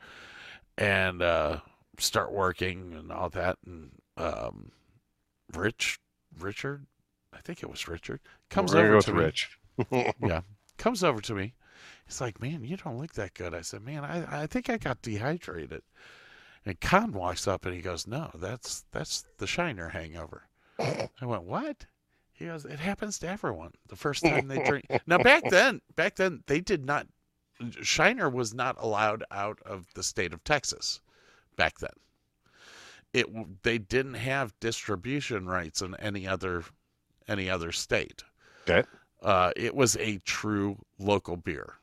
and 0.78 1.22
uh, 1.22 1.58
start 1.98 2.32
working 2.32 2.94
and 2.94 3.12
all 3.12 3.30
that. 3.30 3.58
And 3.66 3.92
um, 4.18 4.72
Rich 5.54 6.00
Richard, 6.40 6.86
I 7.34 7.40
think 7.42 7.64
it 7.64 7.70
was 7.70 7.88
Richard, 7.88 8.20
comes 8.50 8.74
We're 8.74 8.80
over 8.96 9.02
to 9.02 9.12
with 9.12 9.18
me. 9.18 9.24
Rich. 9.24 9.58
Yeah, 10.22 10.42
comes 10.78 11.04
over 11.04 11.22
to 11.22 11.34
me. 11.34 11.54
He's 12.06 12.22
like, 12.22 12.42
"Man, 12.42 12.64
you 12.64 12.78
don't 12.78 13.00
look 13.00 13.14
that 13.14 13.34
good." 13.34 13.54
I 13.54 13.62
said, 13.62 13.84
"Man, 13.84 14.04
I 14.04 14.44
I 14.44 14.48
think 14.48 14.70
I 14.70 14.78
got 14.78 15.02
dehydrated." 15.02 15.82
And 16.66 16.80
Con 16.80 17.12
walks 17.14 17.48
up 17.48 17.66
and 17.66 17.74
he 17.74 17.82
goes, 17.82 18.06
"No, 18.06 18.30
that's 18.36 18.86
that's 18.92 19.26
the 19.38 19.48
Shiner 19.48 19.90
hangover." 19.90 20.44
I 20.78 21.26
went, 21.26 21.44
"What?" 21.44 21.86
He 22.34 22.46
goes, 22.46 22.66
"It 22.66 22.80
happens 22.80 23.18
to 23.20 23.28
everyone 23.28 23.74
the 23.88 23.96
first 23.96 24.24
time 24.24 24.48
they 24.48 24.64
drink." 24.64 24.86
now 25.08 25.18
back 25.18 25.44
then, 25.50 25.82
back 25.96 26.16
then 26.16 26.44
they 26.48 26.60
did 26.60 26.86
not. 26.86 27.08
Shiner 27.82 28.30
was 28.30 28.54
not 28.54 28.76
allowed 28.80 29.24
out 29.32 29.60
of 29.66 29.88
the 29.96 30.04
state 30.04 30.34
of 30.34 30.44
Texas. 30.44 31.02
Back 31.56 31.80
then, 31.80 31.92
it 33.14 33.28
they 33.64 33.78
didn't 33.78 34.16
have 34.16 34.54
distribution 34.60 35.46
rights 35.46 35.82
in 35.82 35.96
any 35.96 36.28
other 36.28 36.64
any 37.28 37.50
other 37.50 37.72
state. 37.72 38.24
Okay. 38.68 38.88
Uh, 39.22 39.52
it 39.56 39.76
was 39.76 39.98
a 39.98 40.18
true 40.20 40.78
local 40.98 41.38
beer. 41.38 41.76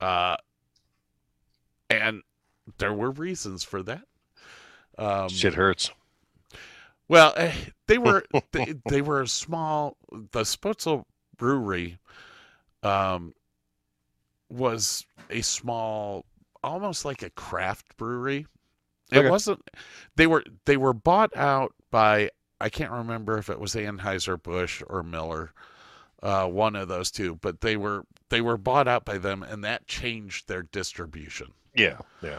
Uh, 0.00 0.36
and 1.90 2.22
there 2.78 2.94
were 2.94 3.10
reasons 3.10 3.62
for 3.62 3.82
that. 3.82 4.04
Um, 4.96 5.28
Shit 5.28 5.54
hurts. 5.54 5.90
well, 7.08 7.34
eh, 7.36 7.52
they 7.86 7.98
were 7.98 8.24
they, 8.52 8.74
they 8.88 9.02
were 9.02 9.22
a 9.22 9.28
small. 9.28 9.96
The 10.10 10.42
Spoetzl 10.42 11.04
Brewery, 11.36 11.98
um, 12.82 13.34
was 14.48 15.06
a 15.30 15.40
small, 15.40 16.24
almost 16.62 17.04
like 17.04 17.22
a 17.22 17.30
craft 17.30 17.96
brewery. 17.96 18.46
It 19.14 19.18
Okay. 19.20 19.30
wasn't. 19.30 19.70
They 20.16 20.26
were 20.26 20.44
they 20.64 20.76
were 20.76 20.92
bought 20.92 21.34
out 21.36 21.74
by 21.90 22.30
I 22.60 22.68
can't 22.68 22.90
remember 22.92 23.38
if 23.38 23.48
it 23.50 23.60
was 23.60 23.74
Anheuser 23.74 24.42
Busch 24.42 24.82
or 24.86 25.02
Miller, 25.02 25.52
uh, 26.22 26.46
one 26.46 26.74
of 26.76 26.88
those 26.88 27.10
two. 27.10 27.36
But 27.36 27.60
they 27.60 27.76
were 27.76 28.04
they 28.30 28.40
were 28.40 28.56
bought 28.56 28.88
out 28.88 29.04
by 29.04 29.18
them, 29.18 29.42
and 29.42 29.62
that 29.64 29.86
changed 29.86 30.48
their 30.48 30.62
distribution. 30.62 31.52
Yeah, 31.74 31.98
yeah. 32.22 32.38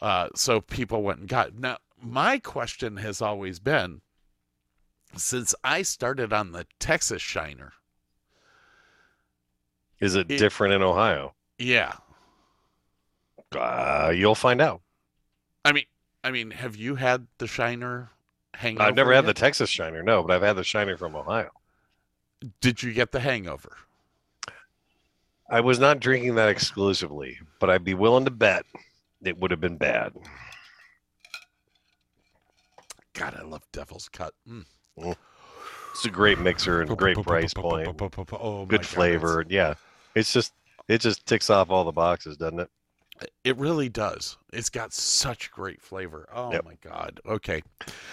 Uh, 0.00 0.28
so 0.34 0.60
people 0.60 1.02
went 1.02 1.20
and 1.20 1.28
got. 1.28 1.54
Now, 1.54 1.78
my 2.00 2.38
question 2.38 2.96
has 2.98 3.20
always 3.22 3.58
been 3.58 4.00
since 5.16 5.54
I 5.64 5.82
started 5.82 6.32
on 6.32 6.52
the 6.52 6.66
Texas 6.78 7.22
Shiner. 7.22 7.72
Is 10.00 10.14
it, 10.14 10.30
It- 10.30 10.38
different 10.38 10.74
in 10.74 10.82
Ohio? 10.82 11.34
Yeah. 11.58 11.94
Uh, 13.52 14.12
you'll 14.14 14.34
find 14.34 14.60
out. 14.60 14.82
I 15.64 15.72
mean, 15.72 15.84
I 16.26 16.32
mean, 16.32 16.50
have 16.50 16.74
you 16.74 16.96
had 16.96 17.28
the 17.38 17.46
Shiner 17.46 18.10
hangover? 18.52 18.88
I've 18.88 18.96
never 18.96 19.14
had 19.14 19.26
the? 19.26 19.32
Texas 19.32 19.70
Shiner, 19.70 20.02
no, 20.02 20.24
but 20.24 20.34
I've 20.34 20.42
had 20.42 20.56
the 20.56 20.64
Shiner 20.64 20.96
from 20.96 21.14
Ohio. 21.14 21.50
Did 22.60 22.82
you 22.82 22.92
get 22.92 23.12
the 23.12 23.20
hangover? 23.20 23.76
I 25.48 25.60
was 25.60 25.78
not 25.78 26.00
drinking 26.00 26.34
that 26.34 26.48
exclusively, 26.48 27.38
but 27.60 27.70
I'd 27.70 27.84
be 27.84 27.94
willing 27.94 28.24
to 28.24 28.32
bet 28.32 28.66
it 29.22 29.38
would 29.38 29.52
have 29.52 29.60
been 29.60 29.76
bad. 29.76 30.14
God, 33.12 33.36
I 33.38 33.44
love 33.44 33.62
Devil's 33.70 34.08
Cut. 34.08 34.34
Mm. 34.48 34.66
It's 35.92 36.06
a 36.06 36.10
great 36.10 36.40
mixer 36.40 36.82
and 36.82 36.98
great 36.98 37.22
price 37.22 37.54
point, 37.54 37.86
Oh, 38.32 38.66
good 38.66 38.80
God, 38.80 38.86
flavor. 38.86 39.46
Yeah, 39.48 39.74
it's 40.16 40.32
just 40.32 40.54
it 40.88 41.00
just 41.00 41.24
ticks 41.24 41.50
off 41.50 41.70
all 41.70 41.84
the 41.84 41.92
boxes, 41.92 42.36
doesn't 42.36 42.58
it? 42.58 42.70
It 43.44 43.56
really 43.56 43.88
does. 43.88 44.36
It's 44.52 44.68
got 44.68 44.92
such 44.92 45.50
great 45.50 45.80
flavor. 45.80 46.28
Oh 46.34 46.52
Yep. 46.52 46.64
my 46.64 46.74
God. 46.82 47.20
Okay. 47.26 47.62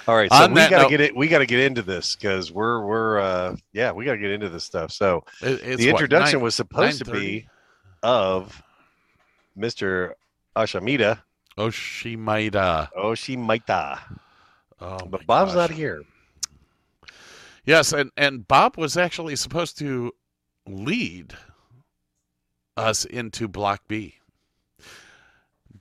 All 0.07 0.15
right, 0.15 0.31
so 0.31 0.43
On 0.43 0.53
we 0.53 0.61
gotta 0.61 0.77
note- 0.83 0.89
get 0.89 1.01
it. 1.01 1.15
We 1.15 1.27
gotta 1.27 1.45
get 1.45 1.59
into 1.59 1.81
this 1.81 2.15
because 2.15 2.51
we're 2.51 2.85
we're 2.85 3.19
uh 3.19 3.55
yeah 3.73 3.91
we 3.91 4.05
gotta 4.05 4.17
get 4.17 4.31
into 4.31 4.49
this 4.49 4.63
stuff. 4.63 4.91
So 4.91 5.25
It- 5.41 5.61
the 5.77 5.91
what, 5.91 6.01
introduction 6.01 6.39
nine- 6.39 6.43
was 6.43 6.55
supposed 6.55 7.03
to 7.05 7.11
be 7.11 7.47
of 8.01 8.61
Mr. 9.57 10.13
Ashamita. 10.55 11.19
Uh, 11.57 11.61
Oshimaita, 12.97 13.99
oh, 14.81 14.97
but 15.05 15.25
Bob's 15.27 15.51
gosh. 15.53 15.69
not 15.69 15.71
here. 15.71 16.01
Yes, 17.65 17.93
and 17.93 18.11
and 18.17 18.47
Bob 18.47 18.77
was 18.77 18.97
actually 18.97 19.35
supposed 19.35 19.77
to 19.79 20.11
lead 20.67 21.33
us 22.75 23.05
into 23.05 23.47
Block 23.47 23.81
B. 23.87 24.15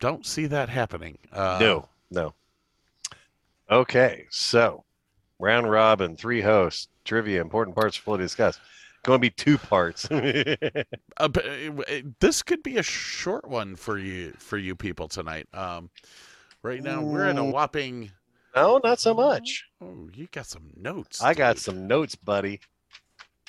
Don't 0.03 0.27
see 0.27 0.47
that 0.47 0.69
happening. 0.69 1.17
Uh, 1.33 1.59
no, 1.61 1.89
no. 2.11 2.35
Okay, 3.71 4.27
so 4.31 4.83
round 5.39 5.71
robin, 5.71 6.17
three 6.17 6.41
hosts, 6.41 6.89
trivia, 7.05 7.41
important 7.41 7.77
parts 7.77 7.97
fully 7.97 8.19
discussed. 8.19 8.59
Going 9.05 9.19
to 9.19 9.21
be 9.21 9.31
two 9.31 9.59
parts. 9.59 10.11
uh, 10.11 10.83
uh, 11.19 11.29
this 12.19 12.43
could 12.43 12.65
be 12.65 12.79
a 12.79 12.83
short 12.83 13.47
one 13.49 13.77
for 13.77 13.97
you 13.97 14.33
for 14.39 14.59
you 14.59 14.75
people 14.75 15.07
tonight. 15.07 15.47
Um, 15.55 15.89
right 16.65 16.83
now 16.83 17.01
we're 17.01 17.29
in 17.29 17.39
a 17.39 17.45
whopping. 17.45 18.11
no, 18.57 18.81
not 18.83 18.99
so 18.99 19.15
much. 19.15 19.67
Oh, 19.81 20.09
you 20.13 20.27
got 20.33 20.47
some 20.47 20.71
notes. 20.77 21.23
I 21.23 21.35
got 21.35 21.59
some 21.59 21.87
notes, 21.87 22.17
buddy. 22.17 22.59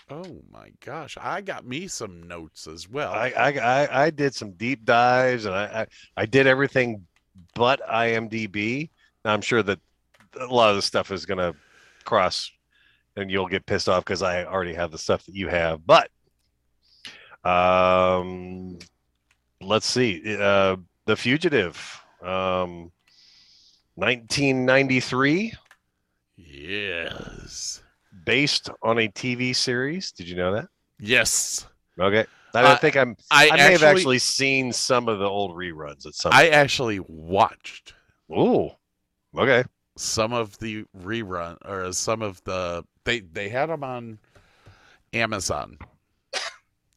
Oh 0.09 0.41
my 0.51 0.71
gosh, 0.81 1.17
I 1.19 1.41
got 1.41 1.65
me 1.65 1.87
some 1.87 2.23
notes 2.23 2.67
as 2.67 2.89
well. 2.89 3.11
I, 3.11 3.29
I, 3.29 3.49
I, 3.51 4.05
I 4.05 4.09
did 4.09 4.35
some 4.35 4.51
deep 4.51 4.83
dives 4.85 5.45
and 5.45 5.55
I, 5.55 5.63
I, 5.63 5.87
I 6.17 6.25
did 6.25 6.45
everything 6.45 7.05
but 7.55 7.81
IMDb. 7.87 8.89
Now, 9.23 9.33
I'm 9.33 9.41
sure 9.41 9.63
that 9.63 9.79
a 10.39 10.45
lot 10.45 10.69
of 10.69 10.75
the 10.75 10.81
stuff 10.81 11.11
is 11.11 11.25
going 11.25 11.37
to 11.37 11.55
cross 12.03 12.51
and 13.15 13.31
you'll 13.31 13.47
get 13.47 13.65
pissed 13.65 13.87
off 13.87 14.03
because 14.03 14.21
I 14.21 14.43
already 14.43 14.73
have 14.73 14.91
the 14.91 14.97
stuff 14.97 15.25
that 15.25 15.35
you 15.35 15.47
have. 15.47 15.85
But 15.85 16.09
um, 17.43 18.79
let's 19.61 19.87
see. 19.87 20.37
Uh, 20.37 20.77
the 21.05 21.15
Fugitive, 21.15 21.77
um, 22.21 22.91
1993, 23.95 25.53
yes, 26.37 27.81
based 28.25 28.69
on 28.81 28.99
a 28.99 29.07
TV 29.09 29.55
series. 29.55 30.11
Did 30.11 30.27
you 30.29 30.35
know 30.35 30.53
that? 30.53 30.67
yes. 30.99 31.65
Okay. 31.99 32.25
I 32.55 32.61
Uh, 32.63 32.77
think 32.77 32.95
I'm. 32.97 33.15
I, 33.31 33.49
I, 33.49 33.55
may 33.57 33.61
have 33.71 33.83
actually, 33.83 33.87
actually 33.87 34.19
seen 34.19 34.71
some 34.73 35.07
of 35.09 35.19
the 35.19 35.25
old 35.25 35.55
reruns 35.55 36.05
at 36.05 36.13
some. 36.15 36.31
I 36.33 36.49
actually 36.49 36.99
watched 37.07 37.93
Ooh. 38.31 38.69
Okay. 39.37 39.63
some 39.97 40.33
of 40.33 40.57
the 40.59 40.85
rerun 40.97 41.57
or 41.65 41.91
some 41.93 42.21
of 42.21 42.43
the 42.43 42.83
they 43.05 43.21
they 43.21 43.49
had 43.49 43.67
them 43.69 43.83
on 43.83 44.19
Amazon. 45.13 45.77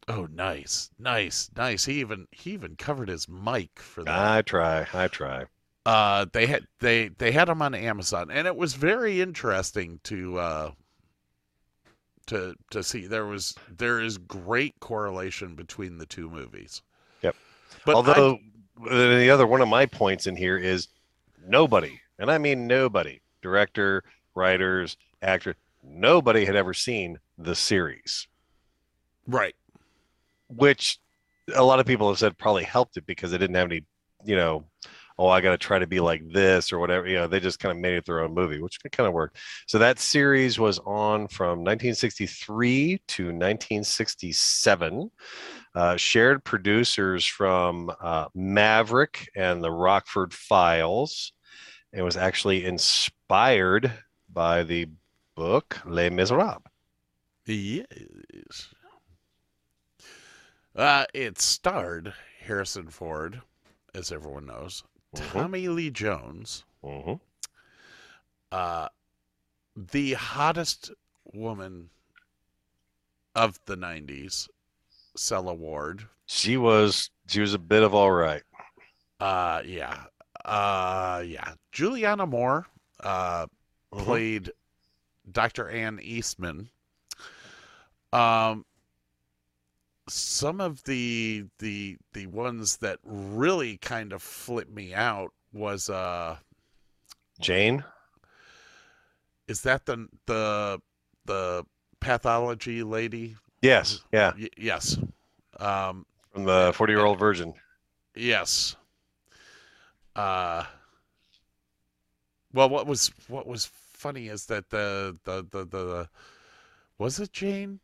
Oh, 0.08 0.28
nice, 0.32 0.90
nice, 1.00 1.50
nice. 1.56 1.84
He 1.84 1.94
even 2.00 2.28
he 2.30 2.52
even 2.52 2.76
covered 2.76 3.08
his 3.08 3.28
mic 3.28 3.70
for 3.80 4.04
that. 4.04 4.14
I 4.36 4.42
try. 4.42 4.86
I 4.94 5.08
try. 5.08 5.46
uh, 5.84 6.26
they 6.32 6.46
had 6.46 6.66
they 6.78 7.08
they 7.08 7.32
had 7.32 7.48
them 7.48 7.60
on 7.60 7.74
Amazon, 7.74 8.30
and 8.30 8.46
it 8.46 8.54
was 8.54 8.74
very 8.74 9.20
interesting 9.20 9.98
to 10.04 10.38
uh, 10.38 10.70
to 12.26 12.54
to 12.70 12.82
see. 12.82 13.06
There 13.06 13.26
was 13.26 13.54
there 13.76 14.00
is 14.00 14.18
great 14.18 14.78
correlation 14.80 15.54
between 15.54 15.98
the 15.98 16.06
two 16.06 16.30
movies. 16.30 16.82
Yep. 17.22 17.36
But 17.84 17.94
Although 17.94 18.38
uh, 18.88 19.18
the 19.18 19.30
other 19.30 19.46
one 19.46 19.62
of 19.62 19.68
my 19.68 19.86
points 19.86 20.26
in 20.26 20.36
here 20.36 20.58
is 20.58 20.88
nobody, 21.46 22.00
and 22.18 22.30
I 22.30 22.38
mean 22.38 22.66
nobody, 22.66 23.20
director, 23.42 24.04
writers, 24.34 24.96
actor, 25.22 25.56
nobody 25.82 26.44
had 26.44 26.56
ever 26.56 26.74
seen 26.74 27.18
the 27.38 27.54
series, 27.54 28.26
right, 29.26 29.54
which 30.48 30.98
a 31.54 31.62
lot 31.62 31.80
of 31.80 31.86
people 31.86 32.08
have 32.08 32.18
said 32.18 32.36
probably 32.36 32.64
helped 32.64 32.96
it 32.96 33.06
because 33.06 33.32
it 33.32 33.38
didn't 33.38 33.56
have 33.56 33.70
any, 33.70 33.82
you 34.24 34.36
know, 34.36 34.64
oh, 35.18 35.28
I 35.28 35.40
got 35.40 35.52
to 35.52 35.58
try 35.58 35.78
to 35.78 35.86
be 35.86 36.00
like 36.00 36.28
this 36.30 36.72
or 36.72 36.78
whatever. 36.78 37.06
You 37.06 37.16
know, 37.16 37.26
they 37.26 37.40
just 37.40 37.58
kind 37.58 37.72
of 37.72 37.78
made 37.78 37.94
it 37.94 38.04
their 38.04 38.20
own 38.20 38.34
movie, 38.34 38.60
which 38.60 38.78
kind 38.92 39.06
of 39.06 39.14
worked. 39.14 39.38
So 39.66 39.78
that 39.78 39.98
series 39.98 40.58
was 40.58 40.78
on 40.80 41.28
from 41.28 41.60
1963 41.60 43.00
to 43.08 43.24
1967. 43.24 45.10
Uh, 45.74 45.96
shared 45.96 46.42
producers 46.44 47.24
from 47.24 47.90
uh, 48.00 48.26
Maverick 48.34 49.28
and 49.36 49.62
the 49.62 49.70
Rockford 49.70 50.32
Files. 50.32 51.32
It 51.92 52.02
was 52.02 52.16
actually 52.16 52.64
inspired 52.64 53.92
by 54.32 54.62
the 54.62 54.88
book 55.34 55.80
Les 55.86 56.10
Miserables. 56.10 56.62
yes. 57.46 58.68
Uh, 60.74 61.06
it 61.14 61.40
starred 61.40 62.12
Harrison 62.40 62.88
Ford, 62.88 63.40
as 63.94 64.12
everyone 64.12 64.44
knows, 64.44 64.84
Tommy 65.14 65.68
Lee 65.68 65.90
Jones, 65.90 66.64
mhm. 66.84 67.20
uh, 68.52 68.88
the 69.76 70.12
hottest 70.14 70.90
woman 71.32 71.90
of 73.34 73.58
the 73.66 73.76
'90s, 73.76 74.48
Sela 75.16 75.56
Ward. 75.56 76.06
She 76.26 76.56
was 76.56 77.10
she 77.28 77.40
was 77.40 77.54
a 77.54 77.58
bit 77.58 77.82
of 77.82 77.94
all 77.94 78.10
right. 78.12 78.42
Uh, 79.20 79.62
yeah, 79.64 80.04
uh, 80.44 81.22
yeah. 81.26 81.54
Julianne 81.72 82.28
Moore 82.28 82.66
uh, 83.00 83.46
Mhm. 83.92 84.04
played 84.04 84.52
Dr. 85.30 85.68
Ann 85.68 85.98
Eastman. 86.02 86.68
Um, 88.12 88.64
some 90.08 90.60
of 90.60 90.82
the 90.84 91.44
the 91.58 91.96
the 92.12 92.26
ones 92.26 92.76
that 92.78 92.98
really 93.04 93.76
kind 93.78 94.12
of 94.12 94.22
flipped 94.22 94.70
me 94.72 94.94
out 94.94 95.32
was 95.52 95.90
uh 95.90 96.36
Jane. 97.40 97.84
is 99.48 99.62
that 99.62 99.86
the 99.86 100.08
the 100.26 100.80
the 101.24 101.64
pathology 102.00 102.82
lady? 102.82 103.36
Yes, 103.62 104.04
yeah, 104.12 104.32
Y- 104.38 104.48
yes. 104.56 104.98
Um 105.58 106.06
from 106.32 106.44
the 106.44 106.72
forty-year-old 106.74 107.18
virgin. 107.18 107.54
yes. 108.14 108.76
Uh 110.14 110.64
well 112.52 112.68
what 112.68 112.86
was 112.86 113.10
what 113.28 113.46
was 113.46 113.66
funny 113.92 114.28
is 114.28 114.46
that 114.46 114.70
the 114.70 115.16
the 115.24 115.46
the, 115.50 115.64
the 115.66 116.08
was 116.98 117.18
it 117.18 117.32
jane 117.32 117.80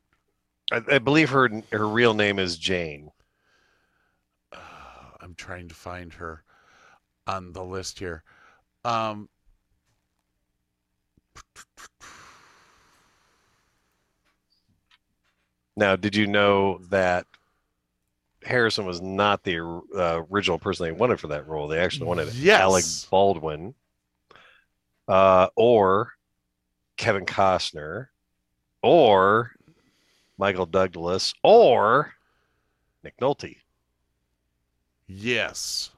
I, 0.72 0.82
I 0.92 0.98
believe 0.98 1.30
her 1.30 1.48
her 1.70 1.86
real 1.88 2.14
name 2.14 2.38
is 2.38 2.56
Jane. 2.56 3.10
uh, 4.52 4.56
i'm 5.20 5.34
trying 5.34 5.68
to 5.68 5.74
find 5.74 6.12
her 6.14 6.42
on 7.26 7.52
the 7.52 7.62
list 7.64 7.98
here 7.98 8.22
um 8.84 9.28
Now, 15.76 15.96
did 15.96 16.14
you 16.14 16.26
know 16.26 16.78
that 16.90 17.26
Harrison 18.44 18.84
was 18.84 19.00
not 19.00 19.42
the 19.42 19.60
uh, 19.96 20.22
original 20.30 20.58
person 20.58 20.84
they 20.84 20.92
wanted 20.92 21.18
for 21.20 21.28
that 21.28 21.46
role? 21.46 21.68
They 21.68 21.78
actually 21.78 22.08
wanted 22.08 22.32
Yes. 22.34 22.60
Alec 22.60 22.84
Baldwin, 23.10 23.74
uh, 25.08 25.48
or 25.56 26.12
Kevin 26.96 27.24
Costner, 27.24 28.08
or 28.82 29.52
Michael 30.38 30.66
Douglas, 30.66 31.34
or 31.42 32.14
Nick 33.04 33.16
Nolte. 33.18 33.56
Yes. 35.06 35.90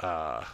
Uh 0.00 0.44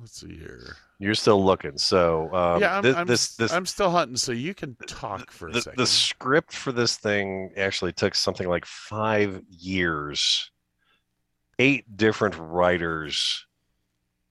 let's 0.00 0.20
see 0.20 0.36
here. 0.36 0.76
You're 0.98 1.14
still 1.14 1.44
looking. 1.44 1.76
So 1.76 2.32
um, 2.34 2.60
yeah, 2.60 2.78
I'm, 2.78 2.96
I'm, 2.96 3.06
this 3.06 3.36
this 3.36 3.52
I'm 3.52 3.66
still 3.66 3.90
hunting, 3.90 4.16
so 4.16 4.32
you 4.32 4.54
can 4.54 4.76
talk 4.86 5.30
for 5.30 5.48
a 5.48 5.52
the, 5.52 5.62
second. 5.62 5.78
the 5.78 5.86
script 5.86 6.52
for 6.52 6.72
this 6.72 6.96
thing 6.96 7.50
actually 7.56 7.92
took 7.92 8.14
something 8.14 8.48
like 8.48 8.64
five 8.64 9.42
years, 9.50 10.50
eight 11.58 11.96
different 11.96 12.34
writers, 12.38 13.46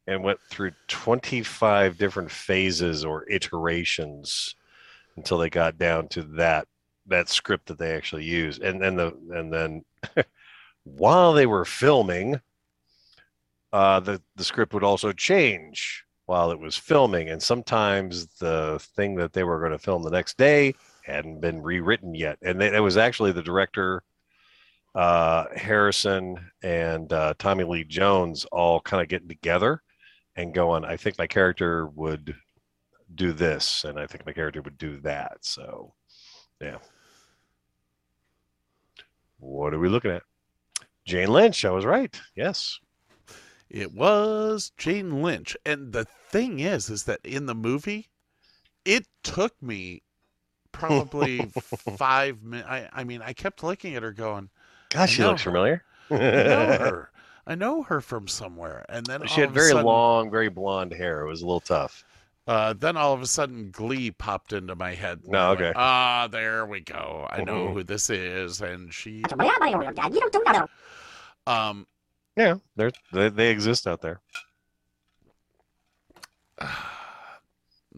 and 0.07 0.23
went 0.23 0.39
through 0.49 0.71
25 0.87 1.97
different 1.97 2.31
phases 2.31 3.03
or 3.03 3.29
iterations 3.29 4.55
until 5.17 5.37
they 5.37 5.49
got 5.49 5.77
down 5.77 6.07
to 6.09 6.21
that 6.21 6.67
that 7.07 7.29
script 7.29 7.67
that 7.67 7.77
they 7.77 7.93
actually 7.95 8.23
used. 8.23 8.61
And 8.61 8.81
then 8.81 8.95
the 8.95 9.13
and 9.31 9.51
then 9.51 9.85
while 10.83 11.33
they 11.33 11.45
were 11.45 11.65
filming, 11.65 12.39
uh, 13.73 13.99
the 13.99 14.21
the 14.35 14.43
script 14.43 14.73
would 14.73 14.83
also 14.83 15.11
change 15.11 16.03
while 16.25 16.51
it 16.51 16.59
was 16.59 16.75
filming, 16.75 17.29
and 17.29 17.41
sometimes 17.41 18.27
the 18.39 18.79
thing 18.95 19.15
that 19.15 19.33
they 19.33 19.43
were 19.43 19.59
going 19.59 19.71
to 19.71 19.77
film 19.77 20.01
the 20.01 20.09
next 20.09 20.37
day 20.37 20.73
hadn't 21.03 21.39
been 21.39 21.61
rewritten 21.61 22.15
yet, 22.15 22.37
and 22.41 22.61
it 22.61 22.81
was 22.81 22.97
actually 22.97 23.31
the 23.31 23.43
director. 23.43 24.03
Uh, 24.95 25.47
Harrison 25.53 26.37
and 26.63 27.11
uh, 27.11 27.33
Tommy 27.37 27.65
Lee 27.65 27.83
Jones 27.83 28.45
all 28.45 28.79
kind 28.79 29.03
of 29.03 29.09
getting 29.09 29.27
together 29.27 29.81
and 30.35 30.53
going, 30.53 30.85
I 30.85 30.97
think 30.97 31.17
my 31.17 31.27
character 31.27 31.87
would 31.87 32.35
do 33.13 33.31
this, 33.33 33.83
and 33.83 33.99
I 33.99 34.07
think 34.07 34.25
my 34.25 34.33
character 34.33 34.61
would 34.61 34.77
do 34.77 34.99
that. 35.01 35.37
So, 35.41 35.93
yeah. 36.61 36.77
What 39.39 39.73
are 39.73 39.79
we 39.79 39.89
looking 39.89 40.11
at? 40.11 40.23
Jane 41.05 41.29
Lynch. 41.29 41.63
I 41.65 41.69
was 41.71 41.85
right. 41.85 42.19
Yes. 42.35 42.79
It 43.69 43.93
was 43.93 44.71
Jane 44.77 45.21
Lynch. 45.21 45.55
And 45.65 45.93
the 45.93 46.05
thing 46.05 46.59
is, 46.59 46.89
is 46.89 47.03
that 47.03 47.19
in 47.23 47.45
the 47.45 47.55
movie, 47.55 48.09
it 48.85 49.05
took 49.23 49.61
me 49.61 50.01
probably 50.71 51.39
five 51.97 52.41
minutes. 52.41 52.67
I, 52.69 52.89
I 52.91 53.03
mean, 53.03 53.21
I 53.21 53.33
kept 53.33 53.63
looking 53.63 53.95
at 53.95 54.03
her 54.03 54.13
going, 54.13 54.49
Gosh, 54.89 55.13
she 55.13 55.23
looks 55.23 55.43
her. 55.43 55.51
familiar. 55.51 55.83
I 56.09 56.15
know 56.15 56.77
her. 56.79 57.11
I 57.47 57.55
know 57.55 57.83
her 57.83 58.01
from 58.01 58.27
somewhere. 58.27 58.85
And 58.89 59.05
then 59.05 59.27
she 59.27 59.41
had 59.41 59.51
very 59.51 59.69
sudden- 59.69 59.85
long, 59.85 60.31
very 60.31 60.49
blonde 60.49 60.93
hair. 60.93 61.21
It 61.21 61.27
was 61.27 61.41
a 61.41 61.45
little 61.45 61.59
tough. 61.59 62.03
Uh, 62.47 62.73
then 62.73 62.95
all 62.95 63.13
of 63.13 63.21
a 63.23 63.25
sudden, 63.27 63.71
Glee 63.71 64.11
popped 64.11 64.53
into 64.53 64.75
my 64.75 64.93
head. 64.93 65.21
and 65.23 65.31
No, 65.31 65.39
I 65.39 65.49
went, 65.49 65.61
okay. 65.61 65.73
Ah, 65.75 66.27
there 66.31 66.65
we 66.65 66.79
go. 66.81 67.27
I 67.29 67.43
know 67.43 67.67
Mhm. 67.67 67.73
who 67.73 67.83
this 67.83 68.09
is, 68.11 68.61
and 68.61 68.93
she. 68.93 69.23
Um, 71.47 71.87
Yeah, 72.37 72.55
they're, 72.75 72.91
they 73.13 73.29
they 73.29 73.49
exist 73.49 73.87
out 73.87 74.01
there. 74.01 74.19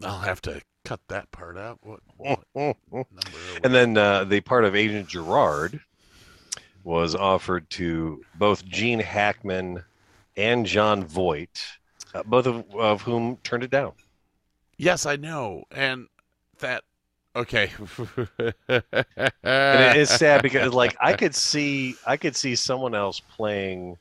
I'll 0.02 0.20
have 0.20 0.40
to 0.42 0.60
cut 0.84 1.00
that 1.08 1.30
part 1.32 1.56
out. 1.58 1.78
What, 1.82 2.00
what 2.16 2.40
and 2.54 2.74
number? 2.94 2.94
Are 2.94 3.04
we- 3.64 3.68
then 3.68 3.96
uh, 3.98 4.24
the 4.24 4.40
part 4.40 4.64
of 4.64 4.74
Agent 4.76 5.08
Gerard 5.08 5.80
was 6.88 7.14
offered 7.14 7.68
to 7.68 8.24
both 8.36 8.64
Gene 8.64 8.98
Hackman 8.98 9.84
and 10.38 10.64
Jon 10.64 11.04
Voight, 11.04 11.62
uh, 12.14 12.22
both 12.24 12.46
of, 12.46 12.64
of 12.74 13.02
whom 13.02 13.36
turned 13.44 13.62
it 13.62 13.70
down. 13.70 13.92
yes, 14.78 15.04
I 15.04 15.16
know, 15.16 15.64
and 15.70 16.06
that. 16.60 16.84
Okay. 17.36 17.70
and 18.08 18.48
it 18.68 19.96
is 19.98 20.08
sad 20.08 20.40
because 20.40 20.72
like 20.82 20.96
I 20.98 21.12
could 21.12 21.34
see 21.34 21.94
I 22.06 22.16
could 22.16 22.34
see 22.34 22.56
someone 22.56 22.94
else 22.94 23.20
playing 23.20 23.98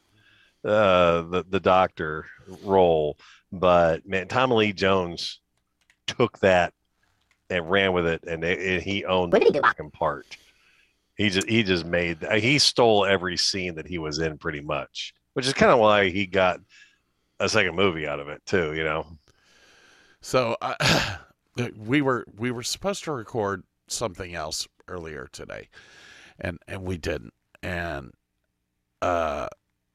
uh 0.63 1.23
the 1.23 1.43
the 1.49 1.59
doctor 1.59 2.25
role, 2.63 3.17
but 3.51 4.07
man, 4.07 4.29
Tommy 4.29 4.55
Lee 4.55 4.73
Jones 4.73 5.41
took 6.07 6.39
that 6.39 6.73
and 7.49 7.69
ran 7.69 7.91
with 7.91 8.07
it, 8.07 8.23
and, 8.25 8.45
it, 8.45 8.59
and 8.59 8.81
he 8.81 9.03
owned 9.03 9.33
the 9.33 9.59
fucking 9.61 9.91
part. 9.91 10.25
He 11.17 11.29
just 11.29 11.49
he 11.49 11.63
just 11.63 11.85
made 11.85 12.19
he 12.39 12.59
stole 12.59 13.05
every 13.05 13.37
scene 13.37 13.75
that 13.75 13.87
he 13.87 13.97
was 13.97 14.19
in 14.19 14.37
pretty 14.37 14.61
much, 14.61 15.13
which 15.33 15.47
is 15.47 15.53
kind 15.53 15.71
of 15.71 15.79
why 15.79 16.09
he 16.09 16.27
got 16.27 16.59
a 17.39 17.49
second 17.49 17.75
movie 17.75 18.07
out 18.07 18.19
of 18.19 18.27
it 18.29 18.41
too. 18.45 18.73
You 18.73 18.83
know. 18.83 19.17
So 20.21 20.55
uh, 20.61 21.17
we 21.75 22.01
were 22.01 22.25
we 22.37 22.51
were 22.51 22.63
supposed 22.63 23.03
to 23.05 23.11
record 23.11 23.63
something 23.87 24.35
else 24.35 24.67
earlier 24.87 25.27
today, 25.31 25.69
and 26.39 26.59
and 26.67 26.83
we 26.83 26.97
didn't. 26.97 27.33
And 27.63 28.11
uh, 29.01 29.47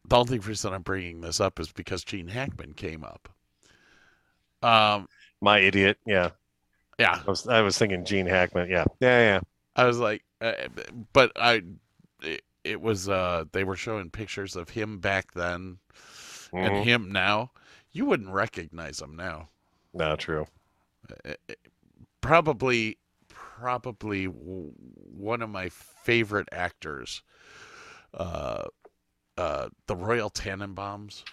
the 0.08 0.16
only 0.16 0.38
reason 0.40 0.72
I'm 0.72 0.82
bringing 0.82 1.20
this 1.20 1.40
up 1.40 1.60
is 1.60 1.70
because 1.72 2.04
Gene 2.04 2.28
Hackman 2.28 2.74
came 2.74 3.04
up. 3.04 3.28
Um, 4.62 5.08
My 5.40 5.58
idiot. 5.58 5.98
Yeah. 6.06 6.30
yeah, 6.98 7.20
I 7.26 7.30
was 7.30 7.46
I 7.48 7.60
was 7.62 7.78
thinking 7.78 8.04
Gene 8.04 8.26
Hackman. 8.26 8.70
Yeah. 8.70 8.84
Yeah. 9.00 9.18
Yeah. 9.18 9.40
I 9.74 9.84
was 9.86 9.98
like, 9.98 10.22
uh, 10.42 10.68
but 11.12 11.32
I, 11.36 11.62
it, 12.22 12.42
it 12.64 12.80
was 12.80 13.08
uh, 13.08 13.44
they 13.52 13.64
were 13.64 13.76
showing 13.76 14.10
pictures 14.10 14.56
of 14.56 14.70
him 14.70 14.98
back 15.00 15.32
then 15.34 15.78
Mhm. 16.52 16.64
and 16.64 16.76
him 16.76 17.12
now. 17.12 17.52
You 17.92 18.06
wouldn't 18.06 18.30
recognize 18.30 19.00
him 19.02 19.16
now. 19.16 19.48
No, 19.94 20.16
true. 20.16 20.46
Uh, 21.24 21.34
uh, 21.48 21.54
Probably, 22.20 22.98
probably 23.28 24.26
w- 24.26 24.72
one 24.76 25.42
of 25.42 25.50
my 25.50 25.68
favorite 25.70 26.48
actors. 26.52 27.22
Uh, 28.14 28.64
uh, 29.38 29.68
the 29.86 29.96
Royal 29.96 30.30
Tenenbaums. 30.30 31.24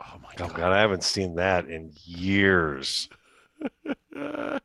Oh 0.00 0.18
my 0.22 0.34
Oh 0.38 0.48
god! 0.48 0.48
God, 0.48 0.72
I 0.72 0.80
haven't 0.80 1.04
seen 1.04 1.34
that 1.36 1.68
in 1.68 1.92
years. 2.04 3.08
I 4.16 4.60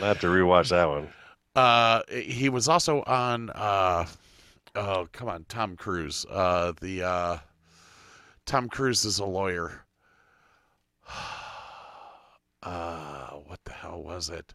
have 0.00 0.18
to 0.20 0.26
rewatch 0.28 0.70
that 0.70 0.88
one. 0.88 1.12
Uh, 1.58 2.02
he 2.12 2.48
was 2.48 2.68
also 2.68 3.02
on. 3.02 3.50
Uh, 3.50 4.06
oh, 4.76 5.08
come 5.12 5.28
on, 5.28 5.44
Tom 5.48 5.74
Cruise. 5.74 6.24
Uh, 6.30 6.72
the 6.80 7.02
uh, 7.02 7.38
Tom 8.46 8.68
Cruise 8.68 9.04
is 9.04 9.18
a 9.18 9.24
lawyer. 9.26 9.84
Uh, 12.60 13.30
what 13.46 13.60
the 13.64 13.72
hell 13.72 14.02
was 14.02 14.28
it? 14.30 14.52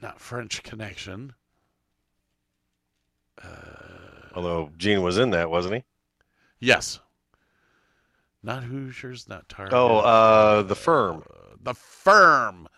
Not 0.00 0.20
French 0.20 0.62
Connection. 0.62 1.34
Uh, 3.42 3.48
Although 4.36 4.70
Gene 4.78 5.02
was 5.02 5.18
in 5.18 5.30
that, 5.30 5.50
wasn't 5.50 5.74
he? 5.74 5.84
yes. 6.60 7.00
Not 8.44 8.62
Hoosiers, 8.62 9.28
not 9.28 9.48
Target. 9.48 9.74
Oh, 9.74 9.98
uh, 9.98 10.62
The 10.62 10.76
Firm. 10.76 11.24
Uh, 11.28 11.56
the 11.62 11.74
Firm. 11.74 12.68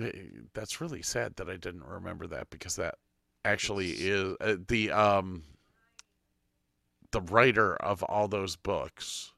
Eh, 0.00 0.10
That's 0.54 0.80
really 0.80 1.02
sad 1.02 1.36
that 1.36 1.48
I 1.48 1.56
didn't 1.56 1.84
remember 1.84 2.26
that 2.28 2.50
because 2.50 2.76
that 2.76 2.96
actually 3.44 3.90
is 3.92 4.34
uh, 4.40 4.56
the 4.68 4.90
um 4.90 5.42
the 7.12 7.20
writer 7.20 7.76
of 7.76 8.02
all 8.02 8.28
those 8.28 8.56
books. 8.56 9.32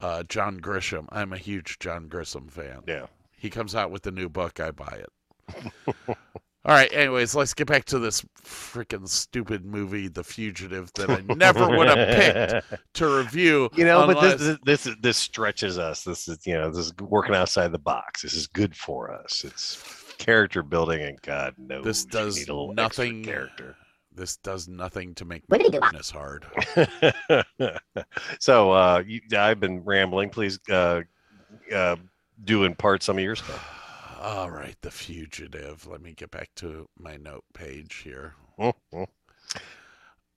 Uh, 0.00 0.22
John 0.22 0.60
Grisham. 0.60 1.06
I'm 1.10 1.32
a 1.32 1.38
huge 1.38 1.78
John 1.78 2.08
Grisham 2.08 2.50
fan. 2.50 2.82
Yeah. 2.86 3.06
He 3.36 3.50
comes 3.50 3.74
out 3.74 3.90
with 3.90 4.02
the 4.02 4.10
new 4.10 4.28
book, 4.28 4.60
I 4.60 4.70
buy 4.70 5.02
it. 5.02 6.16
All 6.66 6.74
right. 6.74 6.92
Anyways, 6.92 7.34
let's 7.34 7.54
get 7.54 7.66
back 7.66 7.86
to 7.86 7.98
this 7.98 8.22
freaking 8.44 9.08
stupid 9.08 9.64
movie, 9.64 10.08
The 10.08 10.22
Fugitive, 10.22 10.92
that 10.94 11.08
I 11.08 11.20
never 11.34 11.68
would 11.70 11.88
have 11.88 12.08
picked 12.16 12.82
to 12.94 13.16
review. 13.16 13.70
You 13.74 13.84
know, 13.86 14.06
but 14.06 14.18
unless- 14.18 14.38
this, 14.40 14.58
this 14.64 14.84
this 14.84 14.96
this 15.00 15.16
stretches 15.16 15.78
us. 15.78 16.02
This 16.04 16.28
is 16.28 16.46
you 16.46 16.54
know 16.54 16.70
this 16.70 16.86
is 16.86 16.94
working 17.00 17.34
outside 17.34 17.72
the 17.72 17.78
box. 17.78 18.22
This 18.22 18.34
is 18.34 18.46
good 18.46 18.76
for 18.76 19.10
us. 19.10 19.42
It's 19.44 19.82
character 20.18 20.62
building, 20.62 21.00
and 21.00 21.20
God 21.22 21.54
knows 21.56 21.82
This 21.84 22.04
you 22.04 22.10
does 22.10 22.36
need 22.36 22.48
a 22.50 22.54
little 22.54 22.74
extra 22.78 23.06
nothing- 23.06 23.24
character. 23.24 23.76
This 24.12 24.36
does 24.38 24.66
nothing 24.68 25.14
to 25.14 25.24
make 25.24 25.44
this 25.46 26.10
hard. 26.10 26.44
so 28.40 28.72
uh, 28.72 29.02
you, 29.06 29.20
I've 29.38 29.60
been 29.60 29.82
rambling. 29.84 30.30
Please 30.30 30.58
uh, 30.68 31.02
uh, 31.72 31.96
do 32.44 32.64
impart 32.64 33.02
some 33.04 33.18
of 33.18 33.24
your 33.24 33.36
stuff. 33.36 33.79
All 34.22 34.50
right, 34.50 34.76
The 34.82 34.90
Fugitive. 34.90 35.86
Let 35.86 36.02
me 36.02 36.12
get 36.12 36.30
back 36.30 36.50
to 36.56 36.88
my 36.98 37.16
note 37.16 37.44
page 37.54 38.02
here. 38.04 38.34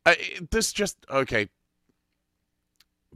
I, 0.06 0.18
this 0.52 0.72
just 0.72 0.98
okay. 1.12 1.50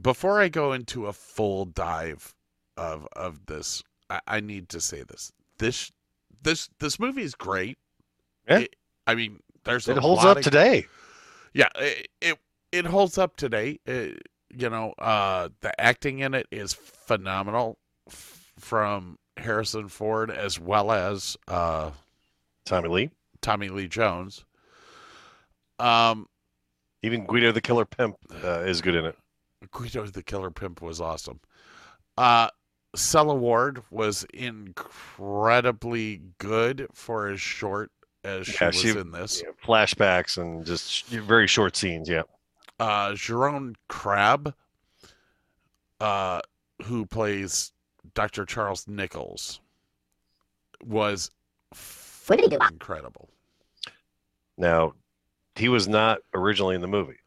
Before 0.00 0.40
I 0.40 0.48
go 0.48 0.72
into 0.74 1.06
a 1.06 1.12
full 1.14 1.64
dive 1.64 2.34
of 2.76 3.08
of 3.14 3.46
this, 3.46 3.82
I, 4.10 4.20
I 4.26 4.40
need 4.40 4.68
to 4.70 4.80
say 4.80 5.02
this. 5.04 5.32
This 5.58 5.90
this 6.42 6.68
this 6.80 7.00
movie 7.00 7.22
is 7.22 7.34
great. 7.34 7.78
Yeah. 8.48 8.58
It- 8.60 8.76
I 9.06 9.14
mean, 9.14 9.40
there's 9.64 9.88
It 9.88 9.96
holds 9.96 10.22
up 10.26 10.36
of- 10.36 10.44
today. 10.44 10.84
Yeah, 11.54 11.70
it 11.76 12.08
it, 12.20 12.38
it 12.72 12.84
holds 12.84 13.16
up 13.16 13.36
today. 13.36 13.80
Uh 13.88 14.18
you 14.50 14.70
know, 14.70 14.92
uh, 14.98 15.50
the 15.60 15.78
acting 15.78 16.20
in 16.20 16.32
it 16.32 16.46
is 16.50 16.72
phenomenal 16.72 17.76
f- 18.08 18.50
from 18.58 19.18
Harrison 19.38 19.88
Ford 19.88 20.30
as 20.30 20.58
well 20.60 20.90
as 20.92 21.36
uh, 21.46 21.90
Tommy 22.64 22.88
Lee, 22.88 23.10
Tommy 23.40 23.68
Lee 23.68 23.88
Jones. 23.88 24.44
Um, 25.78 26.26
even 27.02 27.24
Guido 27.26 27.52
the 27.52 27.60
Killer 27.60 27.84
Pimp 27.84 28.16
uh, 28.44 28.60
is 28.60 28.80
good 28.80 28.94
in 28.96 29.04
it. 29.04 29.16
Guido 29.70 30.06
the 30.06 30.22
Killer 30.22 30.50
Pimp 30.50 30.82
was 30.82 31.00
awesome. 31.00 31.40
Uh, 32.16 32.48
Sela 32.96 33.36
Ward 33.36 33.82
was 33.90 34.24
incredibly 34.34 36.22
good 36.38 36.86
for 36.92 37.28
as 37.28 37.40
short 37.40 37.90
as 38.24 38.46
she 38.46 38.56
Yeah, 38.60 38.66
was 38.68 38.76
she- 38.76 38.88
in 38.98 39.10
this. 39.12 39.42
Yeah, 39.44 39.50
flashbacks 39.64 40.38
and 40.38 40.64
just 40.66 41.06
very 41.06 41.46
short 41.46 41.76
scenes. 41.76 42.08
Yeah. 42.08 42.22
Uh, 42.80 43.10
Jeroen 43.12 43.74
Krabbé, 43.90 44.54
uh, 46.00 46.40
who 46.84 47.06
plays 47.06 47.72
Dr. 48.18 48.44
Charles 48.46 48.88
Nichols, 48.88 49.60
was 50.84 51.30
f- 51.72 52.28
incredible. 52.68 53.28
Now, 54.56 54.94
he 55.54 55.68
was 55.68 55.86
not 55.86 56.18
originally 56.34 56.74
in 56.74 56.80
the 56.80 56.88
movie. 56.88 57.20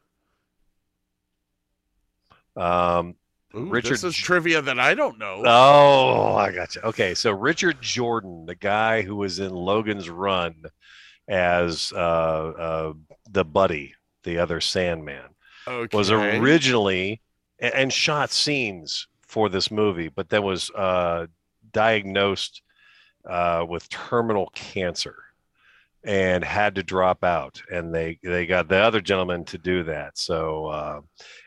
Um, 2.58 3.14
Ooh, 3.54 3.70
Richard 3.70 3.92
this 3.92 4.04
is 4.04 4.14
trivia 4.14 4.60
that 4.60 4.78
I 4.78 4.92
don't 4.92 5.18
know. 5.18 5.42
Oh, 5.46 6.34
I 6.36 6.52
got 6.52 6.74
you. 6.74 6.82
Okay, 6.82 7.14
so 7.14 7.32
Richard 7.32 7.80
Jordan, 7.80 8.44
the 8.44 8.54
guy 8.54 9.00
who 9.00 9.16
was 9.16 9.38
in 9.38 9.54
Logan's 9.54 10.10
Run 10.10 10.62
as 11.26 11.90
uh, 11.96 11.96
uh, 11.98 12.92
the 13.30 13.46
buddy, 13.46 13.94
the 14.24 14.36
other 14.36 14.60
Sandman, 14.60 15.30
okay. 15.66 15.96
was 15.96 16.10
originally 16.10 17.22
and, 17.60 17.74
and 17.74 17.92
shot 17.94 18.30
scenes 18.30 19.08
for 19.32 19.48
this 19.48 19.70
movie, 19.70 20.08
but 20.08 20.28
then 20.28 20.42
was 20.42 20.70
uh, 20.72 21.26
diagnosed 21.72 22.60
uh, 23.26 23.64
with 23.66 23.88
terminal 23.88 24.50
cancer 24.54 25.16
and 26.04 26.44
had 26.44 26.74
to 26.74 26.82
drop 26.82 27.24
out. 27.24 27.62
And 27.70 27.94
they 27.94 28.18
they 28.22 28.44
got 28.44 28.68
the 28.68 28.76
other 28.76 29.00
gentleman 29.00 29.44
to 29.46 29.56
do 29.56 29.84
that. 29.84 30.18
So, 30.18 30.66
uh, 30.66 31.00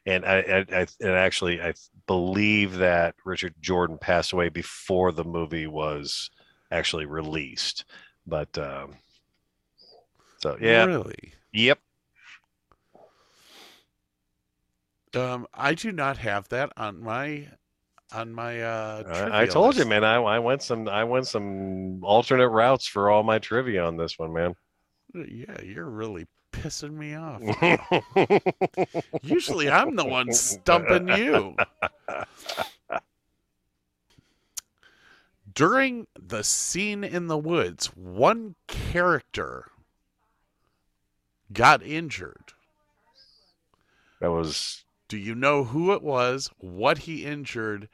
and 0.07 0.25
I, 0.25 0.37
I, 0.39 0.65
I 0.81 0.87
and 0.99 1.11
actually 1.11 1.61
I 1.61 1.73
believe 2.07 2.77
that 2.77 3.13
Richard 3.23 3.53
Jordan 3.61 3.99
passed 3.99 4.33
away 4.33 4.49
before 4.49 5.11
the 5.11 5.23
movie 5.23 5.67
was 5.67 6.31
actually 6.71 7.05
released. 7.05 7.85
But 8.25 8.57
um, 8.57 8.95
so 10.39 10.57
yeah, 10.59 10.85
Really? 10.85 11.33
yep. 11.53 11.77
Um, 15.13 15.45
I 15.53 15.75
do 15.75 15.91
not 15.91 16.17
have 16.17 16.49
that 16.49 16.73
on 16.75 17.01
my 17.01 17.47
on 18.13 18.33
my 18.33 18.61
uh. 18.61 19.29
I, 19.31 19.41
I 19.43 19.45
told 19.45 19.75
you, 19.77 19.85
man. 19.85 20.03
I, 20.03 20.15
I 20.15 20.39
went 20.39 20.61
some 20.61 20.87
I 20.87 21.03
went 21.03 21.27
some 21.27 22.03
alternate 22.03 22.49
routes 22.49 22.87
for 22.87 23.09
all 23.09 23.23
my 23.23 23.39
trivia 23.39 23.83
on 23.85 23.97
this 23.97 24.17
one, 24.19 24.33
man. 24.33 24.55
Yeah, 25.13 25.61
you're 25.61 25.89
really 25.89 26.27
pissing 26.51 26.93
me 26.93 27.15
off. 27.15 27.41
Usually, 29.23 29.69
I'm 29.69 29.95
the 29.95 30.05
one 30.05 30.31
stumping 30.33 31.07
you. 31.09 31.55
During 35.53 36.07
the 36.19 36.43
scene 36.43 37.03
in 37.03 37.27
the 37.27 37.37
woods, 37.37 37.87
one 37.95 38.55
character 38.67 39.71
got 41.53 41.81
injured. 41.81 42.53
That 44.19 44.31
was 44.31 44.84
Do 45.07 45.17
you 45.17 45.35
know 45.35 45.63
who 45.63 45.93
it 45.93 46.01
was, 46.01 46.49
what 46.57 46.99
he 46.99 47.25
injured, 47.25 47.87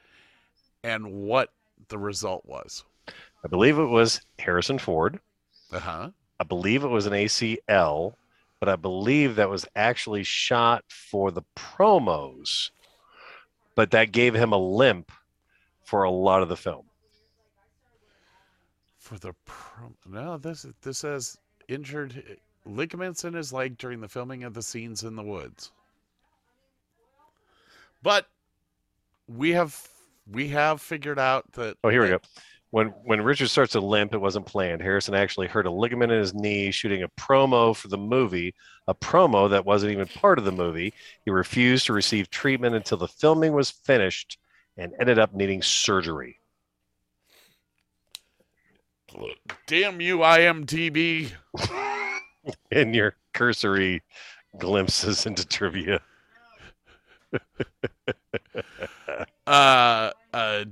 and 0.84 1.12
what 1.12 1.50
the 1.90 1.98
result 1.98 2.46
was? 2.46 2.86
I 3.44 3.48
believe 3.50 3.78
it 3.78 3.86
was 3.86 4.22
Harrison 4.40 4.80
Ford. 4.80 5.20
Uh 5.72 5.80
huh. 5.80 6.10
I 6.40 6.44
believe 6.44 6.84
it 6.84 6.88
was 6.88 7.06
an 7.06 7.14
ACL, 7.14 8.14
but 8.60 8.70
I 8.70 8.76
believe 8.76 9.36
that 9.36 9.50
was 9.50 9.66
actually 9.76 10.24
shot 10.24 10.84
for 10.88 11.32
the 11.32 11.44
promos. 11.56 12.72
But 13.76 13.92
that 13.92 14.12
gave 14.12 14.34
him 14.34 14.52
a 14.52 14.58
limp 14.58 15.12
for 15.84 16.04
a 16.04 16.12
lot 16.12 16.42
of 16.42 16.50
the 16.50 16.58
film. 16.58 16.86
For 18.98 19.18
the 19.18 19.34
pro- 19.46 19.94
no, 20.08 20.38
this 20.38 20.66
this 20.82 21.00
says 21.00 21.38
injured 21.68 22.38
ligaments 22.66 23.24
in 23.24 23.34
his 23.34 23.52
leg 23.52 23.78
during 23.78 24.00
the 24.00 24.08
filming 24.08 24.44
of 24.44 24.54
the 24.54 24.62
scenes 24.62 25.04
in 25.04 25.16
the 25.16 25.24
woods. 25.24 25.72
But 28.04 28.28
we 29.28 29.52
have 29.52 29.88
we 30.30 30.50
have 30.50 30.82
figured 30.82 31.20
out 31.20 31.52
that. 31.54 31.78
Oh, 31.84 31.90
here 31.90 32.02
we 32.02 32.10
go. 32.10 32.20
When 32.72 32.88
when 33.04 33.22
Richard 33.22 33.50
starts 33.50 33.74
to 33.74 33.82
limp, 33.82 34.14
it 34.14 34.22
wasn't 34.22 34.46
planned. 34.46 34.82
Harrison 34.82 35.14
actually 35.14 35.48
hurt 35.48 35.66
a 35.66 35.72
ligament 35.72 36.12
in 36.12 36.20
his 36.20 36.34
knee 36.34 36.72
shooting 36.72 37.04
a 37.04 37.10
promo 37.10 37.76
for 37.76 37.90
the 37.90 37.98
movie, 37.98 38.56
a 38.88 38.96
promo 38.96 39.50
that 39.50 39.66
wasn't 39.66 39.92
even 39.92 40.08
part 40.08 40.40
of 40.40 40.46
the 40.46 40.52
movie. 40.52 40.94
He 41.26 41.32
refused 41.32 41.86
to 41.88 41.94
receive 41.94 42.30
treatment 42.30 42.76
until 42.76 42.98
the 42.98 43.08
filming 43.08 43.54
was 43.54 43.70
finished 43.70 44.38
and 44.78 44.94
ended 45.00 45.20
up 45.20 45.34
needing 45.34 45.62
surgery. 45.62 46.40
Damn 49.68 50.00
you, 50.00 50.20
IMDb. 50.20 51.32
In 52.72 52.94
your 52.94 53.16
cursory 53.34 54.02
glimpses 54.58 55.26
into 55.26 55.46
trivia. 55.46 56.02
Uh, 59.48 60.12
uh, 60.34 60.64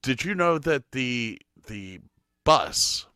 did 0.00 0.24
you 0.24 0.34
know 0.34 0.56
that 0.58 0.92
the 0.92 1.38
the 1.66 2.00
bus 2.44 3.06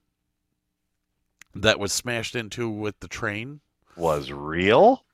that 1.55 1.79
was 1.79 1.93
smashed 1.93 2.37
into 2.37 2.69
with 2.69 2.99
the 3.01 3.09
train 3.09 3.61
was 3.97 4.31
real? 4.31 5.05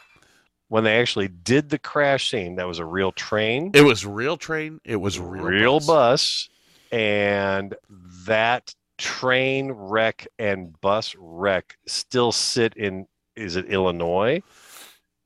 When 0.68 0.82
they 0.82 0.98
actually 0.98 1.28
did 1.28 1.68
the 1.68 1.78
crash 1.78 2.30
scene 2.30 2.56
that 2.56 2.66
was 2.66 2.78
a 2.78 2.84
real 2.84 3.12
train? 3.12 3.70
It 3.74 3.82
was 3.82 4.04
real 4.04 4.36
train. 4.36 4.80
It 4.84 4.96
was 4.96 5.20
real, 5.20 5.44
real 5.44 5.78
bus. 5.78 5.86
bus. 5.86 6.48
And 6.90 7.74
that 8.26 8.74
train 8.98 9.70
wreck 9.72 10.26
and 10.38 10.80
bus 10.80 11.14
wreck 11.18 11.76
still 11.86 12.32
sit 12.32 12.74
in 12.74 13.06
is 13.36 13.56
it 13.56 13.66
illinois? 13.66 14.42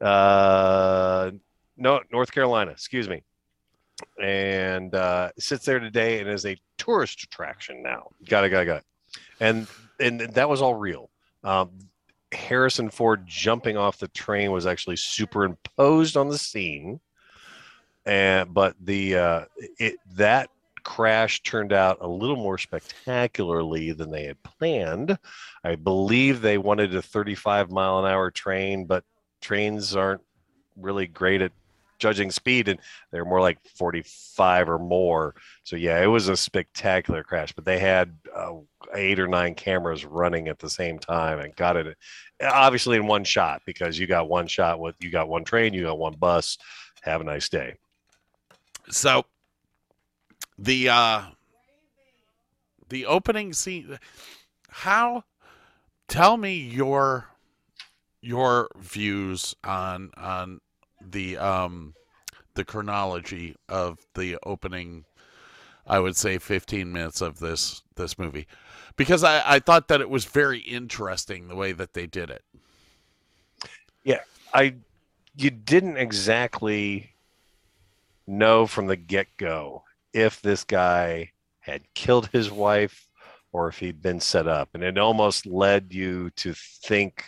Uh 0.00 1.30
no 1.78 2.00
north 2.12 2.32
carolina 2.32 2.70
excuse 2.70 3.08
me. 3.08 3.22
And 4.22 4.94
uh 4.94 5.30
sits 5.38 5.64
there 5.64 5.78
today 5.78 6.20
and 6.20 6.28
is 6.28 6.44
a 6.46 6.56
tourist 6.76 7.22
attraction 7.24 7.82
now. 7.82 8.08
Got 8.28 8.44
it 8.44 8.50
got 8.50 8.62
it 8.62 8.66
got 8.66 8.76
it. 8.78 8.84
And 9.40 9.66
and 9.98 10.20
that 10.20 10.48
was 10.48 10.60
all 10.60 10.74
real. 10.74 11.10
Um 11.44 11.70
harrison 12.30 12.90
ford 12.90 13.24
jumping 13.26 13.78
off 13.78 13.98
the 13.98 14.08
train 14.08 14.52
was 14.52 14.66
actually 14.66 14.96
superimposed 14.96 16.16
on 16.16 16.28
the 16.28 16.38
scene. 16.38 17.00
And 18.04 18.52
but 18.52 18.76
the 18.80 19.16
uh 19.16 19.44
it 19.78 19.96
that 20.14 20.50
crash 20.84 21.42
turned 21.42 21.72
out 21.72 21.98
a 22.00 22.08
little 22.08 22.36
more 22.36 22.56
spectacularly 22.56 23.92
than 23.92 24.10
they 24.10 24.24
had 24.24 24.42
planned. 24.42 25.18
I 25.62 25.74
believe 25.74 26.40
they 26.40 26.56
wanted 26.56 26.94
a 26.94 27.02
35 27.02 27.70
mile 27.70 27.98
an 27.98 28.10
hour 28.10 28.30
train 28.30 28.86
but 28.86 29.04
trains 29.40 29.94
aren't 29.94 30.22
really 30.76 31.06
great 31.06 31.42
at 31.42 31.52
judging 31.98 32.30
speed 32.30 32.68
and 32.68 32.80
they're 33.10 33.24
more 33.24 33.40
like 33.40 33.58
45 33.76 34.68
or 34.68 34.78
more. 34.78 35.34
So 35.64 35.76
yeah 35.76 36.02
it 36.02 36.06
was 36.06 36.28
a 36.28 36.36
spectacular 36.36 37.22
crash 37.22 37.52
but 37.52 37.64
they 37.64 37.78
had 37.78 38.16
uh, 38.34 38.54
eight 38.94 39.20
or 39.20 39.28
nine 39.28 39.54
cameras 39.54 40.04
running 40.04 40.48
at 40.48 40.58
the 40.58 40.70
same 40.70 40.98
time 40.98 41.40
and 41.40 41.54
got 41.56 41.76
it 41.76 41.96
obviously 42.42 42.96
in 42.96 43.06
one 43.06 43.24
shot 43.24 43.62
because 43.66 43.98
you 43.98 44.06
got 44.06 44.28
one 44.28 44.46
shot 44.46 44.78
with 44.80 44.94
you 45.00 45.10
got 45.10 45.28
one 45.28 45.44
train 45.44 45.74
you 45.74 45.82
got 45.82 45.98
one 45.98 46.14
bus. 46.14 46.58
Have 47.02 47.20
a 47.20 47.24
nice 47.24 47.48
day. 47.48 47.74
So 48.90 49.24
the 50.58 50.88
uh 50.88 51.22
the 52.88 53.06
opening 53.06 53.52
scene 53.52 53.98
how 54.70 55.24
tell 56.08 56.36
me 56.36 56.54
your 56.54 57.28
your 58.20 58.68
views 58.76 59.54
on 59.62 60.10
on 60.16 60.60
the 61.12 61.36
um 61.36 61.94
the 62.54 62.64
chronology 62.64 63.54
of 63.68 63.98
the 64.14 64.36
opening 64.42 65.04
i 65.86 65.98
would 65.98 66.16
say 66.16 66.38
15 66.38 66.92
minutes 66.92 67.20
of 67.20 67.38
this 67.38 67.82
this 67.96 68.18
movie. 68.18 68.46
Because 68.96 69.22
i 69.22 69.42
i 69.46 69.58
thought 69.58 69.88
that 69.88 70.00
it 70.00 70.10
was 70.10 70.24
very 70.24 70.60
interesting 70.60 71.48
the 71.48 71.56
way 71.56 71.72
that 71.72 71.94
they 71.94 72.06
did 72.06 72.30
it. 72.30 72.42
Yeah, 74.04 74.20
I 74.54 74.74
you 75.36 75.50
didn't 75.50 75.98
exactly 75.98 77.12
know 78.26 78.66
from 78.66 78.86
the 78.86 78.96
get 78.96 79.28
go 79.36 79.84
if 80.12 80.40
this 80.42 80.64
guy 80.64 81.32
had 81.60 81.82
killed 81.94 82.28
his 82.32 82.50
wife 82.50 83.08
or 83.52 83.68
if 83.68 83.78
he'd 83.78 84.02
been 84.02 84.20
set 84.20 84.46
up, 84.46 84.70
and 84.74 84.82
it 84.82 84.98
almost 84.98 85.46
led 85.46 85.92
you 85.92 86.30
to 86.30 86.52
think 86.54 87.24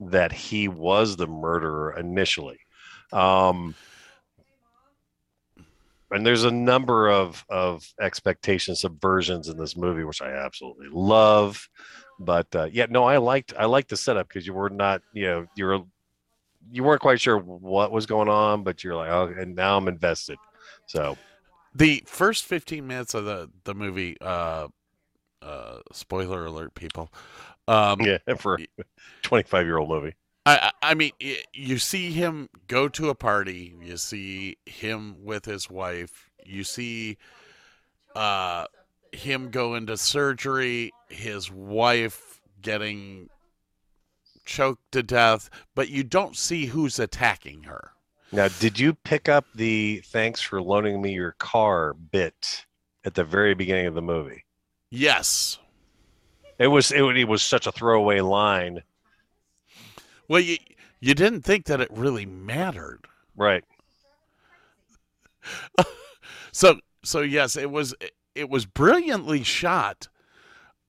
that 0.00 0.32
he 0.32 0.68
was 0.68 1.16
the 1.16 1.26
murderer 1.26 1.96
initially. 1.98 2.58
Um, 3.12 3.74
and 6.10 6.24
there's 6.24 6.44
a 6.44 6.50
number 6.50 7.08
of 7.08 7.44
of 7.48 7.92
expectation 8.00 8.74
subversions 8.74 9.48
in 9.48 9.56
this 9.58 9.76
movie, 9.76 10.04
which 10.04 10.22
I 10.22 10.30
absolutely 10.30 10.88
love. 10.90 11.68
But 12.18 12.54
uh, 12.54 12.68
yeah, 12.72 12.86
no, 12.88 13.04
I 13.04 13.18
liked 13.18 13.54
I 13.58 13.66
liked 13.66 13.90
the 13.90 13.96
setup 13.96 14.28
because 14.28 14.46
you 14.46 14.54
were 14.54 14.70
not, 14.70 15.02
you 15.12 15.26
know, 15.26 15.46
you're 15.54 15.84
you 16.70 16.82
weren't 16.82 17.00
quite 17.00 17.20
sure 17.20 17.38
what 17.38 17.92
was 17.92 18.06
going 18.06 18.28
on, 18.28 18.62
but 18.62 18.82
you're 18.82 18.96
like, 18.96 19.10
oh, 19.10 19.32
and 19.38 19.54
now 19.54 19.76
I'm 19.76 19.88
invested. 19.88 20.38
So 20.86 21.16
the 21.74 22.02
first 22.06 22.44
15 22.46 22.86
minutes 22.86 23.14
of 23.14 23.24
the 23.24 23.50
the 23.64 23.74
movie 23.74 24.16
uh 24.20 24.68
uh 25.42 25.78
spoiler 25.92 26.46
alert 26.46 26.74
people 26.74 27.12
um 27.68 28.00
yeah, 28.04 28.18
for 28.38 28.58
25 29.22 29.66
year 29.66 29.78
old 29.78 29.88
movie. 29.88 30.14
I, 30.48 30.72
I 30.82 30.94
mean, 30.94 31.12
you 31.52 31.78
see 31.78 32.10
him 32.12 32.48
go 32.68 32.88
to 32.88 33.10
a 33.10 33.14
party. 33.14 33.74
You 33.82 33.98
see 33.98 34.56
him 34.64 35.16
with 35.22 35.44
his 35.44 35.68
wife. 35.68 36.30
You 36.44 36.64
see 36.64 37.18
uh, 38.16 38.66
him 39.12 39.50
go 39.50 39.74
into 39.74 39.98
surgery. 39.98 40.92
His 41.10 41.50
wife 41.50 42.40
getting 42.62 43.28
choked 44.46 44.92
to 44.92 45.02
death, 45.02 45.50
but 45.74 45.90
you 45.90 46.02
don't 46.02 46.34
see 46.34 46.66
who's 46.66 46.98
attacking 46.98 47.64
her. 47.64 47.92
Now, 48.32 48.48
did 48.48 48.78
you 48.78 48.94
pick 48.94 49.28
up 49.28 49.44
the 49.54 50.02
"thanks 50.06 50.40
for 50.40 50.62
loaning 50.62 51.02
me 51.02 51.12
your 51.12 51.32
car" 51.32 51.92
bit 51.92 52.64
at 53.04 53.14
the 53.14 53.24
very 53.24 53.54
beginning 53.54 53.86
of 53.86 53.94
the 53.94 54.02
movie? 54.02 54.44
Yes. 54.90 55.58
It 56.58 56.68
was 56.68 56.90
it, 56.90 57.02
it 57.02 57.28
was 57.28 57.42
such 57.42 57.66
a 57.66 57.72
throwaway 57.72 58.20
line, 58.20 58.82
Well, 60.28 60.40
you 60.40 60.58
you 61.00 61.14
didn't 61.14 61.42
think 61.42 61.66
that 61.66 61.80
it 61.80 61.88
really 61.90 62.26
mattered. 62.26 63.06
right? 63.36 63.64
So 66.52 66.80
so 67.04 67.20
yes, 67.20 67.56
it 67.56 67.70
was 67.70 67.94
it 68.34 68.48
was 68.48 68.66
brilliantly 68.66 69.42
shot 69.42 70.08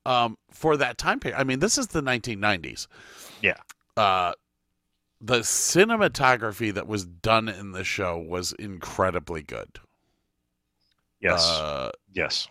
um, 0.06 0.38
for 0.52 0.78
that 0.78 0.98
time 0.98 1.20
period. 1.20 1.40
I 1.40 1.44
mean, 1.44 1.60
this 1.60 1.78
is 1.78 1.88
the 1.88 2.02
1990s. 2.02 2.88
Yeah. 3.42 3.58
Uh, 3.98 4.34
the 5.22 5.40
cinematography 5.40 6.74
that 6.74 6.88
was 6.88 7.06
done 7.06 7.50
in 7.50 7.72
the 7.74 7.84
show 7.84 8.18
was 8.18 8.54
incredibly 8.54 9.44
good. 9.44 9.80
Yes, 11.20 11.46
Uh, 11.46 11.92
yes, 12.14 12.48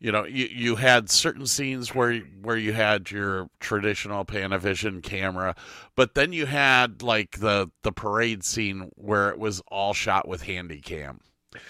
you 0.00 0.12
know, 0.12 0.24
you, 0.24 0.46
you 0.46 0.76
had 0.76 1.08
certain 1.08 1.46
scenes 1.46 1.94
where 1.94 2.18
where 2.42 2.56
you 2.56 2.72
had 2.72 3.10
your 3.10 3.48
traditional 3.60 4.24
Panavision 4.24 5.02
camera, 5.02 5.54
but 5.96 6.14
then 6.14 6.32
you 6.32 6.46
had 6.46 7.02
like 7.02 7.38
the 7.38 7.70
the 7.82 7.92
parade 7.92 8.44
scene 8.44 8.90
where 8.96 9.30
it 9.30 9.38
was 9.38 9.60
all 9.68 9.94
shot 9.94 10.28
with 10.28 10.42
handy 10.42 10.80
cam. 10.80 11.20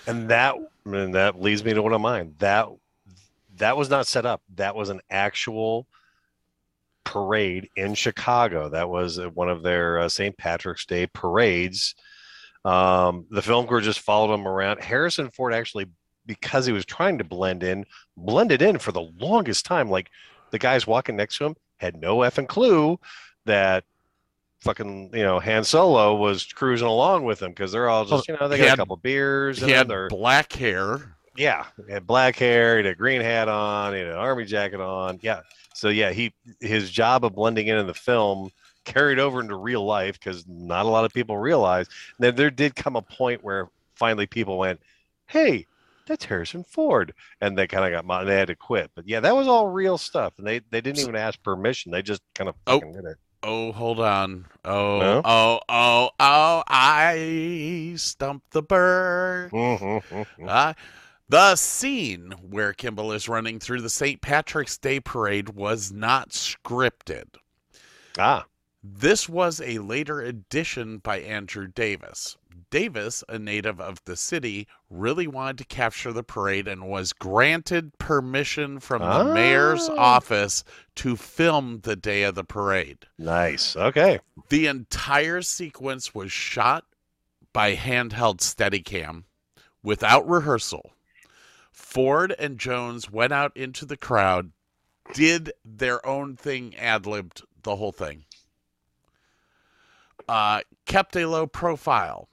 and 0.07 0.29
that 0.31 0.57
and 0.85 1.15
that 1.15 1.41
leads 1.41 1.65
me 1.65 1.75
to 1.75 1.83
one 1.83 1.93
of 1.93 2.01
mine. 2.01 2.35
That 2.39 2.69
that 3.57 3.77
was 3.77 3.91
not 3.91 4.07
set 4.07 4.27
up. 4.27 4.43
That 4.55 4.75
was 4.75 4.89
an 4.89 5.01
actual 5.11 5.87
parade 7.05 7.69
in 7.77 7.95
Chicago. 7.95 8.69
That 8.69 8.89
was 8.89 9.19
one 9.35 9.49
of 9.49 9.63
their 9.63 10.01
uh, 10.01 10.09
St. 10.09 10.37
Patrick's 10.37 10.87
Day 10.87 11.07
parades. 11.07 11.95
Um, 12.65 13.27
the 13.31 13.43
film 13.43 13.67
crew 13.67 13.81
just 13.81 14.01
followed 14.01 14.35
him 14.35 14.49
around. 14.49 14.83
Harrison 14.83 15.31
Ford 15.31 15.53
actually, 15.53 15.87
because 16.27 16.67
he 16.67 16.73
was 16.73 16.85
trying 16.85 17.19
to 17.19 17.25
blend 17.25 17.63
in, 17.63 17.85
blended 18.17 18.63
in 18.63 18.79
for 18.79 18.93
the 18.93 19.03
longest 19.19 19.65
time. 19.67 19.91
Like 19.91 20.11
the 20.51 20.59
guys 20.59 20.87
walking 20.87 21.17
next 21.17 21.39
to 21.39 21.45
him 21.47 21.57
had 21.79 21.97
no 22.01 22.19
effing 22.19 22.49
clue 22.49 22.99
that 23.45 23.85
fucking 24.61 25.11
you 25.13 25.23
know 25.23 25.39
Han 25.41 25.65
Solo 25.65 26.15
was 26.15 26.45
cruising 26.53 26.87
along 26.89 27.25
with 27.25 27.43
him 27.43 27.51
because 27.51 27.73
they're 27.73 27.89
all 27.89 28.05
just 28.05 28.29
you 28.29 28.37
know 28.39 28.49
they 28.49 28.57
He 28.57 28.63
got 28.63 28.71
had- 28.71 28.79
a 28.79 28.83
couple 28.83 28.97
beers 28.97 29.61
He 29.61 29.71
had 29.71 29.89
they're 29.89 30.09
black 30.09 30.53
hair. 30.53 31.17
yeah, 31.37 31.67
he 31.87 31.93
had 31.93 32.07
black 32.07 32.37
hair, 32.37 32.79
he 32.79 32.85
had 32.85 32.93
a 32.95 32.97
green 32.97 33.21
hat 33.21 33.49
on, 33.49 33.93
he 33.93 33.99
had 33.99 34.09
an 34.09 34.17
army 34.17 34.45
jacket 34.45 34.81
on. 34.81 35.19
Yeah. 35.23 35.41
So 35.75 35.89
yeah, 35.89 36.13
he 36.13 36.33
his 36.61 36.91
job 36.91 37.25
of 37.25 37.35
blending 37.35 37.67
in 37.67 37.77
in 37.77 37.87
the 37.87 37.95
film 37.95 38.51
carried 38.85 39.19
over 39.19 39.41
into 39.41 39.57
real 39.57 39.85
life 39.85 40.19
because 40.19 40.47
not 40.47 40.87
a 40.87 40.89
lot 40.89 41.05
of 41.05 41.13
people 41.13 41.37
realize 41.37 41.89
that 42.21 42.37
there 42.37 42.51
did 42.51 42.77
come 42.77 42.97
a 42.97 43.03
point 43.03 43.43
where 43.43 43.69
finally 43.97 44.27
people 44.27 44.57
went, 44.59 44.81
"Hey, 45.27 45.67
that's 46.07 46.25
Harrison 46.25 46.65
Ford, 46.65 47.13
and 47.41 47.57
they 47.57 47.67
kind 47.67 47.95
of 47.95 48.05
got 48.07 48.25
they 48.27 48.37
had 48.37 48.49
to 48.49 48.57
quit. 48.57 48.91
But 48.95 49.09
yeah, 49.09 49.21
that 49.21 49.35
was 49.37 49.49
all 49.49 49.69
real 49.69 49.99
stuff, 49.99 50.35
and 50.39 50.47
they 50.47 50.61
they 50.71 50.81
didn't 50.81 51.01
even 51.01 51.17
ask 51.17 51.43
permission. 51.43 51.93
They 51.93 52.03
just 52.03 52.23
kind 52.35 52.49
of 52.49 52.55
Oh. 52.67 52.81
did 52.81 53.05
it. 53.05 53.17
Oh, 53.47 53.73
hold 53.73 54.01
on. 54.01 54.47
Oh, 54.65 54.99
No? 55.01 55.23
oh, 55.25 55.61
oh, 55.69 56.11
oh! 56.19 56.63
I 56.67 57.93
stumped 57.97 58.53
the 58.53 58.63
bird. 58.63 59.51
Mhm. 59.51 60.27
Uh, 60.49 60.73
the 61.29 61.55
scene 61.57 62.33
where 62.49 62.73
Kimball 62.73 63.13
is 63.13 63.29
running 63.29 63.61
through 63.61 63.83
the 63.83 63.91
St. 63.91 64.21
Patrick's 64.23 64.79
Day 64.79 64.99
parade 64.99 65.51
was 65.51 65.93
not 65.93 66.31
scripted. 66.31 67.37
ah, 68.19 68.47
This 68.83 69.29
was 69.29 69.61
a 69.61 69.79
later 69.79 70.21
addition 70.23 70.99
by 70.99 71.21
Andrew 71.21 71.67
Davis. 71.67 72.37
Davis, 72.71 73.23
a 73.29 73.39
native 73.39 73.81
of 73.81 74.03
the 74.05 74.17
city, 74.17 74.67
really 74.91 75.27
wanted 75.27 75.59
to 75.59 75.65
capture 75.65 76.13
the 76.13 76.23
parade 76.23 76.67
and 76.69 76.89
was 76.89 77.13
granted 77.13 77.97
permission 77.99 78.81
from 78.81 79.03
the 79.03 79.33
mayor's 79.33 79.89
Ah. 79.89 79.95
office 80.17 80.65
to 80.97 81.17
film 81.17 81.81
the 81.83 81.97
day 81.97 82.23
of 82.23 82.35
the 82.35 82.45
parade. 82.45 83.07
nice. 83.19 83.77
Okay. 83.77 84.21
The 84.49 84.67
entire 84.67 85.43
sequence 85.43 86.15
was 86.15 86.33
shot 86.33 86.85
by 87.53 87.77
handheld 87.77 88.39
Steadicam 88.41 89.25
without 89.83 90.29
rehearsal. 90.29 90.93
Ford 91.73 92.35
and 92.39 92.59
Jones 92.59 93.11
went 93.11 93.33
out 93.33 93.57
into 93.57 93.85
the 93.85 93.97
crowd, 93.97 94.53
did 95.13 95.53
their 95.65 96.05
own 96.07 96.37
thing, 96.37 96.77
ad 96.77 97.07
libbed 97.07 97.43
the 97.63 97.77
whole 97.77 97.93
thing. 97.93 98.25
Uh, 100.29 100.61
kept 100.87 101.17
a 101.17 101.27
low 101.27 101.47
profile. 101.47 102.29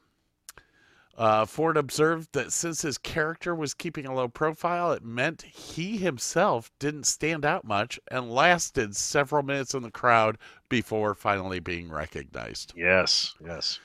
Uh, 1.18 1.46
Ford 1.46 1.78
observed 1.78 2.30
that 2.34 2.52
since 2.52 2.82
his 2.82 2.98
character 2.98 3.54
was 3.54 3.74
keeping 3.74 4.06
a 4.06 4.14
low 4.14 4.28
profile, 4.28 4.92
it 4.92 5.04
meant 5.04 5.42
he 5.44 5.98
himself 5.98 6.72
didn't 6.80 7.06
stand 7.06 7.46
out 7.46 7.66
much 7.66 8.00
and 8.10 8.32
lasted 8.32 8.96
several 8.96 9.44
minutes 9.44 9.74
in 9.74 9.84
the 9.84 9.92
crowd 9.92 10.38
before 10.70 11.14
finally 11.14 11.60
being 11.60 11.90
recognized. 11.90 12.74
Yes. 12.76 13.36
Yes. 13.46 13.80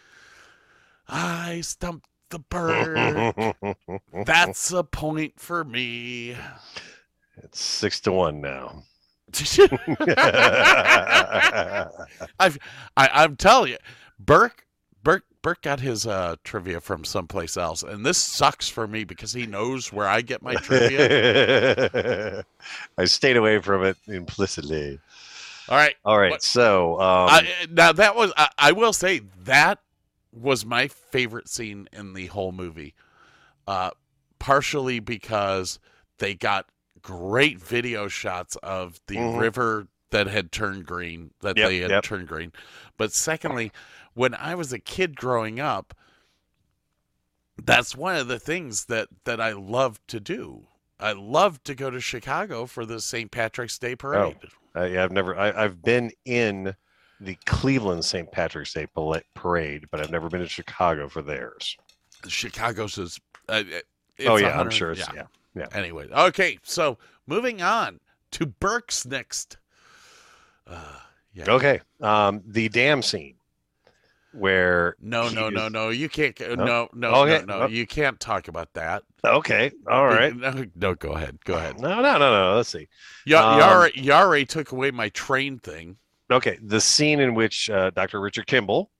I 1.09 1.61
stumped 1.63 2.07
the 2.31 2.39
bird. 2.39 3.45
That's 4.25 4.73
a 4.73 4.85
point 4.85 5.39
for 5.39 5.65
me. 5.65 6.37
it's 7.43 7.61
six 7.61 8.01
to 8.01 8.13
one 8.13 8.41
now. 8.41 8.85
I've, 12.39 12.59
I, 12.97 13.09
I'm 13.13 13.37
telling 13.37 13.73
you, 13.73 13.79
Burke, 14.19 14.67
Burke, 15.03 15.25
Burke 15.47 15.63
got 15.63 15.79
his 15.79 16.09
uh, 16.09 16.35
trivia 16.43 16.81
from 16.81 17.05
someplace 17.05 17.57
else, 17.57 17.85
and 17.85 18.05
this 18.05 18.19
sucks 18.19 18.69
for 18.69 18.89
me 18.89 19.05
because 19.05 19.33
he 19.33 19.47
knows 19.47 19.93
where 19.93 20.09
I 20.09 20.21
get 20.21 20.43
my 20.43 20.55
trivia. 20.55 22.45
I 22.99 23.05
stayed 23.05 23.37
away 23.37 23.61
from 23.61 23.85
it 23.85 23.97
implicitly. 24.09 24.99
All 25.69 25.77
right, 25.77 25.95
All 26.05 26.19
right. 26.19 26.33
What- 26.33 26.43
So, 26.43 26.95
um, 26.95 27.29
I, 27.31 27.49
now 27.71 27.93
that 27.93 28.17
was 28.17 28.33
I, 28.37 28.49
I 28.59 28.73
will 28.73 28.93
say 28.93 29.21
that 29.45 29.79
was 30.33 30.67
my 30.67 30.89
favorite 30.89 31.49
scene 31.49 31.89
in 31.93 32.15
the 32.15 32.27
whole 32.27 32.51
movie, 32.51 32.95
uh, 33.69 33.91
partially 34.41 34.99
because 34.99 35.79
they 36.19 36.35
got 36.35 36.67
great 37.03 37.61
video 37.61 38.09
shots 38.09 38.57
of 38.65 38.99
the 39.07 39.15
Mhm. 39.15 39.39
river 39.39 39.87
that 40.11 40.27
had 40.27 40.51
turned 40.51 40.87
green, 40.87 41.31
that 41.41 41.57
Yep, 41.57 41.69
they 41.69 41.79
had 41.79 41.91
yep. 41.93 42.03
turned 42.03 42.27
green, 42.27 42.51
but 42.97 43.13
secondly, 43.13 43.71
when 44.17 44.35
I 44.35 44.55
was 44.55 44.73
a 44.73 44.79
kid 44.79 45.15
growing 45.15 45.61
up, 45.61 45.95
that's 47.63 47.95
one 47.95 48.17
of 48.17 48.29
the 48.29 48.41
things 48.41 48.87
that 48.87 49.09
that 49.25 49.41
I 49.41 49.53
loved 49.53 50.01
to 50.09 50.19
do. 50.19 50.67
I 50.99 51.13
loved 51.13 51.67
to 51.67 51.75
go 51.75 51.91
to 51.91 52.01
Chicago 52.01 52.65
for 52.65 52.87
the 52.87 53.01
St. 53.01 53.31
Patrick's 53.31 53.79
Day 53.79 53.95
parade. 53.95 54.37
uh, 54.75 54.85
yeah, 54.85 55.05
I've 55.05 55.13
never, 55.13 55.39
I, 55.39 55.65
I've 55.65 55.83
been 55.83 56.11
in 56.25 56.75
the 57.21 57.37
Cleveland 57.45 58.03
St. 58.03 58.33
Patrick's 58.33 58.73
Day 58.73 58.87
parade, 59.35 59.85
but 59.91 60.01
I've 60.01 60.11
never 60.11 60.31
been 60.31 60.41
to 60.41 60.49
Chicago 60.49 61.11
for 61.11 61.21
theirs. 61.21 61.77
Chicago's 62.27 62.97
is. 62.97 63.21
Uh, 63.47 63.63
oh 64.27 64.37
a 64.37 64.41
yeah, 64.41 64.59
I'm 64.59 64.71
sure. 64.71 64.93
It's, 64.93 65.07
yeah. 65.55 65.67
Anyway, 65.73 66.09
okay, 66.11 66.59
so 66.63 66.97
moving 67.27 67.61
on 67.61 68.01
to 68.33 68.47
Burke's 68.47 69.05
next. 69.05 69.59
Uh, 70.67 71.01
yeah. 71.35 71.45
Okay. 71.49 71.81
Um, 72.01 72.43
the 72.47 72.71
dam 72.71 73.03
scene 73.03 73.35
where 74.37 74.97
No, 75.01 75.29
no, 75.29 75.49
no, 75.49 75.69
no. 75.69 75.89
You 75.89 76.09
can't. 76.09 76.39
No, 76.41 76.55
no, 76.55 76.89
no, 76.93 77.15
Okay. 77.23 77.45
no. 77.47 77.63
Oh. 77.63 77.67
You 77.67 77.87
can't 77.87 78.19
talk 78.21 78.49
about 78.49 78.73
that. 78.75 79.03
Okay. 79.25 79.71
All 79.91 80.07
right. 80.07 80.35
No, 80.37 80.65
no 80.75 80.95
go 80.95 81.13
ahead. 81.13 81.39
Go 81.45 81.55
ahead. 81.55 81.81
No, 81.81 82.01
no, 82.01 82.19
no, 82.19 82.19
no. 82.19 82.57
Let's 82.57 82.69
see. 82.69 82.89
You, 83.25 83.37
Um, 83.39 83.91
you 83.95 84.13
already 84.13 84.47
took 84.47 84.73
away 84.73 84.91
my 84.91 85.09
train 85.11 85.59
thing. 85.59 85.97
Okay, 86.31 86.59
the 86.61 86.81
scene 86.81 87.21
in 87.21 87.35
which 87.35 87.71
uh, 87.71 87.91
Dr. 87.91 88.21
Richard 88.21 88.47
Kimball 88.47 88.91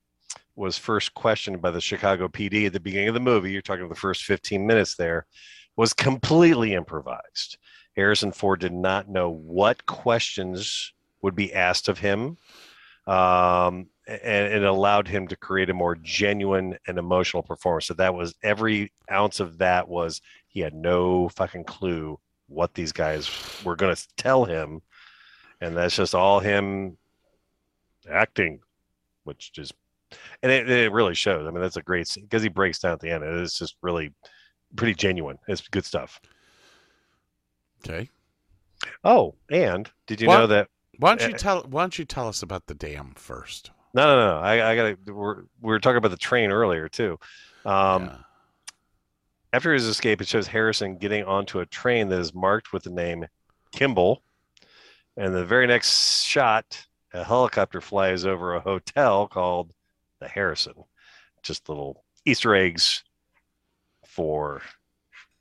was 0.55 0.77
first 0.77 1.13
questioned 1.13 1.61
by 1.61 1.71
the 1.71 1.81
Chicago 1.81 2.27
PD 2.27 2.65
at 2.65 2.73
the 2.73 2.79
beginning 2.79 3.09
of 3.09 3.13
the 3.13 3.19
movie, 3.19 3.51
you're 3.51 3.61
talking 3.61 3.87
the 3.87 3.95
first 3.95 4.23
15 4.23 4.65
minutes 4.65 4.95
there, 4.95 5.27
was 5.75 5.93
completely 5.93 6.73
improvised. 6.73 7.57
Harrison 7.95 8.31
Ford 8.31 8.59
did 8.59 8.73
not 8.73 9.09
know 9.09 9.29
what 9.29 9.85
questions 9.85 10.93
would 11.21 11.35
be 11.35 11.53
asked 11.53 11.89
of 11.89 11.99
him, 11.99 12.37
um, 13.05 13.87
and 14.07 14.53
it 14.53 14.63
allowed 14.63 15.07
him 15.07 15.27
to 15.27 15.35
create 15.35 15.69
a 15.69 15.73
more 15.73 15.95
genuine 15.95 16.77
and 16.87 16.97
emotional 16.97 17.43
performance. 17.43 17.87
So 17.87 17.93
that 17.95 18.13
was 18.15 18.35
every 18.41 18.91
ounce 19.11 19.39
of 19.39 19.57
that 19.57 19.87
was 19.87 20.21
he 20.47 20.61
had 20.61 20.73
no 20.73 21.27
fucking 21.29 21.65
clue 21.65 22.17
what 22.47 22.73
these 22.73 22.93
guys 22.93 23.29
were 23.65 23.75
going 23.75 23.93
to 23.93 24.07
tell 24.15 24.45
him, 24.45 24.81
and 25.59 25.75
that's 25.75 25.97
just 25.97 26.15
all 26.15 26.39
him 26.39 26.97
acting, 28.09 28.61
which 29.25 29.51
is, 29.57 29.73
and 30.41 30.51
it, 30.51 30.69
it 30.69 30.93
really 30.93 31.15
shows. 31.15 31.45
I 31.45 31.51
mean, 31.51 31.61
that's 31.61 31.75
a 31.75 31.81
great 31.81 32.09
because 32.15 32.41
he 32.43 32.49
breaks 32.49 32.79
down 32.79 32.93
at 32.93 33.01
the 33.01 33.11
end. 33.11 33.23
It's 33.25 33.59
just 33.59 33.75
really 33.81 34.13
pretty 34.77 34.95
genuine. 34.95 35.37
It's 35.49 35.67
good 35.67 35.85
stuff. 35.85 36.21
Okay. 37.85 38.09
Oh, 39.03 39.35
and 39.51 39.89
did 40.05 40.21
you 40.21 40.27
What? 40.27 40.37
know 40.37 40.47
that? 40.47 40.69
Why 40.99 41.15
don't 41.15 41.29
you 41.29 41.37
tell? 41.37 41.63
Why 41.63 41.83
don't 41.83 41.99
you 41.99 42.05
tell 42.05 42.27
us 42.27 42.41
about 42.41 42.67
the 42.67 42.73
dam 42.73 43.13
first? 43.15 43.71
No, 43.93 44.03
no, 44.15 44.35
no. 44.35 44.39
I, 44.39 44.71
I 44.71 44.75
got 44.75 45.05
to. 45.05 45.13
We're, 45.13 45.41
we 45.61 45.69
were 45.69 45.79
talking 45.79 45.97
about 45.97 46.11
the 46.11 46.17
train 46.17 46.51
earlier 46.51 46.87
too. 46.87 47.19
Um, 47.65 48.05
Yeah. 48.05 48.17
After 49.53 49.73
his 49.73 49.85
escape, 49.85 50.21
it 50.21 50.27
shows 50.27 50.45
Harrison 50.45 50.97
getting 50.97 51.23
onto 51.23 51.61
a 51.61 51.65
train 51.65 52.09
that 52.09 52.19
is 52.19 52.33
marked 52.33 52.73
with 52.73 52.83
the 52.83 52.89
name 52.89 53.25
Kimball. 53.71 54.21
And 55.15 55.33
the 55.33 55.45
very 55.45 55.65
next 55.65 56.23
shot, 56.23 56.85
a 57.13 57.23
helicopter 57.23 57.79
flies 57.81 58.25
over 58.25 58.53
a 58.53 58.59
hotel 58.59 59.25
called 59.27 59.71
the 60.19 60.27
Harrison. 60.27 60.73
Just 61.43 61.69
little 61.69 62.03
Easter 62.25 62.53
eggs 62.55 63.03
for 64.05 64.61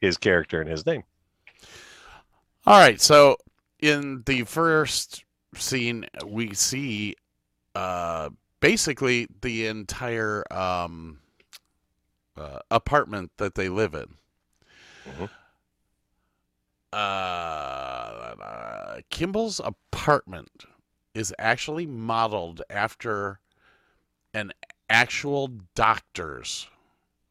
his 0.00 0.16
character 0.16 0.60
and 0.60 0.70
his 0.70 0.86
name. 0.86 1.02
All 2.64 2.78
right. 2.78 3.00
So 3.00 3.36
in 3.80 4.22
the 4.24 4.44
first 4.44 5.24
scene, 5.56 6.06
we 6.24 6.54
see 6.54 7.16
uh, 7.76 8.30
basically 8.60 9.28
the 9.42 9.66
entire 9.66 10.44
um, 10.52 11.20
uh, 12.36 12.58
apartment 12.70 13.32
that 13.36 13.54
they 13.54 13.68
live 13.68 13.94
in. 13.94 14.14
Mhm. 15.06 15.28
Uh, 16.92 19.00
Kimball's 19.10 19.60
apartment 19.60 20.64
is 21.14 21.34
actually 21.38 21.86
modeled 21.86 22.62
after 22.70 23.40
an 24.32 24.52
actual 24.88 25.48
doctor's 25.74 26.68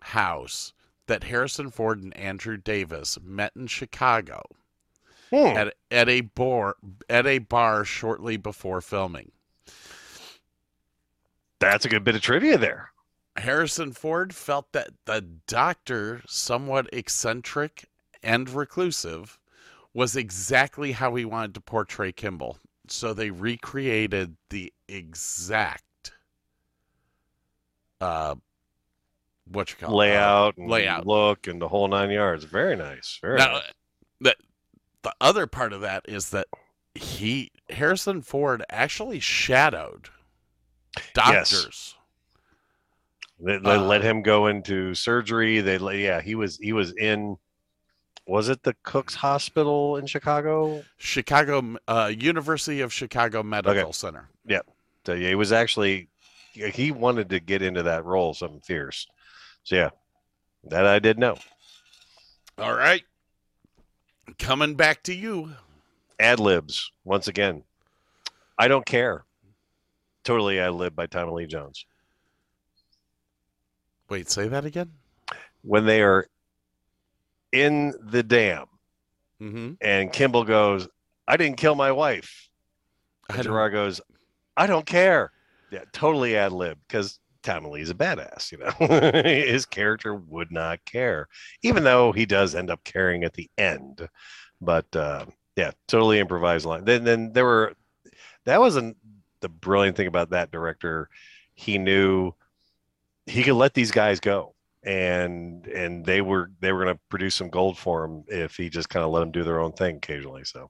house 0.02 0.74
that 1.08 1.24
Harrison 1.26 1.70
Ford 1.72 2.04
and 2.04 2.16
Andrew 2.18 2.58
Davis 2.58 3.18
met 3.24 3.54
in 3.56 3.68
Chicago 3.68 4.41
Hmm. 5.32 5.58
at 5.58 5.76
at 5.89 6.08
a 6.10 6.22
bar 6.22 6.76
at 7.10 7.26
a 7.26 7.39
bar 7.39 7.84
shortly 7.86 8.38
before 8.38 8.82
filming. 8.82 9.32
That's 11.60 11.86
a 11.86 11.89
good 11.89 12.03
bit 12.03 12.16
of 12.16 12.22
trivia 12.22 12.58
there. 12.58 12.91
Harrison 13.38 13.91
Ford 13.91 14.34
felt 14.34 14.72
that 14.72 14.89
the 15.06 15.22
doctor, 15.47 16.22
somewhat 16.28 16.89
eccentric 16.93 17.86
and 18.24 18.49
reclusive, 18.49 19.38
was 19.93 20.16
exactly 20.16 20.93
how 20.93 21.16
he 21.16 21.26
wanted 21.26 21.53
to 21.56 21.62
portray 21.62 22.12
Kimball. 22.12 22.58
So 22.88 23.14
they 23.14 23.30
recreated 23.32 24.36
the 24.49 24.72
exact 24.88 25.84
uh 28.01 28.36
what 29.51 29.70
you 29.70 29.78
call? 29.78 29.93
Uh, 29.93 29.97
Layout, 29.97 30.58
and 30.58 30.70
layout. 30.70 31.06
look, 31.06 31.47
and 31.47 31.62
the 31.62 31.68
whole 31.68 31.88
nine 31.88 32.10
yards. 32.10 32.43
Very 32.43 32.76
nice. 32.76 33.20
Very 33.22 33.38
Now, 33.38 33.53
nice. 33.53 33.64
the 34.22 34.36
the 35.03 35.14
other 35.22 35.45
part 35.47 35.72
of 35.74 35.82
that 35.82 36.03
is 36.08 36.30
that 36.32 36.47
he 36.95 37.51
Harrison 37.70 38.22
Ford 38.22 38.64
actually 38.70 39.20
shadowed 39.20 40.10
doctors. 41.14 41.96
They, 43.39 43.58
they 43.58 43.72
uh, 43.72 43.82
let 43.82 44.02
him 44.02 44.22
go 44.22 44.48
into 44.48 44.96
surgery. 44.96 45.60
They 45.60 45.78
let, 45.78 45.98
yeah, 45.98 46.22
he 46.22 46.36
was 46.36 46.58
he 46.58 46.74
was 46.74 46.93
in 46.93 47.38
was 48.28 48.50
it 48.50 48.64
the 48.64 48.76
Cook's 48.84 49.16
Hospital 49.16 49.98
in 49.98 50.08
Chicago? 50.08 50.84
Chicago 50.98 51.78
uh, 51.88 52.12
University 52.18 52.82
of 52.82 52.91
Chicago 52.91 53.43
Medical 53.43 53.93
Center. 53.93 54.30
So, 55.06 55.14
yeah, 55.14 55.30
he 55.30 55.36
was 55.36 55.52
actually 55.52 56.10
he 56.54 56.91
wanted 56.91 57.30
to 57.30 57.39
get 57.39 57.62
into 57.62 57.84
that 57.84 58.06
role, 58.06 58.34
something 58.34 58.62
fierce. 58.62 59.08
So 59.64 59.76
yeah, 59.76 59.89
that 60.66 60.86
I 60.86 61.00
did 61.00 61.20
know. 61.20 61.38
All 62.58 62.74
right. 62.74 63.04
Coming 64.39 64.76
back 64.76 65.04
to 65.04 65.14
you. 65.14 65.52
Ad 66.20 66.39
libs 66.39 66.91
once 67.04 67.28
again. 67.28 67.64
I 68.58 68.68
don't 68.68 68.86
care. 68.86 69.26
Totally 70.26 70.59
ad 70.59 70.73
lib 70.73 70.95
by 70.95 71.05
Tommy 71.05 71.32
Lee 71.32 71.45
Jones. 71.45 71.86
Wait, 74.09 74.30
say 74.30 74.47
that 74.49 74.65
again? 74.65 74.91
When 75.61 75.86
they 75.86 76.01
are 76.01 76.28
in 77.51 77.93
the 78.01 78.23
dam 78.23 78.65
Mm-hmm. 79.41 79.73
and 79.82 80.13
Kimball 80.13 80.45
goes, 80.45 80.88
I 81.28 81.36
didn't 81.36 81.57
kill 81.57 81.76
my 81.76 81.91
wife. 81.91 82.49
And 83.30 83.43
Gerard 83.43 83.73
goes, 83.73 83.99
I 84.55 84.65
don't 84.65 84.86
care. 84.86 85.32
Yeah, 85.71 85.84
totally 85.91 86.38
ad 86.38 86.53
lib 86.53 86.78
because 86.88 87.19
Tommy 87.43 87.69
Lee's 87.69 87.89
a 87.89 87.93
badass, 87.93 88.51
you 88.51 88.59
know. 88.59 89.21
His 89.23 89.65
character 89.65 90.15
would 90.15 90.51
not 90.51 90.84
care, 90.86 91.28
even 91.63 91.84
though 91.84 92.13
he 92.13 92.26
does 92.26 92.55
end 92.55 92.69
up 92.71 92.84
caring 92.86 93.23
at 93.26 93.34
the 93.34 93.49
end. 93.57 94.07
But 94.61 94.95
uh, 94.95 95.26
yeah, 95.57 95.71
totally 95.88 96.19
improvised 96.19 96.65
line. 96.65 96.86
Then 96.86 97.03
then 97.03 97.34
there 97.34 97.45
were 97.45 97.73
that 98.45 98.61
wasn't 98.61 98.95
the 99.46 99.50
brilliant 99.50 99.96
thing 99.96 100.08
about 100.08 100.32
that 100.32 100.52
director. 100.52 101.08
He 101.54 101.78
knew 101.78 102.34
he 103.28 103.43
could 103.43 103.54
let 103.54 103.76
these 103.76 103.91
guys 103.91 104.20
go. 104.20 104.56
And 104.84 105.68
and 105.68 106.04
they 106.04 106.22
were 106.22 106.52
they 106.60 106.72
were 106.72 106.84
going 106.84 106.96
to 106.96 107.02
produce 107.10 107.36
some 107.36 107.50
gold 107.50 107.78
for 107.78 108.06
him 108.06 108.24
if 108.28 108.56
he 108.56 108.70
just 108.70 108.89
kind 108.89 109.04
of 109.04 109.12
let 109.12 109.22
them 109.22 109.32
do 109.32 109.43
their 109.43 109.60
own 109.60 109.72
thing 109.72 109.98
occasionally. 109.98 110.43
So 110.46 110.70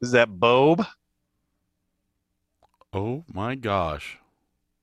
is 0.00 0.12
that 0.12 0.38
Bob? 0.38 0.86
Oh 2.92 3.24
my 3.32 3.54
gosh. 3.54 4.18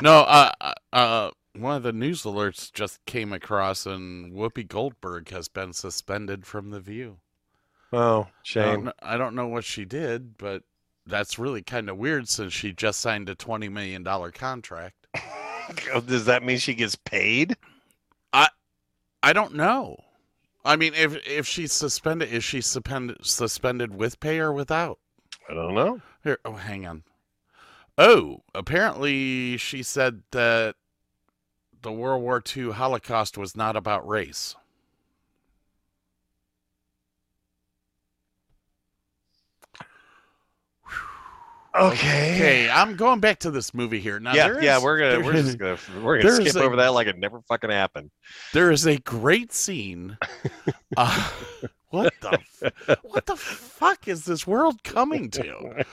no, 0.00 0.20
uh, 0.20 0.52
uh, 0.60 0.74
uh, 0.92 1.30
one 1.56 1.76
of 1.76 1.82
the 1.82 1.92
news 1.92 2.22
alerts 2.22 2.72
just 2.72 3.04
came 3.04 3.32
across, 3.32 3.86
and 3.86 4.32
Whoopi 4.32 4.66
Goldberg 4.66 5.30
has 5.30 5.48
been 5.48 5.72
suspended 5.72 6.46
from 6.46 6.70
the 6.70 6.80
View. 6.80 7.18
Oh, 7.92 8.20
I 8.20 8.24
don't, 8.24 8.28
shame. 8.42 8.82
kn- 8.82 8.92
I 9.02 9.16
don't 9.16 9.34
know 9.34 9.48
what 9.48 9.64
she 9.64 9.84
did, 9.84 10.38
but 10.38 10.62
that's 11.06 11.38
really 11.38 11.62
kind 11.62 11.90
of 11.90 11.98
weird 11.98 12.28
since 12.28 12.52
she 12.52 12.72
just 12.72 13.00
signed 13.00 13.28
a 13.28 13.34
twenty 13.34 13.68
million 13.68 14.02
dollar 14.02 14.30
contract. 14.30 15.06
Oh, 15.94 16.00
Does 16.00 16.24
that 16.24 16.42
mean 16.42 16.58
she 16.58 16.74
gets 16.74 16.96
paid? 16.96 17.56
I 19.22 19.32
don't 19.32 19.54
know. 19.54 19.96
I 20.64 20.76
mean, 20.76 20.94
if 20.94 21.16
if 21.26 21.46
she's 21.46 21.72
suspended, 21.72 22.32
is 22.32 22.44
she 22.44 22.60
suspended 22.60 23.24
suspended 23.24 23.94
with 23.94 24.20
pay 24.20 24.38
or 24.38 24.52
without? 24.52 24.98
I 25.48 25.54
don't 25.54 25.74
know. 25.74 26.00
Here, 26.24 26.38
oh, 26.44 26.54
hang 26.54 26.86
on. 26.86 27.04
Oh, 27.98 28.42
apparently 28.54 29.56
she 29.56 29.82
said 29.82 30.22
that 30.32 30.76
the 31.82 31.92
World 31.92 32.22
War 32.22 32.42
II 32.56 32.72
Holocaust 32.72 33.36
was 33.36 33.56
not 33.56 33.76
about 33.76 34.06
race. 34.06 34.54
Okay. 41.74 42.34
Okay, 42.34 42.70
I'm 42.70 42.96
going 42.96 43.20
back 43.20 43.38
to 43.40 43.50
this 43.50 43.72
movie 43.72 43.98
here. 44.00 44.20
Now, 44.20 44.34
yeah, 44.34 44.48
there 44.48 44.62
yeah, 44.62 44.82
we're 44.82 44.98
gonna 44.98 45.24
we're 45.24 45.34
is- 45.34 45.46
just 45.46 45.58
gonna 45.58 45.78
we're 46.04 46.20
gonna 46.20 46.34
skip 46.44 46.54
a- 46.56 46.62
over 46.64 46.76
that 46.76 46.88
like 46.92 47.06
it 47.06 47.18
never 47.18 47.40
fucking 47.48 47.70
happened. 47.70 48.10
there 48.52 48.70
is 48.70 48.86
a 48.86 48.98
great 48.98 49.52
scene. 49.52 50.16
Uh, 50.94 51.30
what 51.88 52.12
the 52.20 52.38
what 53.02 53.24
the 53.24 53.34
fuck 53.36 54.06
is 54.08 54.26
this 54.26 54.46
world 54.46 54.82
coming 54.84 55.30
to? 55.30 55.84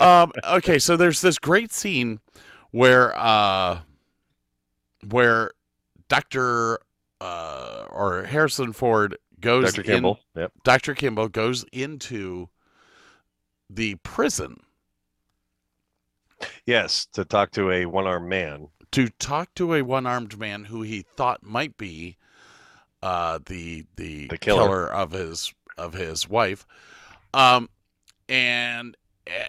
um 0.00 0.32
okay 0.50 0.78
so 0.78 0.96
there's 0.96 1.20
this 1.20 1.38
great 1.38 1.70
scene 1.70 2.18
where 2.70 3.14
uh 3.14 3.78
where 5.10 5.50
dr 6.08 6.78
uh 7.20 7.84
or 7.90 8.22
harrison 8.24 8.72
ford 8.72 9.18
goes 9.38 9.74
Dr. 9.74 9.92
in- 9.92 10.14
Yep. 10.34 10.52
dr 10.64 10.94
kimball 10.94 11.28
goes 11.28 11.66
into 11.72 12.48
the 13.68 13.96
prison 13.96 14.60
Yes, 16.66 17.06
to 17.12 17.24
talk 17.24 17.50
to 17.52 17.70
a 17.70 17.86
one-armed 17.86 18.28
man. 18.28 18.68
to 18.92 19.08
talk 19.08 19.54
to 19.54 19.74
a 19.74 19.82
one-armed 19.82 20.38
man 20.38 20.64
who 20.64 20.82
he 20.82 21.04
thought 21.16 21.42
might 21.42 21.76
be 21.76 22.16
uh 23.02 23.38
the 23.46 23.84
the, 23.96 24.28
The 24.28 24.38
killer. 24.38 24.60
killer 24.62 24.86
of 24.92 25.12
his 25.12 25.52
of 25.78 25.94
his 25.94 26.28
wife 26.28 26.66
um 27.34 27.68
and 28.28 28.96
eh, 29.26 29.48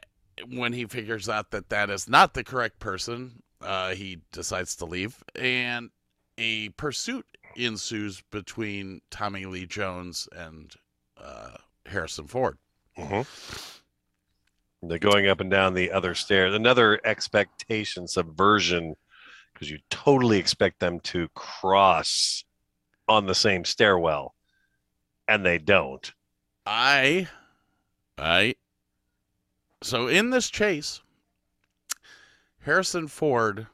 when 0.50 0.74
he 0.74 0.86
figures 0.86 1.30
out 1.30 1.52
that 1.52 1.70
that 1.70 1.90
is 1.90 2.08
not 2.10 2.34
the 2.34 2.44
correct 2.44 2.80
person 2.80 3.44
uh 3.62 3.90
he 3.94 4.20
decides 4.32 4.76
to 4.78 4.86
leave 4.86 5.24
and 5.36 5.90
a 6.38 6.70
pursuit 6.70 7.26
ensues 7.56 8.24
between 8.32 9.02
Tommy 9.12 9.46
Lee 9.46 9.66
Jones 9.68 10.28
and 10.36 10.74
uh 11.22 11.52
Harrison 11.86 12.26
Ford 12.28 12.58
Mhm. 12.98 13.26
They're 14.90 15.00
going 15.00 15.28
up 15.28 15.40
and 15.40 15.50
down 15.50 15.74
the 15.74 15.92
other 15.92 16.16
stairs. 16.16 16.54
Another 16.54 17.00
expectation 17.06 18.08
subversion 18.08 18.96
because 19.54 19.70
you 19.70 19.80
totally 19.90 20.38
expect 20.40 20.80
them 20.80 21.00
to 21.02 21.30
cross 21.36 22.44
on 23.08 23.26
the 23.26 23.36
same 23.36 23.66
stairwell, 23.66 24.34
and 25.28 25.46
they 25.46 25.58
don't. 25.58 26.12
I, 26.66 27.28
I, 28.18 28.56
so 29.82 30.08
in 30.08 30.30
this 30.30 30.50
chase, 30.50 31.02
Harrison 32.62 33.08
Ford 33.08 33.68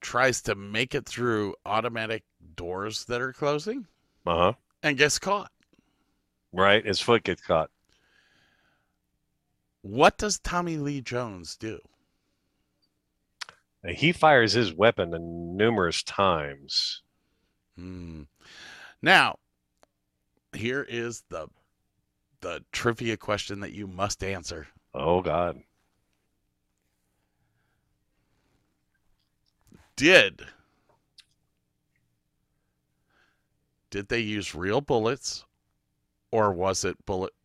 tries 0.00 0.40
to 0.42 0.54
make 0.54 0.94
it 0.94 1.06
through 1.06 1.54
automatic 1.66 2.22
doors 2.56 3.04
that 3.06 3.20
are 3.20 3.32
closing 3.32 3.86
Uh 4.26 4.36
huh. 4.36 4.52
and 4.82 4.96
gets 4.96 5.18
caught. 5.18 5.50
Right. 6.52 6.84
His 6.84 7.00
foot 7.00 7.24
gets 7.24 7.42
caught. 7.42 7.70
What 9.82 10.18
does 10.18 10.38
Tommy 10.38 10.76
Lee 10.76 11.00
Jones 11.00 11.56
do? 11.56 11.80
He 13.86 14.12
fires 14.12 14.52
his 14.52 14.74
weapon 14.74 15.10
numerous 15.56 16.02
times. 16.02 17.02
Hmm. 17.76 18.22
Now, 19.00 19.38
here 20.52 20.86
is 20.88 21.24
the 21.30 21.48
the 22.40 22.64
trivia 22.72 23.16
question 23.16 23.60
that 23.60 23.72
you 23.72 23.86
must 23.86 24.24
answer. 24.24 24.66
Oh 24.94 25.20
God. 25.22 25.60
Did 29.96 30.42
did 33.90 34.08
they 34.08 34.20
use 34.20 34.54
real 34.54 34.80
bullets 34.80 35.44
or 36.30 36.52
was 36.52 36.84
it 36.84 37.04
bullet 37.04 37.32
uh, 37.32 37.39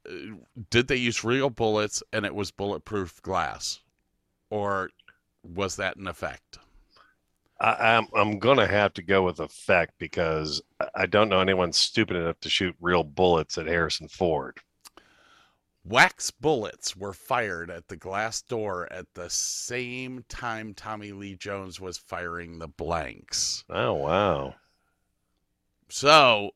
did 0.69 0.87
they 0.87 0.95
use 0.95 1.23
real 1.23 1.49
bullets 1.49 2.03
and 2.13 2.25
it 2.25 2.35
was 2.35 2.51
bulletproof 2.51 3.21
glass 3.21 3.79
or 4.49 4.89
was 5.43 5.75
that 5.75 5.97
an 5.97 6.07
effect 6.07 6.59
I, 7.59 7.95
I'm 7.95 8.07
I'm 8.15 8.39
gonna 8.39 8.67
have 8.67 8.93
to 8.95 9.01
go 9.01 9.23
with 9.23 9.39
effect 9.39 9.93
because 9.97 10.61
I- 10.79 10.89
I 10.95 11.05
don't 11.05 11.29
know 11.29 11.39
anyone 11.41 11.73
stupid 11.73 12.15
enough 12.17 12.39
to 12.41 12.49
shoot 12.49 12.75
real 12.79 13.03
bullets 13.03 13.57
at 13.57 13.67
Harrison 13.67 14.07
Ford. 14.07 14.59
wax 15.85 16.31
bullets 16.31 16.95
were 16.97 17.13
fired 17.13 17.69
at 17.69 17.87
the 17.87 17.95
glass 17.95 18.41
door 18.41 18.91
at 18.91 19.05
the 19.13 19.29
same 19.29 20.23
time 20.27 20.73
Tommy 20.73 21.11
Lee 21.13 21.35
Jones 21.35 21.79
was 21.79 21.97
firing 21.97 22.59
the 22.59 22.67
blanks 22.67 23.63
Oh 23.69 23.93
wow. 23.93 24.55
So, 25.89 26.51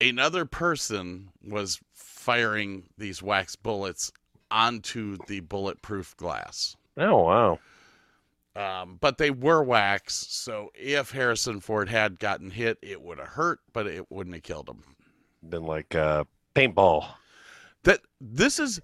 another 0.00 0.44
person 0.46 1.30
was 1.42 1.80
firing 2.22 2.88
these 2.96 3.22
wax 3.22 3.56
bullets 3.56 4.12
onto 4.50 5.18
the 5.26 5.40
bulletproof 5.40 6.16
glass. 6.16 6.76
Oh 6.96 7.24
wow. 7.24 7.58
Um, 8.54 8.98
but 9.00 9.16
they 9.18 9.30
were 9.30 9.62
wax, 9.62 10.14
so 10.14 10.70
if 10.74 11.10
Harrison 11.12 11.60
Ford 11.60 11.88
had 11.88 12.18
gotten 12.18 12.50
hit, 12.50 12.78
it 12.82 13.00
would 13.02 13.18
have 13.18 13.28
hurt, 13.28 13.60
but 13.72 13.86
it 13.86 14.10
wouldn't 14.10 14.36
have 14.36 14.42
killed 14.42 14.68
him. 14.68 14.84
Been 15.48 15.64
like 15.64 15.94
uh, 15.94 16.24
paintball. 16.54 17.06
That 17.84 18.00
this 18.20 18.58
is 18.58 18.80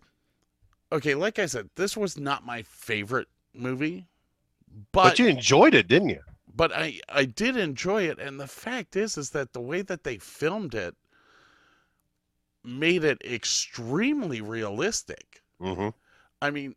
okay. 0.93 1.15
Like 1.15 1.39
I 1.39 1.47
said, 1.47 1.71
this 1.77 1.97
was 1.97 2.19
not 2.19 2.45
my 2.47 2.63
favorite 2.63 3.29
movie, 3.55 4.09
But, 4.93 5.05
but 5.11 5.19
you 5.19 5.27
enjoyed 5.29 5.75
it, 5.75 5.89
didn't 5.89 6.11
you? 6.11 6.23
but 6.55 6.73
I 6.75 7.01
I 7.09 7.25
did 7.27 7.57
enjoy 7.57 8.05
it, 8.09 8.19
and 8.19 8.41
the 8.41 8.47
fact 8.49 8.97
is 8.97 9.17
is 9.17 9.31
that 9.31 9.53
the 9.53 9.61
way 9.61 9.83
that 9.83 10.05
they 10.05 10.19
filmed 10.19 10.75
it 10.75 10.97
made 12.65 13.05
it 13.05 13.23
extremely 13.25 14.41
realistic. 14.41 15.43
Mm-hmm. 15.61 15.89
I 16.41 16.51
mean, 16.51 16.75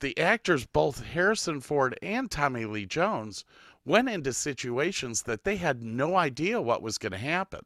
the 0.00 0.16
actors, 0.18 0.66
both 0.66 1.04
Harrison 1.04 1.60
Ford 1.60 1.98
and 2.02 2.30
Tommy 2.30 2.64
Lee 2.64 2.86
Jones, 2.86 3.44
went 3.84 4.08
into 4.08 4.32
situations 4.32 5.22
that 5.22 5.44
they 5.44 5.56
had 5.56 5.82
no 5.82 6.16
idea 6.16 6.60
what 6.60 6.82
was 6.82 6.98
going 6.98 7.12
to 7.12 7.18
happen. 7.18 7.60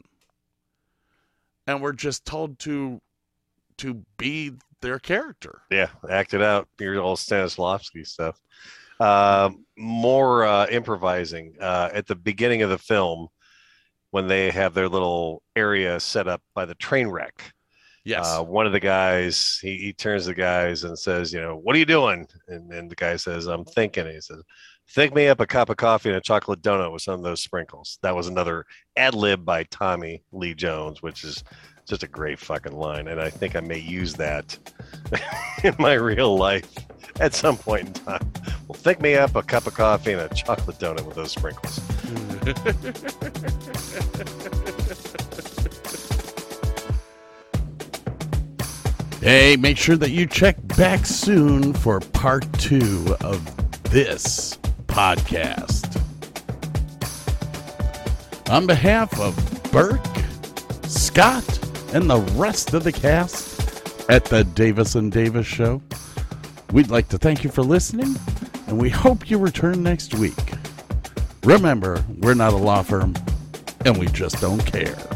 And 1.66 1.80
were 1.80 1.92
just 1.92 2.24
told 2.24 2.58
to 2.60 3.00
to 3.78 4.04
be 4.18 4.52
their 4.80 4.98
character. 4.98 5.62
Yeah, 5.70 5.88
act 6.08 6.34
it 6.34 6.42
out. 6.42 6.68
Your 6.78 7.00
old 7.00 7.18
Stanislavski 7.18 8.06
stuff. 8.06 8.40
Um, 9.00 9.64
more 9.76 10.44
uh, 10.44 10.66
improvising 10.66 11.56
uh, 11.60 11.90
at 11.92 12.06
the 12.06 12.14
beginning 12.14 12.62
of 12.62 12.70
the 12.70 12.78
film 12.78 13.28
when 14.14 14.28
they 14.28 14.48
have 14.48 14.74
their 14.74 14.88
little 14.88 15.42
area 15.56 15.98
set 15.98 16.28
up 16.28 16.40
by 16.54 16.64
the 16.64 16.76
train 16.76 17.08
wreck. 17.08 17.52
Yes. 18.04 18.24
Uh, 18.24 18.44
one 18.44 18.64
of 18.64 18.70
the 18.70 18.78
guys, 18.78 19.58
he, 19.60 19.76
he 19.76 19.92
turns 19.92 20.22
to 20.22 20.28
the 20.28 20.34
guys 20.36 20.84
and 20.84 20.96
says, 20.96 21.32
you 21.32 21.40
know, 21.40 21.56
what 21.56 21.74
are 21.74 21.80
you 21.80 21.84
doing? 21.84 22.24
And, 22.46 22.72
and 22.72 22.88
the 22.88 22.94
guy 22.94 23.16
says, 23.16 23.46
I'm 23.46 23.64
thinking. 23.64 24.04
And 24.04 24.14
he 24.14 24.20
says, 24.20 24.40
think 24.90 25.16
me 25.16 25.26
up 25.26 25.40
a 25.40 25.46
cup 25.48 25.68
of 25.68 25.78
coffee 25.78 26.10
and 26.10 26.18
a 26.18 26.20
chocolate 26.20 26.62
donut 26.62 26.92
with 26.92 27.02
some 27.02 27.14
of 27.14 27.22
those 27.22 27.42
sprinkles. 27.42 27.98
That 28.02 28.14
was 28.14 28.28
another 28.28 28.66
ad 28.96 29.16
lib 29.16 29.44
by 29.44 29.64
Tommy 29.64 30.22
Lee 30.30 30.54
Jones, 30.54 31.02
which 31.02 31.24
is 31.24 31.42
just 31.84 32.04
a 32.04 32.08
great 32.08 32.38
fucking 32.38 32.76
line. 32.76 33.08
And 33.08 33.20
I 33.20 33.30
think 33.30 33.56
I 33.56 33.60
may 33.62 33.80
use 33.80 34.14
that 34.14 34.56
in 35.64 35.74
my 35.80 35.94
real 35.94 36.36
life 36.36 36.72
at 37.18 37.34
some 37.34 37.56
point 37.56 37.88
in 37.88 37.92
time. 37.94 38.32
Well, 38.68 38.78
think 38.78 39.00
me 39.00 39.16
up 39.16 39.34
a 39.34 39.42
cup 39.42 39.66
of 39.66 39.74
coffee 39.74 40.12
and 40.12 40.20
a 40.20 40.32
chocolate 40.32 40.78
donut 40.78 41.04
with 41.04 41.16
those 41.16 41.32
sprinkles. 41.32 41.80
Hey, 49.24 49.56
make 49.56 49.78
sure 49.78 49.96
that 49.96 50.10
you 50.10 50.26
check 50.26 50.54
back 50.76 51.06
soon 51.06 51.72
for 51.72 51.98
part 51.98 52.44
two 52.58 53.16
of 53.22 53.42
this 53.84 54.58
podcast. 54.86 55.98
On 58.50 58.66
behalf 58.66 59.18
of 59.18 59.34
Burke, 59.72 60.04
Scott, 60.82 61.58
and 61.94 62.10
the 62.10 62.20
rest 62.36 62.74
of 62.74 62.84
the 62.84 62.92
cast 62.92 64.10
at 64.10 64.26
the 64.26 64.44
Davis 64.44 64.94
and 64.94 65.10
Davis 65.10 65.46
Show, 65.46 65.80
we'd 66.72 66.90
like 66.90 67.08
to 67.08 67.16
thank 67.16 67.42
you 67.42 67.48
for 67.48 67.62
listening, 67.62 68.14
and 68.66 68.76
we 68.78 68.90
hope 68.90 69.30
you 69.30 69.38
return 69.38 69.82
next 69.82 70.14
week. 70.16 70.52
Remember, 71.44 72.04
we're 72.18 72.34
not 72.34 72.52
a 72.52 72.56
law 72.56 72.82
firm, 72.82 73.14
and 73.84 73.96
we 73.96 74.06
just 74.06 74.40
don't 74.40 74.64
care. 74.64 75.13